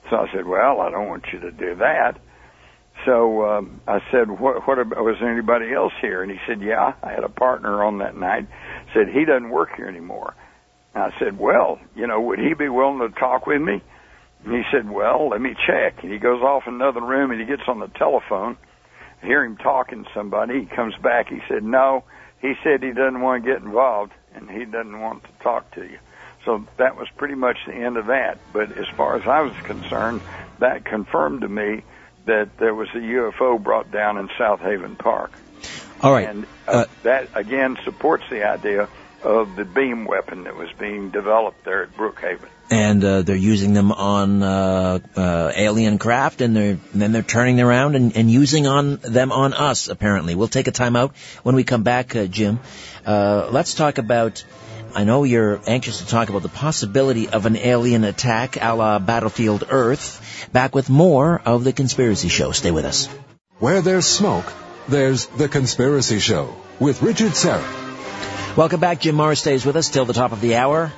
So 0.10 0.18
I 0.18 0.32
said, 0.34 0.46
"Well, 0.46 0.82
I 0.82 0.90
don't 0.90 1.08
want 1.08 1.32
you 1.32 1.40
to 1.40 1.52
do 1.52 1.76
that." 1.76 2.18
So 3.06 3.46
um, 3.46 3.82
I 3.88 4.00
said, 4.12 4.30
"What? 4.30 4.68
What 4.68 4.80
about, 4.80 5.04
was 5.04 5.18
there 5.20 5.32
anybody 5.32 5.74
else 5.74 5.94
here?" 6.02 6.22
And 6.22 6.32
he 6.32 6.38
said, 6.48 6.62
"Yeah, 6.62 6.94
I 7.02 7.12
had 7.12 7.24
a 7.24 7.30
partner 7.30 7.84
on 7.84 8.00
that 8.00 8.16
night." 8.16 8.48
Said 8.94 9.10
he 9.10 9.26
doesn't 9.26 9.50
work 9.50 9.70
here 9.76 9.88
anymore. 9.88 10.36
And 10.94 11.04
I 11.04 11.12
said, 11.20 11.40
"Well, 11.40 11.80
you 11.96 12.08
know, 12.08 12.22
would 12.22 12.40
he 12.40 12.54
be 12.54 12.70
willing 12.70 13.00
to 13.00 13.10
talk 13.20 13.48
with 13.48 13.62
me?" 13.62 13.82
And 14.46 14.54
he 14.54 14.64
said, 14.72 14.90
"Well, 14.90 15.30
let 15.30 15.42
me 15.42 15.56
check." 15.68 16.04
And 16.04 16.12
he 16.12 16.20
goes 16.20 16.42
off 16.42 16.64
in 16.68 16.76
another 16.76 17.02
room 17.02 17.32
and 17.32 17.40
he 17.40 17.46
gets 17.46 17.64
on 17.68 17.80
the 17.80 17.88
telephone. 17.88 18.58
I 19.22 19.26
hear 19.26 19.44
him 19.44 19.58
talking 19.58 20.04
to 20.04 20.10
somebody. 20.14 20.62
He 20.62 20.66
comes 20.66 20.96
back. 21.02 21.30
He 21.30 21.40
said, 21.48 21.64
"No." 21.64 22.04
He 22.42 22.54
said 22.64 22.82
he 22.82 22.92
doesn't 22.92 23.22
want 23.22 23.44
to 23.44 23.52
get 23.52 23.62
involved 23.62 24.14
and 24.34 24.50
he 24.50 24.66
doesn't 24.66 25.00
want 25.00 25.24
to 25.24 25.30
talk 25.44 25.72
to 25.76 25.82
you. 25.84 26.00
So 26.44 26.66
that 26.78 26.98
was 26.98 27.08
pretty 27.18 27.36
much 27.36 27.58
the 27.68 27.74
end 27.74 27.98
of 27.98 28.08
that. 28.08 28.40
But 28.52 28.72
as 28.72 28.88
far 28.98 29.16
as 29.16 29.24
I 29.28 29.42
was 29.42 29.54
concerned, 29.64 30.22
that 30.60 30.86
confirmed 30.86 31.42
to 31.42 31.48
me 31.48 31.84
that 32.26 32.58
there 32.58 32.74
was 32.74 32.90
a 32.94 33.00
UFO 33.00 33.62
brought 33.62 33.92
down 33.92 34.18
in 34.18 34.30
South 34.38 34.60
Haven 34.62 34.96
Park. 34.96 35.32
All 36.02 36.12
right. 36.12 36.28
And 36.28 36.46
uh, 36.68 36.72
Uh, 36.72 36.86
that 37.04 37.28
again 37.36 37.78
supports 37.84 38.24
the 38.30 38.44
idea 38.44 38.88
of 39.24 39.56
the 39.56 39.66
beam 39.66 40.06
weapon 40.06 40.46
that 40.46 40.56
was 40.56 40.70
being 40.80 41.12
developed 41.12 41.64
there 41.64 41.84
at 41.84 41.96
Brookhaven. 41.96 42.48
and 42.72 43.04
uh, 43.04 43.22
they're 43.22 43.36
using 43.36 43.74
them 43.74 43.92
on 43.92 44.42
uh, 44.42 45.00
uh, 45.16 45.52
alien 45.56 45.98
craft, 46.00 46.42
and 46.42 46.56
they're 46.56 46.80
and 46.94 47.02
then 47.02 47.12
they're 47.12 47.22
turning 47.22 47.60
around 47.60 47.96
and, 47.96 48.16
and 48.16 48.32
using 48.32 48.66
on 48.66 48.96
them 49.04 49.32
on 49.32 49.54
us. 49.54 49.90
Apparently, 49.90 50.34
we'll 50.36 50.48
take 50.48 50.68
a 50.68 50.72
time 50.72 50.96
out 50.96 51.16
when 51.44 51.56
we 51.56 51.64
come 51.64 51.84
back, 51.84 52.16
uh, 52.16 52.26
Jim. 52.26 52.60
Uh, 53.06 53.50
let's 53.52 53.74
talk 53.76 53.98
about. 53.98 54.44
I 54.94 55.04
know 55.06 55.24
you're 55.24 55.62
anxious 55.68 56.00
to 56.00 56.08
talk 56.08 56.30
about 56.30 56.42
the 56.42 56.50
possibility 56.50 57.30
of 57.30 57.46
an 57.46 57.56
alien 57.56 58.04
attack, 58.04 58.58
a 58.62 58.74
la 58.74 59.00
Battlefield 59.00 59.66
Earth. 59.70 60.21
Back 60.52 60.76
with 60.76 60.90
more 60.90 61.42
of 61.46 61.64
the 61.64 61.74
Conspiracy 61.74 62.30
Show. 62.30 62.52
Stay 62.52 62.72
with 62.72 62.86
us. 62.86 63.08
Where 63.60 63.82
there's 63.82 64.06
smoke, 64.06 64.52
there's 64.88 65.28
The 65.28 65.48
Conspiracy 65.48 66.20
Show 66.20 66.56
with 66.80 67.02
Richard 67.02 67.34
Syrett. 67.34 68.58
Welcome 68.58 68.80
back. 68.80 69.00
Jim 69.00 69.16
Marrs 69.16 69.38
stays 69.38 69.66
with 69.66 69.76
us 69.76 69.90
till 69.90 70.06
the 70.06 70.14
top 70.14 70.32
of 70.32 70.42
the 70.42 70.56
hour. 70.56 70.92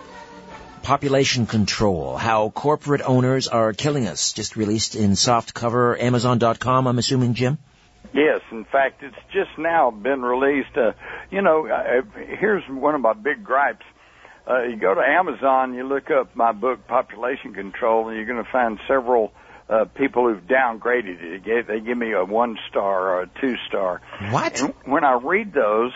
Population 0.82 1.46
control. 1.46 2.18
How 2.18 2.50
corporate 2.50 3.02
owners 3.02 3.48
are 3.48 3.74
killing 3.74 4.08
us. 4.08 4.34
Just 4.34 4.56
released 4.56 4.96
in 4.96 5.16
soft 5.16 5.54
cover, 5.54 6.00
Amazon.com, 6.00 6.88
I'm 6.88 6.98
assuming, 6.98 7.36
Jim? 7.36 7.58
Yes, 8.14 8.42
in 8.52 8.66
fact, 8.66 9.02
it's 9.02 9.16
just 9.32 9.58
now 9.58 9.92
been 9.92 10.22
released. 10.22 10.78
Uh, 10.78 10.92
you 11.32 11.42
know, 11.42 11.68
uh, 11.68 12.02
here's 12.40 12.64
one 12.70 12.96
of 12.96 13.02
my 13.02 13.14
big 13.14 13.44
gripes. 13.44 13.86
Uh, 14.46 14.64
you 14.64 14.76
go 14.76 14.94
to 14.94 15.02
Amazon, 15.02 15.74
you 15.74 15.88
look 15.88 16.12
up 16.12 16.36
my 16.36 16.52
book, 16.52 16.86
Population 16.88 17.54
Control, 17.54 18.10
and 18.10 18.18
you're 18.18 18.26
going 18.26 18.44
to 18.44 18.52
find 18.52 18.78
several 18.88 19.32
uh, 19.70 19.86
people 19.96 20.28
who've 20.28 20.44
downgraded 20.44 21.22
it. 21.22 21.44
They 21.44 21.50
gave, 21.50 21.68
they 21.68 21.80
give 21.80 21.98
me 21.98 22.12
a 22.12 22.26
one 22.26 22.58
star 22.70 23.16
or 23.16 23.22
a 23.24 23.28
two 23.40 23.56
star. 23.70 24.02
What? 24.32 24.60
And 24.60 24.74
when 24.86 25.06
I 25.06 25.20
read 25.24 25.54
those, 25.54 25.92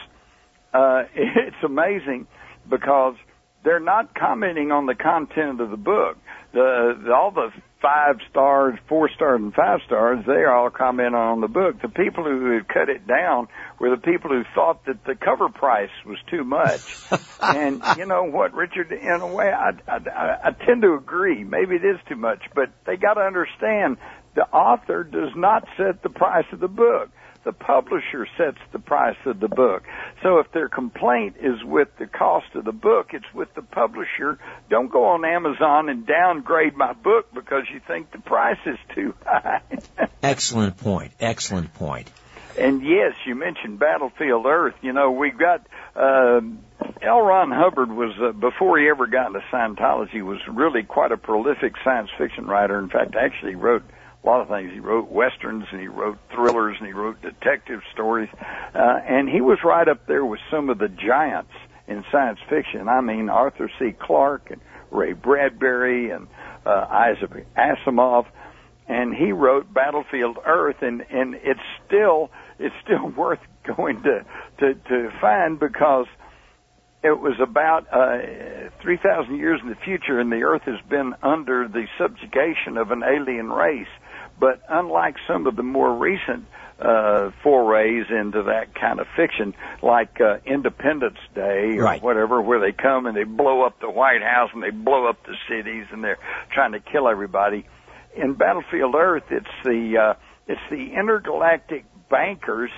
uh, 0.73 1.03
it's 1.15 1.63
amazing 1.63 2.27
because 2.69 3.15
they're 3.63 3.79
not 3.81 4.15
commenting 4.15 4.71
on 4.71 4.85
the 4.85 4.95
content 4.95 5.59
of 5.59 5.69
the 5.69 5.77
book. 5.77 6.17
The, 6.53 6.97
the 7.05 7.13
all 7.13 7.31
the 7.31 7.49
five 7.81 8.15
stars, 8.29 8.77
four 8.89 9.09
stars, 9.09 9.39
and 9.41 9.53
five 9.53 9.79
stars, 9.85 10.23
they 10.25 10.45
all 10.45 10.69
comment 10.69 11.15
on 11.15 11.41
the 11.41 11.47
book. 11.47 11.81
The 11.81 11.89
people 11.89 12.23
who 12.23 12.53
had 12.53 12.67
cut 12.67 12.89
it 12.89 13.07
down 13.07 13.47
were 13.79 13.89
the 13.89 14.01
people 14.01 14.31
who 14.31 14.43
thought 14.55 14.85
that 14.85 15.03
the 15.05 15.15
cover 15.15 15.49
price 15.49 15.91
was 16.05 16.17
too 16.29 16.43
much. 16.43 16.81
and 17.41 17.83
you 17.97 18.05
know 18.05 18.23
what, 18.23 18.53
Richard? 18.53 18.91
In 18.91 19.21
a 19.21 19.27
way, 19.27 19.51
I, 19.51 19.71
I, 19.87 20.37
I 20.45 20.51
tend 20.65 20.81
to 20.81 20.95
agree. 20.95 21.43
Maybe 21.43 21.75
it 21.75 21.85
is 21.85 21.99
too 22.09 22.15
much, 22.15 22.41
but 22.55 22.69
they 22.85 22.95
got 22.95 23.15
to 23.15 23.21
understand 23.21 23.97
the 24.35 24.43
author 24.43 25.03
does 25.03 25.31
not 25.35 25.67
set 25.77 26.03
the 26.03 26.09
price 26.09 26.45
of 26.51 26.59
the 26.59 26.67
book 26.67 27.09
the 27.47 27.53
publisher 27.53 28.27
sets 28.37 28.57
the 28.73 28.79
price 28.79 29.15
of 29.25 29.39
the 29.39 29.47
book. 29.47 29.83
So 30.21 30.39
if 30.39 30.51
their 30.51 30.67
complaint 30.67 31.37
is 31.39 31.63
with 31.63 31.87
the 31.97 32.05
cost 32.05 32.47
of 32.55 32.65
the 32.65 32.73
book, 32.73 33.11
it's 33.13 33.33
with 33.33 33.47
the 33.55 33.61
publisher. 33.61 34.37
Don't 34.69 34.91
go 34.91 35.05
on 35.05 35.23
Amazon 35.23 35.87
and 35.87 36.05
downgrade 36.05 36.75
my 36.75 36.91
book 36.91 37.33
because 37.33 37.63
you 37.73 37.79
think 37.87 38.11
the 38.11 38.19
price 38.19 38.59
is 38.65 38.77
too 38.93 39.13
high. 39.25 39.61
Excellent 40.21 40.75
point. 40.75 41.13
Excellent 41.21 41.73
point. 41.73 42.11
and 42.59 42.83
yes, 42.83 43.13
you 43.25 43.33
mentioned 43.35 43.79
Battlefield 43.79 44.45
Earth. 44.45 44.75
You 44.81 44.91
know, 44.91 45.11
we've 45.11 45.37
got 45.39 45.65
um 45.95 46.59
L. 47.01 47.21
Ron 47.21 47.49
Hubbard 47.51 47.91
was 47.91 48.11
uh, 48.21 48.33
before 48.33 48.77
he 48.77 48.89
ever 48.89 49.07
got 49.07 49.27
into 49.27 49.39
Scientology 49.53 50.21
was 50.21 50.39
really 50.51 50.83
quite 50.83 51.13
a 51.13 51.17
prolific 51.17 51.75
science 51.81 52.09
fiction 52.17 52.45
writer. 52.45 52.77
In 52.77 52.89
fact, 52.89 53.15
actually 53.15 53.55
wrote 53.55 53.83
a 54.27 54.29
lot 54.29 54.41
of 54.41 54.49
things. 54.49 54.71
He 54.73 54.79
wrote 54.79 55.09
westerns 55.09 55.63
and 55.71 55.79
he 55.79 55.87
wrote 55.87 56.17
thrillers 56.33 56.75
and 56.79 56.87
he 56.87 56.93
wrote 56.93 57.21
detective 57.21 57.79
stories. 57.93 58.29
Uh, 58.75 58.99
and 59.07 59.29
he 59.29 59.39
was 59.39 59.59
right 59.63 59.87
up 59.87 60.05
there 60.05 60.25
with 60.25 60.41
some 60.51 60.69
of 60.69 60.79
the 60.79 60.89
giants 60.89 61.53
in 61.87 62.03
science 62.11 62.39
fiction. 62.49 62.89
I 62.89 62.99
mean, 62.99 63.29
Arthur 63.29 63.71
C. 63.79 63.93
Clarke 63.97 64.51
and 64.51 64.61
Ray 64.91 65.13
Bradbury 65.13 66.11
and 66.11 66.27
uh, 66.65 66.85
Isaac 66.89 67.47
Asimov. 67.55 68.25
And 68.89 69.15
he 69.15 69.31
wrote 69.31 69.73
Battlefield 69.73 70.37
Earth 70.45 70.81
and, 70.81 71.05
and 71.09 71.35
it's 71.35 71.59
still, 71.85 72.29
it's 72.59 72.75
still 72.83 73.07
worth 73.17 73.39
going 73.77 74.03
to, 74.03 74.25
to, 74.59 74.73
to 74.73 75.09
find 75.21 75.57
because 75.57 76.07
it 77.03 77.19
was 77.19 77.35
about 77.39 77.87
uh, 77.93 78.69
3,000 78.81 79.37
years 79.37 79.61
in 79.63 79.69
the 79.69 79.75
future, 79.75 80.19
and 80.19 80.31
the 80.31 80.43
Earth 80.43 80.63
has 80.63 80.81
been 80.89 81.13
under 81.21 81.67
the 81.67 81.85
subjugation 81.97 82.77
of 82.77 82.91
an 82.91 83.03
alien 83.03 83.49
race. 83.49 83.87
But 84.39 84.61
unlike 84.69 85.15
some 85.27 85.47
of 85.47 85.55
the 85.55 85.63
more 85.63 85.93
recent 85.93 86.45
uh, 86.79 87.31
forays 87.41 88.05
into 88.09 88.43
that 88.43 88.75
kind 88.75 88.99
of 88.99 89.07
fiction, 89.15 89.55
like 89.81 90.21
uh, 90.21 90.37
Independence 90.45 91.17
Day 91.33 91.77
or 91.77 91.83
Right. 91.83 92.01
whatever, 92.03 92.39
where 92.41 92.59
they 92.59 92.71
come 92.71 93.07
and 93.07 93.17
they 93.17 93.23
blow 93.23 93.63
up 93.63 93.79
the 93.79 93.89
White 93.89 94.21
House 94.21 94.51
and 94.53 94.61
they 94.61 94.69
blow 94.69 95.07
up 95.07 95.17
the 95.25 95.35
cities 95.49 95.85
and 95.91 96.03
they're 96.03 96.19
trying 96.53 96.73
to 96.73 96.79
kill 96.79 97.07
everybody. 97.07 97.65
In 98.15 98.33
Battlefield 98.33 98.93
Earth, 98.95 99.23
it's 99.31 99.47
the 99.63 99.97
uh, 99.97 100.13
it's 100.47 100.61
the 100.69 100.93
intergalactic 100.93 101.85
bankers 102.09 102.71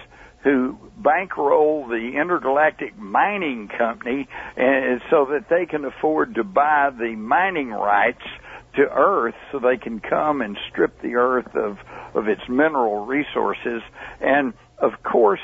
who 0.43 0.78
bankroll 0.97 1.88
the 1.88 2.14
intergalactic 2.20 2.97
mining 2.97 3.68
company 3.68 4.28
and 4.55 5.01
so 5.10 5.26
that 5.32 5.49
they 5.49 5.66
can 5.66 5.84
afford 5.84 6.36
to 6.36 6.43
buy 6.45 6.89
the 6.97 7.16
mining 7.18 7.70
rights 7.70 8.24
to 8.76 8.82
Earth 8.82 9.36
so 9.51 9.59
they 9.59 9.78
can 9.78 9.99
come 9.99 10.41
and 10.41 10.57
strip 10.70 11.01
the 11.01 11.15
Earth 11.15 11.55
of, 11.55 11.78
of 12.13 12.28
its 12.28 12.41
mineral 12.47 13.05
resources. 13.05 13.82
And 14.22 14.53
of 14.78 15.03
course, 15.03 15.41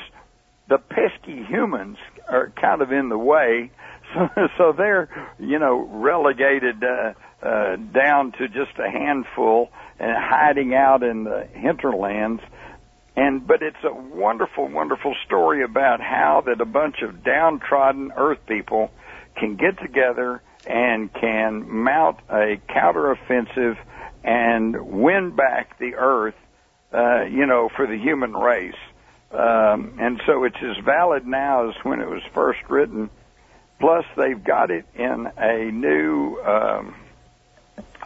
the 0.68 0.78
pesky 0.78 1.44
humans 1.44 1.98
are 2.28 2.52
kind 2.60 2.82
of 2.82 2.92
in 2.92 3.08
the 3.08 3.18
way. 3.18 3.70
So, 4.14 4.28
so 4.56 4.72
they're, 4.72 5.08
you 5.40 5.58
know, 5.58 5.80
relegated 5.80 6.76
uh, 6.80 7.14
uh, 7.44 7.74
down 7.74 8.30
to 8.38 8.46
just 8.46 8.78
a 8.78 8.88
handful 8.88 9.68
and 9.98 10.12
hiding 10.16 10.74
out 10.74 11.02
in 11.02 11.24
the 11.24 11.48
hinterlands. 11.52 12.40
And 13.16 13.44
but 13.44 13.62
it's 13.62 13.82
a 13.82 13.92
wonderful, 13.92 14.68
wonderful 14.68 15.12
story 15.26 15.64
about 15.64 16.00
how 16.00 16.44
that 16.46 16.60
a 16.60 16.64
bunch 16.64 17.02
of 17.02 17.24
downtrodden 17.24 18.12
Earth 18.16 18.38
people 18.46 18.92
can 19.36 19.56
get 19.56 19.76
together 19.82 20.40
and 20.66 21.12
can 21.12 21.68
mount 21.68 22.18
a 22.28 22.60
counteroffensive 22.68 23.76
and 24.24 24.76
win 24.88 25.34
back 25.36 25.78
the 25.78 25.94
Earth, 25.94 26.34
uh, 26.92 27.22
you 27.24 27.46
know, 27.46 27.68
for 27.74 27.86
the 27.86 27.96
human 27.96 28.32
race. 28.32 28.74
Um, 29.30 29.98
and 30.00 30.20
so 30.26 30.44
it's 30.44 30.56
as 30.62 30.84
valid 30.84 31.26
now 31.26 31.68
as 31.68 31.74
when 31.82 32.00
it 32.00 32.08
was 32.08 32.22
first 32.34 32.60
written. 32.68 33.10
Plus, 33.78 34.04
they've 34.16 34.42
got 34.42 34.70
it 34.70 34.86
in 34.94 35.28
a 35.36 35.70
new 35.70 36.40
um, 36.40 36.94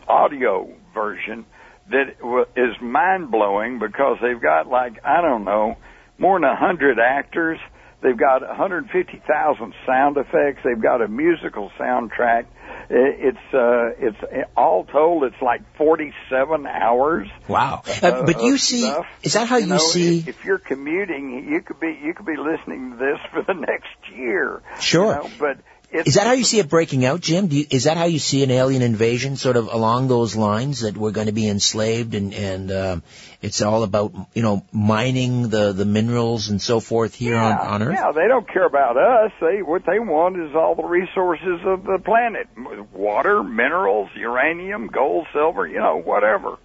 audio 0.09 0.73
version 0.93 1.45
that 1.91 2.17
is 2.57 2.81
mind 2.81 3.31
blowing 3.31 3.79
because 3.79 4.19
they've 4.21 4.41
got 4.41 4.69
like 4.69 5.05
I 5.05 5.21
don't 5.21 5.45
know 5.45 5.77
more 6.19 6.39
than 6.39 6.49
a 6.49 6.57
hundred 6.57 6.99
actors. 6.99 7.59
They've 8.03 8.17
got 8.17 8.41
150,000 8.41 9.75
sound 9.87 10.17
effects. 10.17 10.63
They've 10.65 10.81
got 10.81 11.03
a 11.03 11.09
musical 11.09 11.71
soundtrack. 11.79 12.47
It's 12.89 13.55
uh, 13.55 13.91
it's 13.99 14.17
all 14.57 14.85
told, 14.85 15.25
it's 15.25 15.41
like 15.41 15.61
47 15.77 16.67
hours. 16.67 17.29
Wow. 17.47 17.83
Uh, 18.03 18.25
but 18.25 18.43
you 18.43 18.57
see, 18.59 18.83
stuff. 18.83 19.07
is 19.23 19.35
that 19.35 19.47
how 19.49 19.59
you, 19.59 19.67
know, 19.67 19.79
see? 19.79 20.19
If, 20.19 20.29
if 20.29 20.45
you're 20.45 20.59
commuting, 20.59 21.47
you 21.49 21.61
could 21.61 21.79
be 21.79 21.99
you 22.03 22.15
could 22.15 22.27
be 22.27 22.37
listening 22.37 22.93
to 22.93 22.97
this 22.97 23.19
for 23.33 23.43
the 23.43 23.55
next 23.55 24.17
year. 24.17 24.63
Sure. 24.81 25.15
You 25.15 25.23
know, 25.23 25.31
but 25.39 25.59
it's, 25.93 26.09
Is 26.09 26.15
that 26.15 26.27
how 26.27 26.33
you 26.33 26.45
see 26.45 26.61
it 26.61 26.69
breaking 26.69 27.05
out, 27.05 27.21
Jim? 27.21 27.49
Do 27.49 27.57
you, 27.57 27.67
is 27.69 27.85
that 27.85 27.97
how 27.97 28.05
you 28.05 28.21
see 28.21 28.45
an 28.45 28.51
alien 28.53 28.83
invasion, 28.83 29.35
sort 29.35 29.57
of 29.57 29.67
along 29.67 30.07
those 30.07 30.37
lines 30.37 30.81
that 30.81 30.97
we're 30.97 31.11
going 31.11 31.27
to 31.27 31.33
be 31.33 31.49
enslaved 31.49 32.15
and 32.15 32.33
and 32.33 32.71
um, 32.71 33.03
it's 33.43 33.61
all 33.61 33.83
about 33.83 34.13
you 34.33 34.43
know 34.43 34.65
mining 34.71 35.49
the 35.49 35.73
the 35.73 35.85
minerals 35.85 36.49
and 36.49 36.63
so 36.63 36.79
forth 36.79 37.17
here 37.17 37.35
yeah, 37.35 37.59
on 37.59 37.83
on 37.83 37.83
Earth? 37.83 37.95
Yeah, 37.95 38.13
they 38.13 38.29
don't 38.29 38.49
care 38.49 38.67
about 38.67 38.97
us. 38.97 39.33
They 39.41 39.63
what 39.63 39.85
they 39.85 39.99
want 39.99 40.37
is 40.37 40.55
all 40.55 40.77
the 40.77 40.85
resources 40.85 41.61
of 41.65 41.83
the 41.83 41.99
planet: 42.05 42.49
water, 42.93 43.43
minerals, 43.43 44.11
uranium, 44.15 44.87
gold, 44.87 45.27
silver, 45.33 45.67
you 45.67 45.79
know, 45.79 46.01
whatever. 46.01 46.57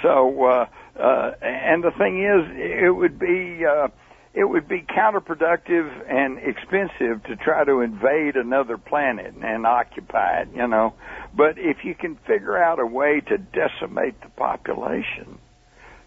So, 0.00 0.44
uh, 0.44 0.66
uh, 0.98 1.32
and 1.42 1.84
the 1.84 1.90
thing 1.90 2.24
is, 2.24 2.84
it 2.86 2.90
would 2.90 3.18
be. 3.18 3.66
Uh, 3.66 3.88
it 4.32 4.44
would 4.44 4.68
be 4.68 4.82
counterproductive 4.82 6.08
and 6.08 6.38
expensive 6.38 7.24
to 7.24 7.36
try 7.36 7.64
to 7.64 7.80
invade 7.80 8.36
another 8.36 8.78
planet 8.78 9.34
and 9.42 9.66
occupy 9.66 10.42
it, 10.42 10.48
you 10.54 10.66
know. 10.68 10.94
But 11.34 11.58
if 11.58 11.84
you 11.84 11.94
can 11.94 12.16
figure 12.26 12.56
out 12.56 12.78
a 12.78 12.86
way 12.86 13.20
to 13.20 13.38
decimate 13.38 14.20
the 14.20 14.28
population 14.36 15.38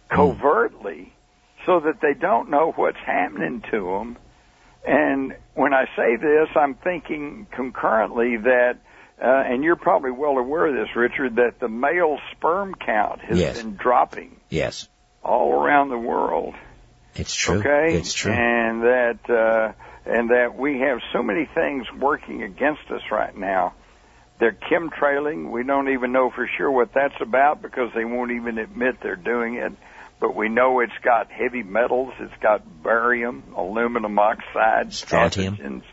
covertly 0.09 1.13
so 1.65 1.81
that 1.81 1.99
they 2.01 2.13
don't 2.13 2.49
know 2.49 2.71
what's 2.75 2.97
happening 3.05 3.61
to 3.71 3.79
them, 3.97 4.17
and 4.85 5.35
when 5.53 5.73
I 5.73 5.85
say 5.95 6.15
this, 6.15 6.49
I'm 6.55 6.75
thinking 6.75 7.47
concurrently 7.51 8.37
that, 8.37 8.77
uh, 9.21 9.25
and 9.25 9.63
you're 9.63 9.75
probably 9.77 10.11
well 10.11 10.37
aware 10.37 10.67
of 10.67 10.75
this, 10.75 10.95
Richard, 10.95 11.35
that 11.37 11.59
the 11.59 11.69
male 11.69 12.17
sperm 12.31 12.75
count 12.75 13.21
has 13.21 13.37
Yes. 13.37 13.57
been 13.57 13.75
dropping 13.75 14.39
Yes, 14.49 14.87
all 15.23 15.53
around 15.53 15.89
the 15.89 15.97
world. 15.97 16.55
It's 17.15 17.33
true. 17.35 17.59
Okay, 17.59 17.95
It's 17.95 18.13
true. 18.13 18.31
and 18.31 18.81
that 18.83 19.19
uh, 19.29 19.73
and 20.05 20.29
that 20.31 20.55
we 20.57 20.79
have 20.79 20.99
so 21.13 21.23
many 21.23 21.47
things 21.53 21.85
working 21.99 22.43
against 22.43 22.89
us 22.89 23.01
right 23.11 23.35
now. 23.37 23.73
They're 24.39 24.57
chemtrailing. 24.71 25.51
We 25.51 25.63
don't 25.63 25.89
even 25.89 26.11
know 26.11 26.29
for 26.33 26.49
sure 26.57 26.69
what 26.71 26.93
that's 26.93 27.15
about 27.21 27.61
because 27.61 27.91
they 27.95 28.03
won't 28.03 28.31
even 28.31 28.57
admit 28.57 28.95
they're 29.01 29.15
doing 29.15 29.55
it. 29.55 29.71
But 30.19 30.35
we 30.35 30.49
know 30.49 30.79
it's 30.79 30.91
got 31.03 31.31
heavy 31.31 31.63
metals. 31.63 32.13
It's 32.19 32.33
got 32.41 32.61
barium, 32.83 33.43
aluminum 33.55 34.17
oxide, 34.17 34.93
Strontium. 34.93 35.83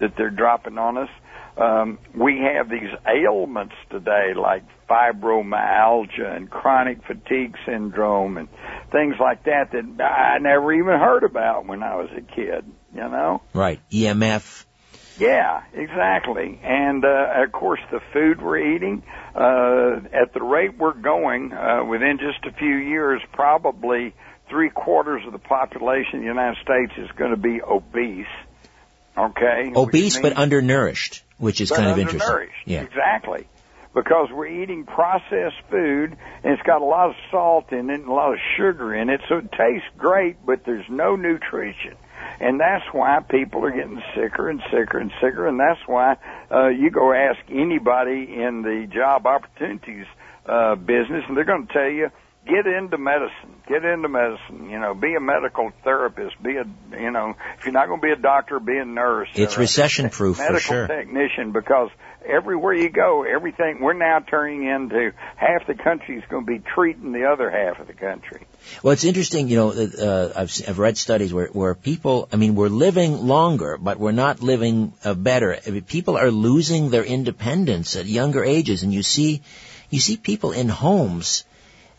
that 0.00 0.14
they're 0.16 0.30
dropping 0.30 0.78
on 0.78 0.96
us. 0.98 1.08
Um, 1.56 1.98
we 2.14 2.40
have 2.40 2.70
these 2.70 2.90
ailments 3.06 3.74
today 3.90 4.32
like 4.34 4.64
fibromyalgia 4.88 6.36
and 6.36 6.50
chronic 6.50 7.04
fatigue 7.06 7.56
syndrome 7.66 8.36
and 8.38 8.48
things 8.90 9.16
like 9.20 9.44
that 9.44 9.72
that 9.72 10.02
I 10.02 10.38
never 10.38 10.72
even 10.72 10.98
heard 10.98 11.24
about 11.24 11.66
when 11.66 11.82
I 11.82 11.96
was 11.96 12.10
a 12.16 12.20
kid, 12.20 12.64
you 12.94 13.00
know? 13.00 13.42
Right. 13.52 13.80
EMF. 13.90 14.64
Yeah, 15.18 15.62
exactly. 15.74 16.58
And 16.62 17.04
uh, 17.04 17.44
of 17.44 17.52
course, 17.52 17.80
the 17.90 18.00
food 18.12 18.40
we're 18.40 18.74
eating, 18.74 19.02
uh, 19.34 20.00
at 20.12 20.32
the 20.32 20.42
rate 20.42 20.78
we're 20.78 20.94
going, 20.94 21.52
uh, 21.52 21.84
within 21.84 22.18
just 22.18 22.44
a 22.46 22.56
few 22.58 22.76
years, 22.76 23.20
probably 23.32 24.14
three 24.48 24.70
quarters 24.70 25.22
of 25.26 25.32
the 25.32 25.38
population 25.38 26.16
of 26.16 26.20
the 26.20 26.26
United 26.26 26.58
States 26.62 26.92
is 26.98 27.10
going 27.16 27.30
to 27.30 27.36
be 27.36 27.60
obese. 27.62 28.26
Okay, 29.16 29.72
Obese 29.76 30.18
but 30.20 30.38
undernourished, 30.38 31.22
which 31.42 31.60
is 31.60 31.70
kind 31.70 31.90
of 31.90 31.98
interesting. 31.98 32.50
Yeah. 32.66 32.82
Exactly. 32.82 33.48
Because 33.94 34.28
we're 34.30 34.62
eating 34.62 34.84
processed 34.84 35.60
food 35.70 36.16
and 36.44 36.52
it's 36.52 36.62
got 36.62 36.80
a 36.80 36.84
lot 36.84 37.10
of 37.10 37.16
salt 37.30 37.72
in 37.72 37.90
it 37.90 37.94
and 37.94 38.08
a 38.08 38.12
lot 38.12 38.32
of 38.32 38.38
sugar 38.56 38.94
in 38.94 39.10
it, 39.10 39.20
so 39.28 39.38
it 39.38 39.50
tastes 39.50 39.88
great, 39.98 40.36
but 40.46 40.64
there's 40.64 40.88
no 40.88 41.16
nutrition. 41.16 41.96
And 42.40 42.60
that's 42.60 42.84
why 42.92 43.20
people 43.28 43.64
are 43.64 43.72
getting 43.72 44.00
sicker 44.14 44.48
and 44.48 44.62
sicker 44.70 44.98
and 44.98 45.10
sicker, 45.20 45.46
and 45.48 45.58
that's 45.58 45.80
why 45.86 46.16
uh, 46.50 46.68
you 46.68 46.90
go 46.90 47.12
ask 47.12 47.40
anybody 47.50 48.32
in 48.32 48.62
the 48.62 48.88
job 48.92 49.26
opportunities 49.26 50.06
uh, 50.46 50.76
business, 50.76 51.24
and 51.26 51.36
they're 51.36 51.44
going 51.44 51.66
to 51.66 51.72
tell 51.72 51.90
you, 51.90 52.10
get 52.46 52.66
into 52.66 52.98
medicine, 52.98 53.51
get 53.66 53.84
into 53.84 54.08
medicine. 54.08 54.70
You 54.70 54.78
know, 54.78 54.94
be 54.94 55.14
a 55.14 55.20
medical 55.20 55.72
therapist, 55.84 56.42
be 56.42 56.56
a, 56.56 56.64
you 56.98 57.10
know, 57.10 57.34
if 57.58 57.64
you're 57.64 57.72
not 57.72 57.88
going 57.88 58.00
to 58.00 58.06
be 58.06 58.12
a 58.12 58.16
doctor, 58.16 58.60
be 58.60 58.78
a 58.78 58.84
nurse. 58.84 59.28
It's 59.34 59.58
recession-proof 59.58 60.36
for 60.36 60.58
sure. 60.58 60.88
medical 60.88 60.96
technician 60.96 61.52
because 61.52 61.90
everywhere 62.24 62.74
you 62.74 62.88
go, 62.88 63.24
everything 63.24 63.80
we're 63.80 63.92
now 63.92 64.20
turning 64.20 64.66
into 64.66 65.12
half 65.36 65.66
the 65.66 65.74
country 65.74 66.18
is 66.18 66.24
going 66.28 66.46
to 66.46 66.52
be 66.52 66.58
treating 66.74 67.12
the 67.12 67.24
other 67.24 67.50
half 67.50 67.80
of 67.80 67.86
the 67.86 67.94
country. 67.94 68.46
Well, 68.82 68.92
it's 68.92 69.04
interesting, 69.04 69.48
you 69.48 69.56
know, 69.56 69.70
uh, 69.70 70.32
I've, 70.36 70.52
I've 70.68 70.78
read 70.78 70.96
studies 70.96 71.32
where, 71.32 71.48
where 71.48 71.74
people, 71.74 72.28
I 72.32 72.36
mean, 72.36 72.54
we're 72.54 72.68
living 72.68 73.26
longer, 73.26 73.76
but 73.80 73.98
we're 73.98 74.12
not 74.12 74.42
living 74.42 74.92
uh, 75.04 75.14
better. 75.14 75.58
I 75.66 75.70
mean, 75.70 75.82
people 75.82 76.16
are 76.16 76.30
losing 76.30 76.90
their 76.90 77.04
independence 77.04 77.96
at 77.96 78.06
younger 78.06 78.44
ages, 78.44 78.82
and 78.82 78.92
you 78.92 79.02
see, 79.02 79.42
you 79.90 79.98
see 79.98 80.16
people 80.16 80.52
in 80.52 80.68
homes, 80.68 81.44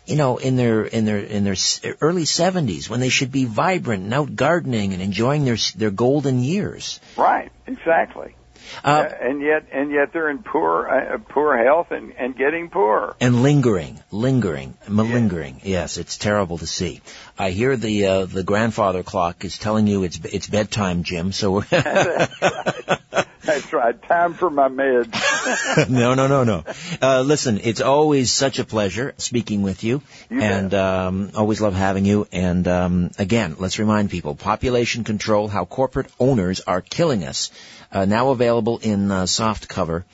you 0.06 0.16
know, 0.16 0.38
in 0.38 0.56
their 0.56 0.84
in 0.84 1.06
their 1.06 1.20
in 1.20 1.44
their 1.44 1.56
early 2.02 2.26
seventies 2.26 2.90
when 2.90 3.00
they 3.00 3.10
should 3.10 3.32
be 3.32 3.46
vibrant 3.46 4.04
and 4.04 4.14
out 4.14 4.36
gardening 4.36 4.94
and 4.94 5.02
enjoying 5.02 5.46
their 5.46 5.58
their 5.76 5.92
golden 5.92 6.44
years. 6.44 7.00
Right, 7.18 7.52
exactly. 7.68 8.36
Uh, 8.84 8.88
Uh, 8.88 9.16
and 9.22 9.42
yet, 9.42 9.68
and 9.74 9.92
yet 9.92 10.14
they're 10.14 10.30
in 10.30 10.42
poor, 10.42 10.88
uh, 10.88 11.18
poor 11.18 11.58
health 11.58 11.92
and, 11.92 12.14
and 12.18 12.36
getting 12.36 12.70
poorer. 12.70 13.14
and 13.20 13.44
lingering, 13.44 14.00
lingering, 14.10 14.74
malingering. 14.88 15.60
Yes, 15.64 15.98
it's 15.98 16.18
terrible 16.18 16.58
to 16.58 16.66
see. 16.66 17.02
I 17.38 17.52
hear 17.52 17.76
the 17.76 18.06
uh, 18.06 18.26
the 18.26 18.44
grandfather 18.44 19.04
clock 19.04 19.44
is 19.44 19.58
telling 19.58 19.86
you 19.88 20.04
it's 20.04 20.18
it's 20.24 20.48
bedtime, 20.48 21.04
Jim. 21.04 21.34
So 21.34 21.52
we're 21.52 21.66
That's 23.44 23.74
right. 23.74 24.02
Time 24.04 24.34
for 24.34 24.50
my 24.50 24.70
meds. 24.70 25.90
no, 25.90 26.14
no, 26.14 26.28
no, 26.28 26.44
no. 26.44 26.64
Uh, 27.02 27.22
listen, 27.22 27.60
it's 27.64 27.82
always 27.82 28.32
such 28.32 28.60
a 28.60 28.64
pleasure 28.64 29.14
speaking 29.18 29.62
with 29.62 29.84
you, 29.84 30.02
You 30.30 30.42
and 30.42 30.74
um, 30.74 31.32
always 31.36 31.60
love 31.60 31.74
having 31.74 32.06
you. 32.06 32.28
And 32.32 32.68
um, 32.68 33.12
again, 33.18 33.56
let's 33.60 33.80
remind 33.80 34.10
people: 34.10 34.36
population 34.36 35.04
control, 35.04 35.48
how 35.48 35.66
corporate 35.66 36.08
owners 36.20 36.62
are 36.62 36.82
killing 36.82 37.24
us. 37.26 37.52
Uh, 37.92 38.06
now 38.06 38.30
available 38.30 38.80
in 38.80 39.12
uh, 39.12 39.26
soft 39.26 39.68
cover, 39.68 40.06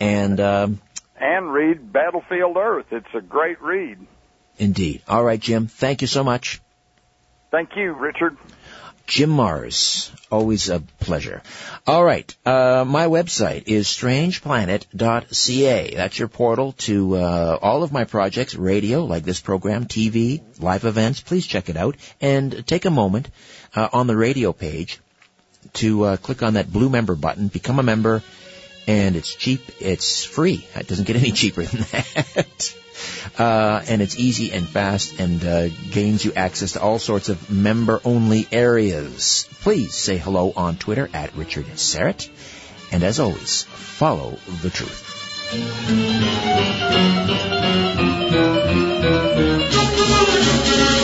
and 0.00 0.40
um, 0.40 0.80
and 1.16 1.52
read 1.52 1.92
Battlefield 1.92 2.56
Earth. 2.56 2.86
It's 2.90 3.14
a 3.14 3.20
great 3.20 3.62
read. 3.62 3.98
indeed. 4.58 5.02
All 5.08 5.22
right, 5.22 5.40
Jim. 5.40 5.68
Thank 5.68 6.02
you 6.02 6.08
so 6.08 6.24
much. 6.24 6.60
Thank 7.50 7.76
you, 7.76 7.92
Richard. 7.92 8.36
Jim 9.06 9.30
Marrs. 9.30 10.10
Always 10.30 10.70
a 10.70 10.80
pleasure. 11.00 11.42
All 11.86 12.02
right. 12.02 12.34
Uh, 12.44 12.84
my 12.86 13.06
website 13.06 13.64
is 13.66 13.86
strangeplanet.ca. 13.86 15.94
That's 15.94 16.18
your 16.18 16.28
portal 16.28 16.72
to 16.72 17.16
uh, 17.16 17.58
all 17.60 17.82
of 17.82 17.92
my 17.92 18.04
projects, 18.04 18.54
radio, 18.54 19.04
like 19.04 19.24
this 19.24 19.40
program, 19.40 19.84
TV, 19.84 20.40
live 20.60 20.84
events. 20.84 21.20
Please 21.20 21.46
check 21.46 21.68
it 21.68 21.76
out. 21.76 21.96
And 22.20 22.66
take 22.66 22.86
a 22.86 22.90
moment 22.90 23.28
uh, 23.74 23.88
on 23.92 24.06
the 24.06 24.16
radio 24.16 24.52
page 24.52 25.00
to 25.74 26.04
uh, 26.04 26.16
click 26.16 26.42
on 26.42 26.54
that 26.54 26.72
blue 26.72 26.88
member 26.88 27.14
button, 27.14 27.48
become 27.48 27.78
a 27.78 27.82
member, 27.82 28.22
and 28.86 29.16
it's 29.16 29.34
cheap. 29.34 29.62
It's 29.80 30.24
free. 30.24 30.66
It 30.74 30.86
doesn't 30.86 31.06
get 31.06 31.16
any 31.16 31.32
cheaper 31.40 31.62
than 31.62 31.80
that. 31.92 32.74
Uh, 33.38 33.82
and 33.88 34.00
it's 34.00 34.16
easy 34.18 34.52
and 34.52 34.68
fast 34.68 35.18
and 35.18 35.44
uh, 35.44 35.68
gains 35.90 36.24
you 36.24 36.32
access 36.34 36.72
to 36.72 36.80
all 36.80 36.98
sorts 36.98 37.28
of 37.28 37.50
member-only 37.50 38.46
areas. 38.52 39.48
Please 39.62 39.94
say 39.94 40.16
hello 40.16 40.52
on 40.56 40.76
Twitter 40.76 41.10
at 41.12 41.34
Richard 41.34 41.66
Syrett. 41.66 42.28
And 42.92 43.02
as 43.02 43.18
always, 43.18 43.64
follow 43.64 44.38
the 44.62 44.70
truth. 44.70 45.10